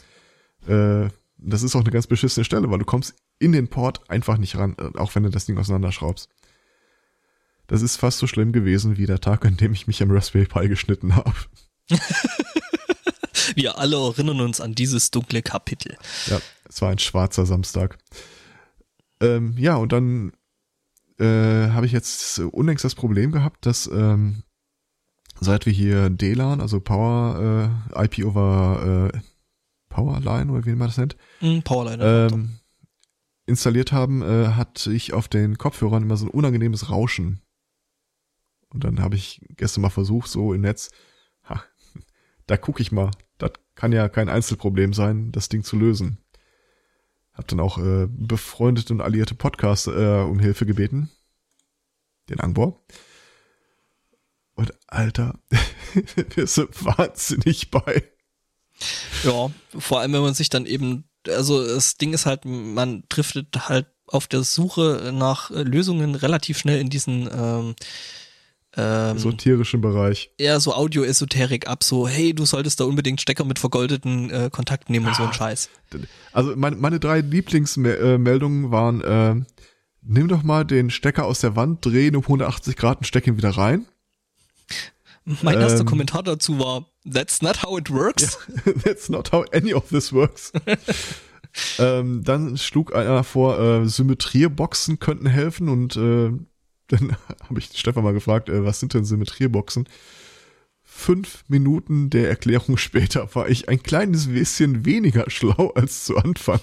Äh, 0.66 1.08
das 1.38 1.62
ist 1.62 1.76
auch 1.76 1.80
eine 1.80 1.90
ganz 1.90 2.06
beschissene 2.06 2.44
Stelle, 2.44 2.70
weil 2.70 2.78
du 2.78 2.84
kommst 2.84 3.14
in 3.38 3.52
den 3.52 3.68
Port 3.68 4.08
einfach 4.10 4.38
nicht 4.38 4.56
ran, 4.56 4.76
äh, 4.78 4.98
auch 4.98 5.14
wenn 5.14 5.22
du 5.22 5.30
das 5.30 5.46
Ding 5.46 5.58
auseinanderschraubst. 5.58 6.28
Das 7.66 7.82
ist 7.82 7.96
fast 7.96 8.18
so 8.18 8.26
schlimm 8.26 8.52
gewesen 8.52 8.96
wie 8.96 9.06
der 9.06 9.20
Tag, 9.20 9.44
an 9.44 9.56
dem 9.56 9.72
ich 9.72 9.86
mich 9.86 10.02
am 10.02 10.10
Raspberry 10.10 10.46
Pi 10.46 10.68
geschnitten 10.68 11.16
habe. 11.16 11.34
Wir 13.54 13.78
alle 13.78 13.96
erinnern 13.96 14.40
uns 14.40 14.60
an 14.60 14.74
dieses 14.74 15.10
dunkle 15.10 15.42
Kapitel. 15.42 15.96
Ja, 16.26 16.40
es 16.68 16.82
war 16.82 16.90
ein 16.90 16.98
schwarzer 16.98 17.46
Samstag. 17.46 17.98
Ähm, 19.20 19.56
ja, 19.56 19.76
und 19.76 19.92
dann 19.92 20.32
äh, 21.18 21.70
habe 21.70 21.86
ich 21.86 21.92
jetzt 21.92 22.38
unlängst 22.38 22.84
das 22.84 22.94
Problem 22.94 23.32
gehabt, 23.32 23.64
dass 23.66 23.86
ähm, 23.86 24.42
seit 25.40 25.66
wir 25.66 25.72
hier 25.72 26.10
DLAN, 26.10 26.60
also 26.60 26.80
Power 26.80 27.80
äh, 27.94 28.04
IP 28.04 28.24
over 28.24 29.10
äh, 29.14 29.18
Powerline 29.96 30.52
oder 30.52 30.66
wie 30.66 30.74
man 30.74 30.88
das 30.88 30.98
nennt, 30.98 31.16
Hm, 31.40 31.62
Powerline. 31.62 32.04
ähm, 32.32 32.58
installiert 33.46 33.92
haben, 33.92 34.20
äh, 34.22 34.48
hatte 34.48 34.92
ich 34.92 35.12
auf 35.14 35.26
den 35.28 35.56
Kopfhörern 35.56 36.02
immer 36.02 36.16
so 36.18 36.26
ein 36.26 36.30
unangenehmes 36.30 36.90
Rauschen. 36.90 37.40
Und 38.68 38.84
dann 38.84 39.00
habe 39.00 39.14
ich 39.16 39.40
gestern 39.56 39.80
mal 39.82 39.90
versucht, 39.90 40.28
so 40.30 40.52
im 40.52 40.60
Netz, 40.60 40.90
ha, 41.44 41.62
da 42.46 42.56
gucke 42.58 42.82
ich 42.82 42.92
mal. 42.92 43.10
Das 43.38 43.52
kann 43.74 43.92
ja 43.92 44.08
kein 44.08 44.28
Einzelproblem 44.28 44.92
sein, 44.92 45.32
das 45.32 45.48
Ding 45.48 45.62
zu 45.64 45.76
lösen. 45.76 46.18
Hab 47.32 47.48
dann 47.48 47.60
auch 47.60 47.78
äh, 47.78 48.06
befreundete 48.10 48.92
und 48.92 49.00
alliierte 49.00 49.34
Podcasts 49.34 49.86
äh, 49.86 50.24
um 50.28 50.38
Hilfe 50.40 50.66
gebeten. 50.66 51.10
Den 52.28 52.40
Angbor. 52.40 52.84
Und 54.54 54.72
Alter, 54.88 55.38
wir 56.34 56.46
sind 56.46 56.84
wahnsinnig 56.84 57.70
bei. 57.70 58.02
Ja, 59.24 59.50
vor 59.78 60.00
allem 60.00 60.12
wenn 60.12 60.22
man 60.22 60.34
sich 60.34 60.50
dann 60.50 60.66
eben, 60.66 61.04
also 61.28 61.64
das 61.66 61.96
Ding 61.96 62.12
ist 62.12 62.26
halt, 62.26 62.44
man 62.44 63.04
driftet 63.08 63.68
halt 63.68 63.86
auf 64.06 64.26
der 64.26 64.42
Suche 64.42 65.12
nach 65.14 65.50
äh, 65.50 65.62
Lösungen 65.62 66.14
relativ 66.14 66.58
schnell 66.58 66.80
in 66.80 66.90
diesen 66.90 67.28
ähm, 67.32 67.74
ähm, 68.76 69.16
esoterischen 69.16 69.80
Bereich. 69.80 70.30
Eher 70.36 70.60
so 70.60 70.74
Audio-Esoterik 70.74 71.66
ab, 71.66 71.82
so, 71.82 72.06
hey, 72.06 72.34
du 72.34 72.44
solltest 72.44 72.78
da 72.78 72.84
unbedingt 72.84 73.20
Stecker 73.20 73.44
mit 73.44 73.58
vergoldeten 73.58 74.30
äh, 74.30 74.50
Kontakten 74.52 74.92
nehmen 74.92 75.06
und 75.06 75.16
so 75.16 75.22
ein 75.22 75.30
ah, 75.30 75.34
Scheiß. 75.34 75.70
Also 76.32 76.54
meine, 76.56 76.76
meine 76.76 77.00
drei 77.00 77.20
Lieblingsmeldungen 77.20 78.70
waren, 78.70 79.00
äh, 79.00 79.34
nimm 80.02 80.28
doch 80.28 80.42
mal 80.42 80.64
den 80.64 80.90
Stecker 80.90 81.24
aus 81.24 81.40
der 81.40 81.56
Wand, 81.56 81.84
dreh 81.84 82.08
ihn 82.08 82.16
um 82.16 82.22
180 82.22 82.76
Grad 82.76 82.98
und 82.98 83.04
steck 83.04 83.26
ihn 83.26 83.38
wieder 83.38 83.50
rein. 83.50 83.86
Mein 85.24 85.60
erster 85.60 85.80
ähm, 85.80 85.86
Kommentar 85.86 86.22
dazu 86.22 86.58
war, 86.58 86.86
that's 87.06 87.42
not 87.42 87.62
how 87.62 87.76
it 87.78 87.90
works. 87.90 88.38
Yeah, 88.66 88.72
that's 88.84 89.08
not 89.08 89.32
how 89.32 89.44
any 89.52 89.72
of 89.72 89.88
this 89.88 90.12
works. 90.12 90.52
ähm, 91.78 92.22
dann 92.24 92.56
schlug 92.56 92.94
einer 92.94 93.24
vor, 93.24 93.58
äh, 93.58 93.88
Symmetrierboxen 93.88 94.98
könnten 94.98 95.26
helfen 95.26 95.68
und 95.68 95.96
äh, 95.96 96.32
dann 96.88 97.16
habe 97.48 97.58
ich 97.58 97.70
Stefan 97.74 98.04
mal 98.04 98.12
gefragt, 98.12 98.48
äh, 98.48 98.64
was 98.64 98.80
sind 98.80 98.94
denn 98.94 99.04
Symmetrierboxen? 99.04 99.88
Fünf 100.82 101.44
Minuten 101.48 102.10
der 102.10 102.28
Erklärung 102.28 102.76
später 102.76 103.34
war 103.34 103.48
ich 103.48 103.68
ein 103.68 103.82
kleines 103.82 104.28
bisschen 104.28 104.84
weniger 104.84 105.28
schlau 105.28 105.72
als 105.74 106.04
zu 106.04 106.16
Anfang. 106.16 106.60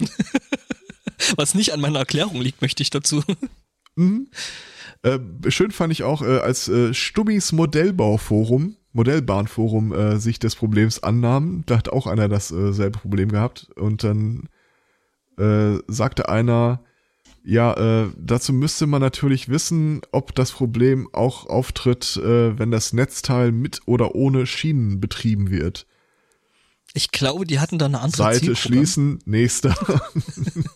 was 1.36 1.56
nicht 1.56 1.74
an 1.74 1.82
meiner 1.82 2.00
Erklärung 2.00 2.42
liegt, 2.42 2.62
möchte 2.62 2.82
ich 2.82 2.90
dazu. 2.90 3.22
Mhm. 3.96 4.30
Äh, 5.04 5.20
schön 5.50 5.72
fand 5.72 5.92
ich 5.92 6.04
auch, 6.04 6.22
äh, 6.22 6.40
als 6.40 6.68
äh, 6.70 6.94
Stubbis 6.94 7.52
Modellbauforum, 7.52 8.78
Modellbahnforum 8.94 9.92
äh, 9.92 10.18
sich 10.18 10.40
des 10.40 10.56
Problems 10.56 11.02
annahm, 11.02 11.64
da 11.66 11.78
hat 11.78 11.90
auch 11.90 12.08
einer 12.08 12.30
dasselbe 12.30 12.98
äh, 12.98 13.02
Problem 13.02 13.30
gehabt 13.30 13.68
und 13.76 14.04
dann 14.04 14.50
äh, 15.38 15.80
sagte 15.88 16.30
einer, 16.30 16.80
ja, 17.44 17.74
äh, 17.74 18.10
dazu 18.18 18.54
müsste 18.54 18.88
man 18.88 19.02
natürlich 19.02 19.50
wissen, 19.50 20.02
ob 20.12 20.34
das 20.34 20.52
Problem 20.52 21.10
auch 21.12 21.48
auftritt, 21.48 22.16
äh, 22.18 22.58
wenn 22.58 22.72
das 22.72 22.94
Netzteil 22.94 23.52
mit 23.52 23.82
oder 23.86 24.16
ohne 24.16 24.46
Schienen 24.46 25.02
betrieben 25.02 25.50
wird. 25.50 25.86
Ich 26.94 27.12
glaube, 27.12 27.46
die 27.46 27.60
hatten 27.60 27.80
da 27.80 27.88
eine 27.88 28.00
andere 28.00 28.18
Seite 28.18 28.40
Zielprogramm. 28.40 28.72
schließen, 28.72 29.20
nächster. 29.26 29.76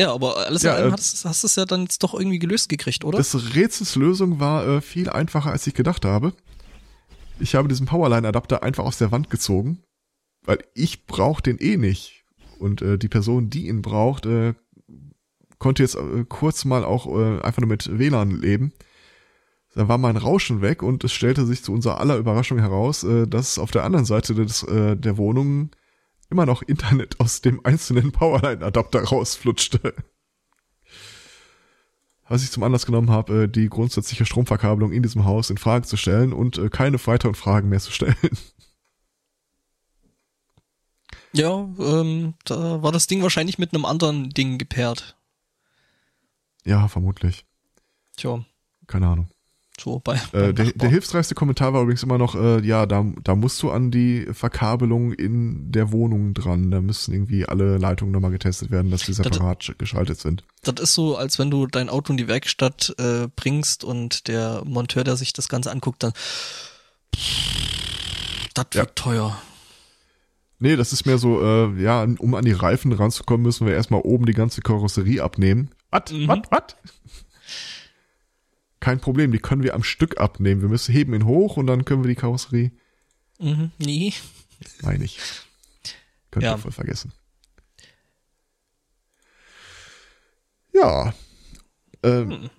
Ja, 0.00 0.14
aber 0.14 0.38
alles 0.46 0.62
ja, 0.62 0.72
in 0.72 0.76
allem 0.78 0.88
äh, 0.88 0.96
hast, 0.96 1.26
hast 1.26 1.42
du 1.42 1.46
es 1.46 1.56
ja 1.56 1.66
dann 1.66 1.82
jetzt 1.82 2.02
doch 2.02 2.14
irgendwie 2.14 2.38
gelöst 2.38 2.70
gekriegt, 2.70 3.04
oder? 3.04 3.18
Das 3.18 3.54
Rätsels 3.54 3.96
Lösung 3.96 4.40
war 4.40 4.66
äh, 4.66 4.80
viel 4.80 5.10
einfacher, 5.10 5.52
als 5.52 5.66
ich 5.66 5.74
gedacht 5.74 6.06
habe. 6.06 6.32
Ich 7.38 7.54
habe 7.54 7.68
diesen 7.68 7.84
Powerline-Adapter 7.84 8.62
einfach 8.62 8.84
aus 8.84 8.96
der 8.96 9.12
Wand 9.12 9.28
gezogen, 9.28 9.82
weil 10.42 10.58
ich 10.72 11.06
brauche 11.06 11.42
den 11.42 11.58
eh 11.58 11.76
nicht. 11.76 12.24
Und 12.58 12.80
äh, 12.80 12.96
die 12.96 13.08
Person, 13.08 13.50
die 13.50 13.68
ihn 13.68 13.82
braucht, 13.82 14.24
äh, 14.24 14.54
konnte 15.58 15.82
jetzt 15.82 15.96
äh, 15.96 16.24
kurz 16.26 16.64
mal 16.64 16.82
auch 16.82 17.06
äh, 17.06 17.42
einfach 17.42 17.60
nur 17.60 17.68
mit 17.68 17.98
WLAN 17.98 18.30
leben. 18.30 18.72
Da 19.74 19.86
war 19.86 19.98
mein 19.98 20.16
Rauschen 20.16 20.62
weg 20.62 20.82
und 20.82 21.04
es 21.04 21.12
stellte 21.12 21.44
sich 21.44 21.62
zu 21.62 21.72
unserer 21.74 22.00
aller 22.00 22.16
Überraschung 22.16 22.58
heraus, 22.58 23.04
äh, 23.04 23.26
dass 23.26 23.58
auf 23.58 23.70
der 23.70 23.84
anderen 23.84 24.06
Seite 24.06 24.34
des, 24.34 24.62
äh, 24.62 24.96
der 24.96 25.18
Wohnung 25.18 25.70
immer 26.30 26.46
noch 26.46 26.62
Internet 26.62 27.20
aus 27.20 27.40
dem 27.40 27.64
einzelnen 27.64 28.12
Powerline-Adapter 28.12 29.02
rausflutschte. 29.04 29.94
Was 32.28 32.44
ich 32.44 32.52
zum 32.52 32.62
Anlass 32.62 32.86
genommen 32.86 33.10
habe, 33.10 33.42
äh, 33.42 33.48
die 33.48 33.68
grundsätzliche 33.68 34.24
Stromverkabelung 34.24 34.92
in 34.92 35.02
diesem 35.02 35.24
Haus 35.24 35.50
in 35.50 35.58
Frage 35.58 35.86
zu 35.86 35.96
stellen 35.96 36.32
und 36.32 36.58
äh, 36.58 36.68
keine 36.68 37.04
weiteren 37.04 37.34
Fragen 37.34 37.68
mehr 37.68 37.80
zu 37.80 37.90
stellen. 37.90 38.16
Ja, 41.32 41.68
ähm, 41.78 42.34
da 42.44 42.82
war 42.82 42.92
das 42.92 43.06
Ding 43.06 43.22
wahrscheinlich 43.22 43.58
mit 43.58 43.72
einem 43.72 43.84
anderen 43.84 44.30
Ding 44.30 44.58
gepaart. 44.58 45.16
Ja, 46.64 46.88
vermutlich. 46.88 47.46
Tja. 48.16 48.44
Keine 48.86 49.06
Ahnung. 49.06 49.28
So 49.82 49.98
bei, 49.98 50.20
äh, 50.32 50.52
der, 50.52 50.72
der 50.72 50.88
hilfsreichste 50.90 51.34
Kommentar 51.34 51.72
war 51.72 51.82
übrigens 51.82 52.02
immer 52.02 52.18
noch, 52.18 52.34
äh, 52.34 52.60
ja, 52.60 52.84
da, 52.84 53.06
da 53.24 53.34
musst 53.34 53.62
du 53.62 53.70
an 53.70 53.90
die 53.90 54.26
Verkabelung 54.30 55.12
in 55.12 55.72
der 55.72 55.90
Wohnung 55.90 56.34
dran. 56.34 56.70
Da 56.70 56.82
müssen 56.82 57.14
irgendwie 57.14 57.46
alle 57.46 57.78
Leitungen 57.78 58.12
nochmal 58.12 58.30
getestet 58.30 58.70
werden, 58.70 58.90
dass 58.90 59.04
die 59.04 59.14
separat 59.14 59.68
das, 59.68 59.78
geschaltet 59.78 60.20
sind. 60.20 60.44
Das 60.62 60.74
ist 60.80 60.94
so, 60.94 61.16
als 61.16 61.38
wenn 61.38 61.50
du 61.50 61.66
dein 61.66 61.88
Auto 61.88 62.12
in 62.12 62.18
die 62.18 62.28
Werkstatt 62.28 62.94
äh, 62.98 63.28
bringst 63.34 63.82
und 63.82 64.28
der 64.28 64.62
Monteur, 64.66 65.02
der 65.02 65.16
sich 65.16 65.32
das 65.32 65.48
Ganze 65.48 65.70
anguckt, 65.70 66.02
dann 66.02 66.12
das 68.54 68.66
wird 68.72 68.74
ja. 68.74 68.84
teuer. 68.94 69.42
Nee, 70.58 70.76
das 70.76 70.92
ist 70.92 71.06
mehr 71.06 71.16
so, 71.16 71.42
äh, 71.42 71.82
ja, 71.82 72.06
um 72.18 72.34
an 72.34 72.44
die 72.44 72.52
Reifen 72.52 72.92
ranzukommen, 72.92 73.42
müssen 73.42 73.66
wir 73.66 73.72
erstmal 73.72 74.02
oben 74.02 74.26
die 74.26 74.34
ganze 74.34 74.60
Karosserie 74.60 75.22
abnehmen. 75.22 75.70
Was? 75.90 76.12
Mhm. 76.12 76.28
Was? 76.28 76.40
Was? 76.50 76.76
Kein 78.80 79.00
Problem, 79.00 79.32
die 79.32 79.38
können 79.38 79.62
wir 79.62 79.74
am 79.74 79.82
Stück 79.82 80.18
abnehmen. 80.18 80.60
Wir 80.62 80.68
müssen 80.68 80.92
heben 80.92 81.14
ihn 81.14 81.26
hoch 81.26 81.56
und 81.56 81.66
dann 81.66 81.84
können 81.84 82.02
wir 82.02 82.08
die 82.08 82.16
Karosserie. 82.16 82.72
Mhm, 83.38 83.70
nie. 83.78 84.14
Meine 84.82 85.04
ich. 85.04 85.18
Könnt 86.30 86.44
ihr 86.44 86.58
voll 86.58 86.72
vergessen. 86.72 87.12
Ja. 90.72 91.14
Ähm, 92.02 92.30
hm. 92.30 92.50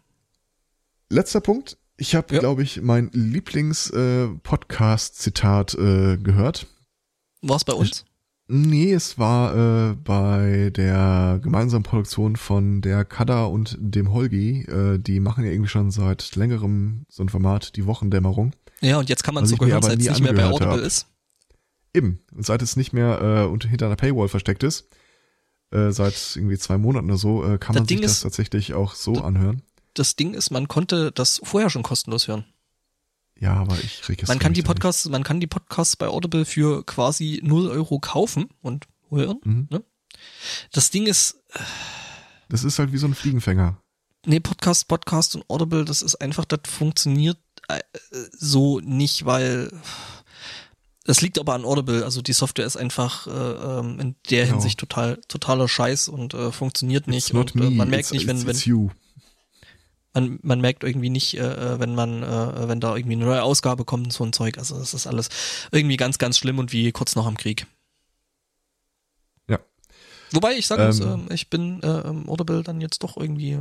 Letzter 1.10 1.42
Punkt. 1.42 1.78
Ich 1.98 2.16
habe, 2.16 2.34
ja. 2.34 2.40
glaube 2.40 2.64
ich, 2.64 2.82
mein 2.82 3.12
Lieblings-Podcast-Zitat 3.14 5.76
äh, 5.76 6.14
äh, 6.14 6.18
gehört. 6.18 6.66
War 7.42 7.58
es 7.58 7.64
bei 7.64 7.74
uns? 7.74 8.06
Nee, 8.54 8.92
es 8.92 9.18
war 9.18 9.56
äh, 9.92 9.96
bei 9.96 10.72
der 10.76 11.40
gemeinsamen 11.42 11.84
Produktion 11.84 12.36
von 12.36 12.82
der 12.82 13.06
Kada 13.06 13.46
und 13.46 13.78
dem 13.80 14.12
Holgi. 14.12 14.64
Äh, 14.64 15.00
die 15.00 15.22
machen 15.22 15.46
ja 15.46 15.52
irgendwie 15.52 15.70
schon 15.70 15.90
seit 15.90 16.36
längerem 16.36 17.06
so 17.08 17.24
ein 17.24 17.30
Format, 17.30 17.78
die 17.78 17.86
Wochendämmerung. 17.86 18.52
Ja, 18.82 19.00
und 19.00 19.08
jetzt 19.08 19.24
kann 19.24 19.36
man 19.36 19.46
sogar 19.46 19.70
hören, 19.70 19.82
seit 19.82 20.02
es 20.02 20.10
nicht 20.10 20.22
mehr 20.22 20.34
bei 20.34 20.44
Audible 20.44 20.74
hab. 20.74 20.80
ist. 20.82 21.08
Eben, 21.94 22.20
und 22.36 22.46
seit 22.46 22.62
es 22.62 22.76
nicht 22.76 22.92
mehr 22.92 23.22
äh, 23.22 23.46
unter, 23.46 23.70
hinter 23.70 23.86
einer 23.86 23.96
Paywall 23.96 24.28
versteckt 24.28 24.64
ist, 24.64 24.90
äh, 25.72 25.92
seit 25.92 26.36
irgendwie 26.36 26.58
zwei 26.58 26.78
Monaten 26.78 27.06
oder 27.06 27.18
so, 27.18 27.46
äh, 27.46 27.58
kann 27.58 27.74
das 27.74 27.84
man 27.84 27.88
Ding 27.88 28.00
sich 28.00 28.08
das 28.08 28.20
tatsächlich 28.20 28.74
auch 28.74 28.96
so 28.96 29.14
anhören. 29.14 29.62
Das 29.94 30.18
Ding 30.18 30.34
ist, 30.34 30.52
man 30.52 30.68
konnte 30.68 31.14
das 31.14 31.40
vorher 31.42 31.70
schon 31.70 31.84
kostenlos 31.84 32.28
hören. 32.28 32.44
Ja, 33.42 33.56
aber 33.56 33.74
ich 33.74 34.08
registriere 34.08 34.28
Man 34.28 34.40
kann 34.40 34.54
die 34.54 34.62
Podcasts, 34.62 35.10
man 35.10 35.24
kann 35.24 35.40
die 35.40 35.48
Podcasts 35.48 35.96
bei 35.96 36.08
Audible 36.08 36.46
für 36.46 36.86
quasi 36.86 37.42
0 37.44 37.70
Euro 37.70 38.00
kaufen 38.00 38.50
und 38.62 38.86
hören. 39.10 39.40
Mhm. 39.44 39.68
Ne? 39.72 39.84
Das 40.72 40.92
Ding 40.92 41.08
ist. 41.08 41.42
Das 42.50 42.64
ist 42.64 42.78
halt 42.78 42.94
wie 42.94 42.98
so 42.98 43.08
ein 43.08 43.16
Fliegenfänger. 43.16 43.82
Nee, 44.28 44.40
Podcast, 44.40 44.88
Podcast 44.88 45.36
und 45.36 45.44
Audible, 45.50 45.86
das 45.86 46.04
ist 46.04 46.16
einfach, 46.16 46.46
das 46.46 46.60
funktioniert 46.68 47.40
äh, 47.68 47.80
so 48.32 48.80
nicht, 48.80 49.26
weil 49.26 49.72
das 51.04 51.22
liegt 51.22 51.40
aber 51.40 51.56
an 51.56 51.66
Audible. 51.66 52.06
Also 52.06 52.22
die 52.22 52.34
Software 52.34 52.68
ist 52.68 52.78
einfach 52.78 53.26
äh, 53.26 53.32
ähm, 53.32 54.00
in 54.00 54.16
der 54.30 54.44
genau. 54.44 54.58
Hinsicht 54.58 54.80
total 54.80 55.20
totaler 55.28 55.68
Scheiß 55.68 56.10
und 56.10 56.36
äh, 56.36 56.52
funktioniert 56.52 57.08
nicht. 57.08 57.34
und 57.34 57.56
äh, 57.56 57.72
man 57.72 57.90
merkt 57.90 58.06
it's, 58.06 58.12
nicht, 58.12 58.28
wenn, 58.28 58.46
wenn 58.46 58.92
man, 60.14 60.40
man 60.42 60.62
merkt 60.62 60.84
irgendwie 60.84 61.10
nicht, 61.10 61.36
äh, 61.38 61.40
äh, 61.40 61.80
wenn 61.80 61.96
man, 61.96 62.24
äh, 62.24 62.68
wenn 62.68 62.80
da 62.80 62.96
irgendwie 62.96 63.16
eine 63.16 63.26
neue 63.26 63.44
Ausgabe 63.44 63.86
kommt 63.86 64.06
und 64.06 64.14
so 64.14 64.24
ein 64.24 64.34
Zeug. 64.34 64.58
Also 64.58 64.78
das 64.78 64.94
ist 64.94 65.08
alles 65.08 65.30
irgendwie 65.72 65.98
ganz, 65.98 66.18
ganz 66.18 66.38
schlimm 66.38 66.60
und 66.60 66.72
wie 66.72 66.92
kurz 66.92 67.16
noch 67.16 67.26
am 67.26 67.38
Krieg. 67.38 67.66
Ja. 69.48 69.60
Wobei 70.32 70.54
ich 70.54 70.68
sagen 70.68 70.82
ähm, 70.82 70.88
muss, 70.88 71.30
äh, 71.30 71.34
ich 71.34 71.50
bin 71.50 71.82
äh, 71.84 72.30
Audible 72.30 72.64
dann 72.64 72.82
jetzt 72.82 73.04
doch 73.04 73.18
irgendwie 73.18 73.52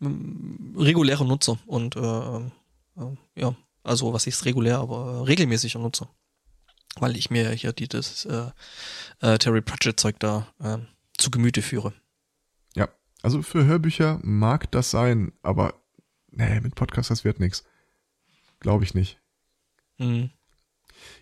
äh, 0.00 0.06
regulärer 0.76 1.24
Nutzer 1.24 1.58
und 1.66 1.96
äh, 1.96 2.00
äh, 2.00 3.16
ja, 3.36 3.54
also 3.82 4.12
was 4.12 4.26
ich 4.26 4.44
regulär, 4.44 4.78
aber 4.78 5.20
äh, 5.20 5.22
regelmäßiger 5.24 5.78
Nutzer. 5.78 6.08
Weil 6.96 7.16
ich 7.16 7.30
mir 7.30 7.50
hier 7.50 7.72
die, 7.72 7.88
das 7.88 8.24
äh, 8.24 8.50
äh, 9.20 9.38
Terry 9.38 9.60
Pratchett 9.60 9.98
Zeug 9.98 10.16
da 10.20 10.46
äh, 10.60 10.78
zu 11.18 11.30
Gemüte 11.30 11.60
führe. 11.62 11.92
Also 13.24 13.40
für 13.40 13.64
Hörbücher 13.64 14.20
mag 14.22 14.70
das 14.70 14.90
sein, 14.90 15.32
aber 15.40 15.82
nee, 16.30 16.60
mit 16.60 16.74
Podcast 16.74 17.08
das 17.08 17.24
wird 17.24 17.40
nichts. 17.40 17.64
Glaube 18.60 18.84
ich 18.84 18.92
nicht. 18.92 19.18
Mhm. 19.96 20.28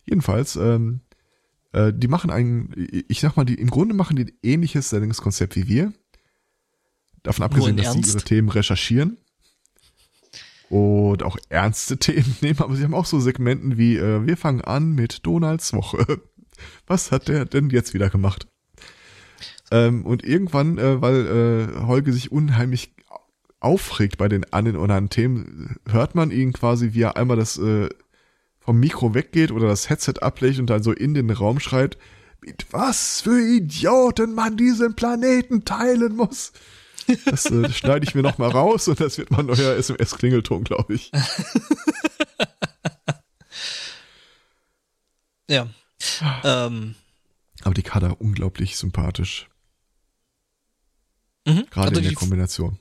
Jedenfalls, 0.04 0.56
ähm, 0.56 1.02
äh, 1.70 1.92
die 1.94 2.08
machen 2.08 2.30
ein, 2.30 2.74
ich 3.06 3.20
sag 3.20 3.36
mal, 3.36 3.44
die 3.44 3.54
im 3.54 3.70
Grunde 3.70 3.94
machen 3.94 4.16
die 4.16 4.24
ein 4.24 4.32
ähnliches 4.42 4.90
Sendungskonzept 4.90 5.54
wie 5.54 5.68
wir. 5.68 5.92
Davon 7.22 7.44
abgesehen, 7.44 7.76
dass 7.76 7.86
Ernst? 7.86 8.04
sie 8.04 8.16
ihre 8.16 8.24
Themen 8.24 8.48
recherchieren 8.48 9.18
und 10.70 11.22
auch 11.22 11.36
ernste 11.50 11.98
Themen 12.00 12.34
nehmen, 12.40 12.58
aber 12.58 12.74
sie 12.74 12.82
haben 12.82 12.94
auch 12.94 13.06
so 13.06 13.20
Segmenten 13.20 13.78
wie 13.78 13.96
äh, 13.96 14.26
wir 14.26 14.36
fangen 14.36 14.62
an 14.62 14.90
mit 14.96 15.24
Donalds 15.24 15.72
Woche. 15.72 16.20
Was 16.88 17.12
hat 17.12 17.28
der 17.28 17.44
denn 17.44 17.70
jetzt 17.70 17.94
wieder 17.94 18.10
gemacht? 18.10 18.48
Ähm, 19.72 20.04
und 20.04 20.22
irgendwann, 20.22 20.76
äh, 20.76 21.00
weil 21.00 21.26
äh, 21.26 21.86
Holge 21.86 22.12
sich 22.12 22.30
unheimlich 22.30 22.92
aufregt 23.58 24.18
bei 24.18 24.28
den 24.28 24.52
an 24.52 24.68
oder 24.68 24.82
anderen 24.82 25.08
Themen, 25.08 25.76
hört 25.88 26.14
man 26.14 26.30
ihn 26.30 26.52
quasi, 26.52 26.92
wie 26.92 27.00
er 27.00 27.16
einmal 27.16 27.38
das 27.38 27.56
äh, 27.56 27.88
vom 28.60 28.78
Mikro 28.78 29.14
weggeht 29.14 29.50
oder 29.50 29.68
das 29.68 29.88
Headset 29.88 30.20
ablegt 30.20 30.58
und 30.58 30.68
dann 30.68 30.82
so 30.82 30.92
in 30.92 31.14
den 31.14 31.30
Raum 31.30 31.58
schreit, 31.58 31.96
mit 32.42 32.66
was 32.70 33.22
für 33.22 33.40
Idioten 33.40 34.34
man 34.34 34.58
diesen 34.58 34.94
Planeten 34.94 35.64
teilen 35.64 36.16
muss. 36.16 36.52
Das 37.24 37.46
äh, 37.46 37.72
schneide 37.72 38.06
ich 38.06 38.14
mir 38.14 38.22
noch 38.22 38.36
mal 38.36 38.50
raus 38.50 38.88
und 38.88 39.00
das 39.00 39.16
wird 39.16 39.30
mein 39.30 39.46
neuer 39.46 39.74
SMS-Klingelton, 39.76 40.64
glaube 40.64 40.92
ich. 40.94 41.10
ja. 45.48 45.66
Ähm, 46.44 46.94
Aber 47.62 47.74
die 47.74 47.82
Kader 47.82 48.20
unglaublich 48.20 48.76
sympathisch. 48.76 49.48
Mhm. 51.46 51.66
Gerade 51.70 51.88
Also 51.88 51.98
in 51.98 52.02
der 52.02 52.10
die, 52.10 52.14
Kombination. 52.14 52.78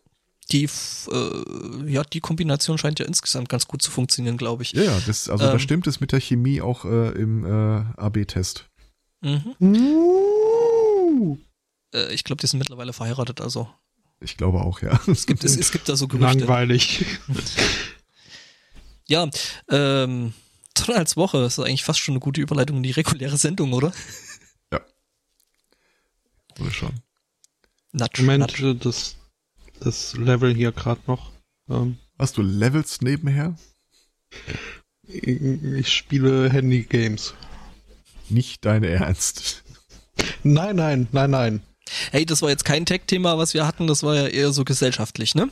die, 0.52 0.64
äh, 0.66 1.92
ja, 1.92 2.04
die 2.04 2.20
Kombination 2.20 2.78
scheint 2.78 3.00
ja 3.00 3.06
insgesamt 3.06 3.50
ganz 3.50 3.68
gut 3.68 3.82
zu 3.82 3.92
funktionieren, 3.92 4.38
glaube 4.38 4.64
ich. 4.64 4.72
Ja, 4.74 4.84
ja, 4.84 5.00
das, 5.06 5.30
also 5.30 5.44
da 5.46 5.54
Ähm. 5.54 5.60
stimmt 5.60 5.88
es 5.88 6.00
mit 6.00 6.12
der 6.12 6.20
Chemie 6.20 6.62
auch 6.62 6.86
äh, 6.86 7.10
im 7.12 7.46
äh, 7.46 7.84
AB-Test. 7.98 8.70
Mhm. 9.22 9.56
Uh, 9.60 11.38
Äh, 11.94 12.14
ich 12.14 12.24
glaube, 12.24 12.40
die 12.42 12.48
sind 12.48 12.60
mittlerweile 12.60 12.94
verheiratet, 12.94 13.42
also 13.42 13.68
Ich 14.20 14.38
glaube 14.38 14.62
auch, 14.62 14.82
ja. 14.82 15.00
es 15.08 15.26
gibt, 15.28 15.44
es, 15.44 15.58
es 15.58 15.72
gibt 15.72 15.90
da 15.90 15.96
so 15.96 16.08
Gerüchte. 16.08 16.40
langweilig. 16.40 17.06
Ja, 19.08 19.30
ähm, 19.70 20.34
Donalds 20.74 21.18
Woche 21.18 21.40
ist 21.46 21.60
eigentlich 21.60 21.84
fast 21.84 22.00
schon 22.00 22.14
eine 22.14 22.20
gute 22.22 22.40
Überleitung 22.40 22.78
in 22.78 22.84
die 22.84 22.92
reguläre 22.92 23.38
Sendung, 23.38 23.74
oder? 23.74 23.92
Oder 26.60 26.72
schon. 26.72 26.94
Natsch, 27.94 28.20
Moment, 28.20 28.60
äh, 28.60 28.76
das, 28.76 29.18
das 29.80 30.16
Level 30.16 30.54
hier 30.54 30.72
gerade 30.72 31.02
noch. 31.08 31.32
Ähm, 31.70 31.98
Hast 32.18 32.38
du 32.38 32.42
Levels 32.42 33.02
nebenher? 33.02 33.56
ich, 35.08 35.42
ich 35.64 35.94
spiele 35.94 36.50
Handy-Games. 36.50 37.34
Nicht 38.30 38.64
dein 38.66 38.84
Ernst. 38.84 39.64
Nein, 40.44 40.76
nein, 40.78 41.08
nein, 41.12 41.32
nein. 41.32 41.62
Hey, 42.12 42.26
das 42.26 42.42
war 42.42 42.50
jetzt 42.50 42.64
kein 42.64 42.86
Tech-Thema, 42.86 43.38
was 43.38 43.54
wir 43.54 43.68
hatten, 43.68 43.88
das 43.88 44.04
war 44.04 44.16
ja 44.16 44.28
eher 44.28 44.52
so 44.52 44.64
gesellschaftlich, 44.64 45.36
ne? 45.36 45.50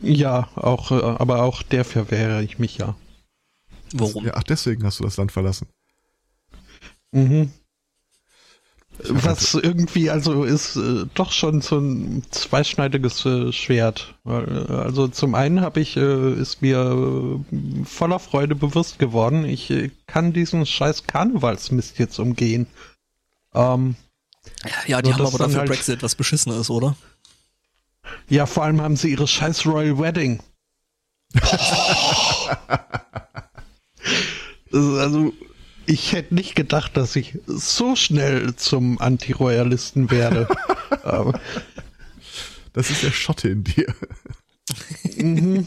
Ja, 0.00 0.48
auch, 0.54 0.90
äh, 0.90 0.94
aber 0.94 1.42
auch 1.42 1.62
der 1.62 1.84
verwehre 1.84 2.42
ich 2.42 2.58
mich 2.58 2.78
ja. 2.78 2.96
Warum? 3.92 4.24
Ja, 4.24 4.34
ach, 4.36 4.44
deswegen 4.44 4.84
hast 4.84 5.00
du 5.00 5.04
das 5.04 5.16
Land 5.16 5.32
verlassen. 5.32 5.66
Mhm. 7.12 7.52
Was 9.04 9.54
irgendwie 9.54 10.10
also 10.10 10.42
ist 10.44 10.74
äh, 10.76 11.06
doch 11.14 11.30
schon 11.30 11.60
so 11.60 11.78
ein 11.78 12.24
zweischneidiges 12.30 13.24
äh, 13.26 13.52
Schwert. 13.52 14.14
Äh, 14.26 14.30
Also 14.30 15.06
zum 15.08 15.34
einen 15.36 15.60
habe 15.60 15.80
ich 15.80 15.96
äh, 15.96 16.32
ist 16.32 16.62
mir 16.62 17.38
äh, 17.52 17.84
voller 17.84 18.18
Freude 18.18 18.54
bewusst 18.56 18.98
geworden, 18.98 19.44
ich 19.44 19.70
äh, 19.70 19.90
kann 20.06 20.32
diesen 20.32 20.66
scheiß 20.66 21.06
Karnevalsmist 21.06 21.98
jetzt 21.98 22.18
umgehen. 22.18 22.66
Ähm, 23.54 23.94
Ja, 24.86 25.00
die 25.00 25.12
haben 25.14 25.24
aber 25.26 25.38
dafür 25.38 25.58
halt- 25.60 25.68
Brexit, 25.68 26.02
was 26.02 26.14
beschissen 26.16 26.52
ist, 26.52 26.70
oder? 26.70 26.96
ja, 28.28 28.46
vor 28.46 28.64
allem 28.64 28.80
haben 28.80 28.96
sie 28.96 29.10
ihre 29.10 29.28
scheiß 29.28 29.64
Royal 29.66 29.98
Wedding. 29.98 30.40
Also 34.72 35.32
ich 35.88 36.12
hätte 36.12 36.34
nicht 36.34 36.54
gedacht, 36.54 36.96
dass 36.96 37.16
ich 37.16 37.38
so 37.46 37.96
schnell 37.96 38.54
zum 38.56 39.00
Anti-Royalisten 39.00 40.10
werde. 40.10 40.46
Aber, 41.02 41.40
Das 42.74 42.90
ist 42.90 43.02
der 43.02 43.10
Schotte 43.10 43.48
in 43.48 43.64
dir. 43.64 43.92
mhm. 45.16 45.66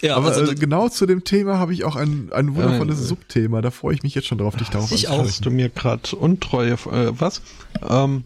Ja, 0.00 0.16
Aber 0.16 0.28
also 0.32 0.50
äh, 0.52 0.54
genau 0.54 0.88
zu 0.88 1.06
dem 1.06 1.22
Thema 1.24 1.58
habe 1.58 1.72
ich 1.74 1.84
auch 1.84 1.96
ein, 1.96 2.32
ein 2.32 2.54
wundervolles 2.54 3.00
Äh, 3.00 3.04
Subthema. 3.04 3.60
Da 3.60 3.70
freue 3.70 3.94
ich 3.94 4.02
mich 4.02 4.14
jetzt 4.14 4.26
schon 4.26 4.38
drauf, 4.38 4.56
dich 4.56 4.68
darauf 4.70 4.90
ich 4.90 5.08
auch. 5.08 5.28
du 5.40 5.50
mir 5.50 5.68
gerade 5.68 6.16
Untreue, 6.16 6.72
äh, 6.72 7.20
was? 7.20 7.42
Ähm, 7.88 8.24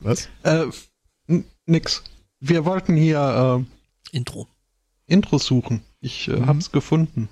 Was? 0.00 0.28
äh, 0.42 0.66
nix. 1.66 2.02
Wir 2.40 2.64
wollten 2.64 2.96
hier 2.96 3.64
Intro. 4.10 4.48
äh, 5.08 5.12
Intro 5.14 5.38
suchen. 5.38 5.82
Ich 6.00 6.28
äh, 6.28 6.32
Mhm. 6.40 6.46
hab's 6.46 6.72
gefunden. 6.72 7.28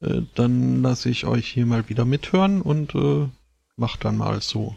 Äh, 0.00 0.22
dann 0.34 0.82
lasse 0.82 1.08
ich 1.08 1.26
euch 1.26 1.48
hier 1.48 1.66
mal 1.66 1.88
wieder 1.88 2.04
mithören 2.04 2.62
und 2.62 2.94
äh, 2.94 3.28
mach 3.76 3.96
dann 3.96 4.16
mal 4.16 4.40
so. 4.42 4.76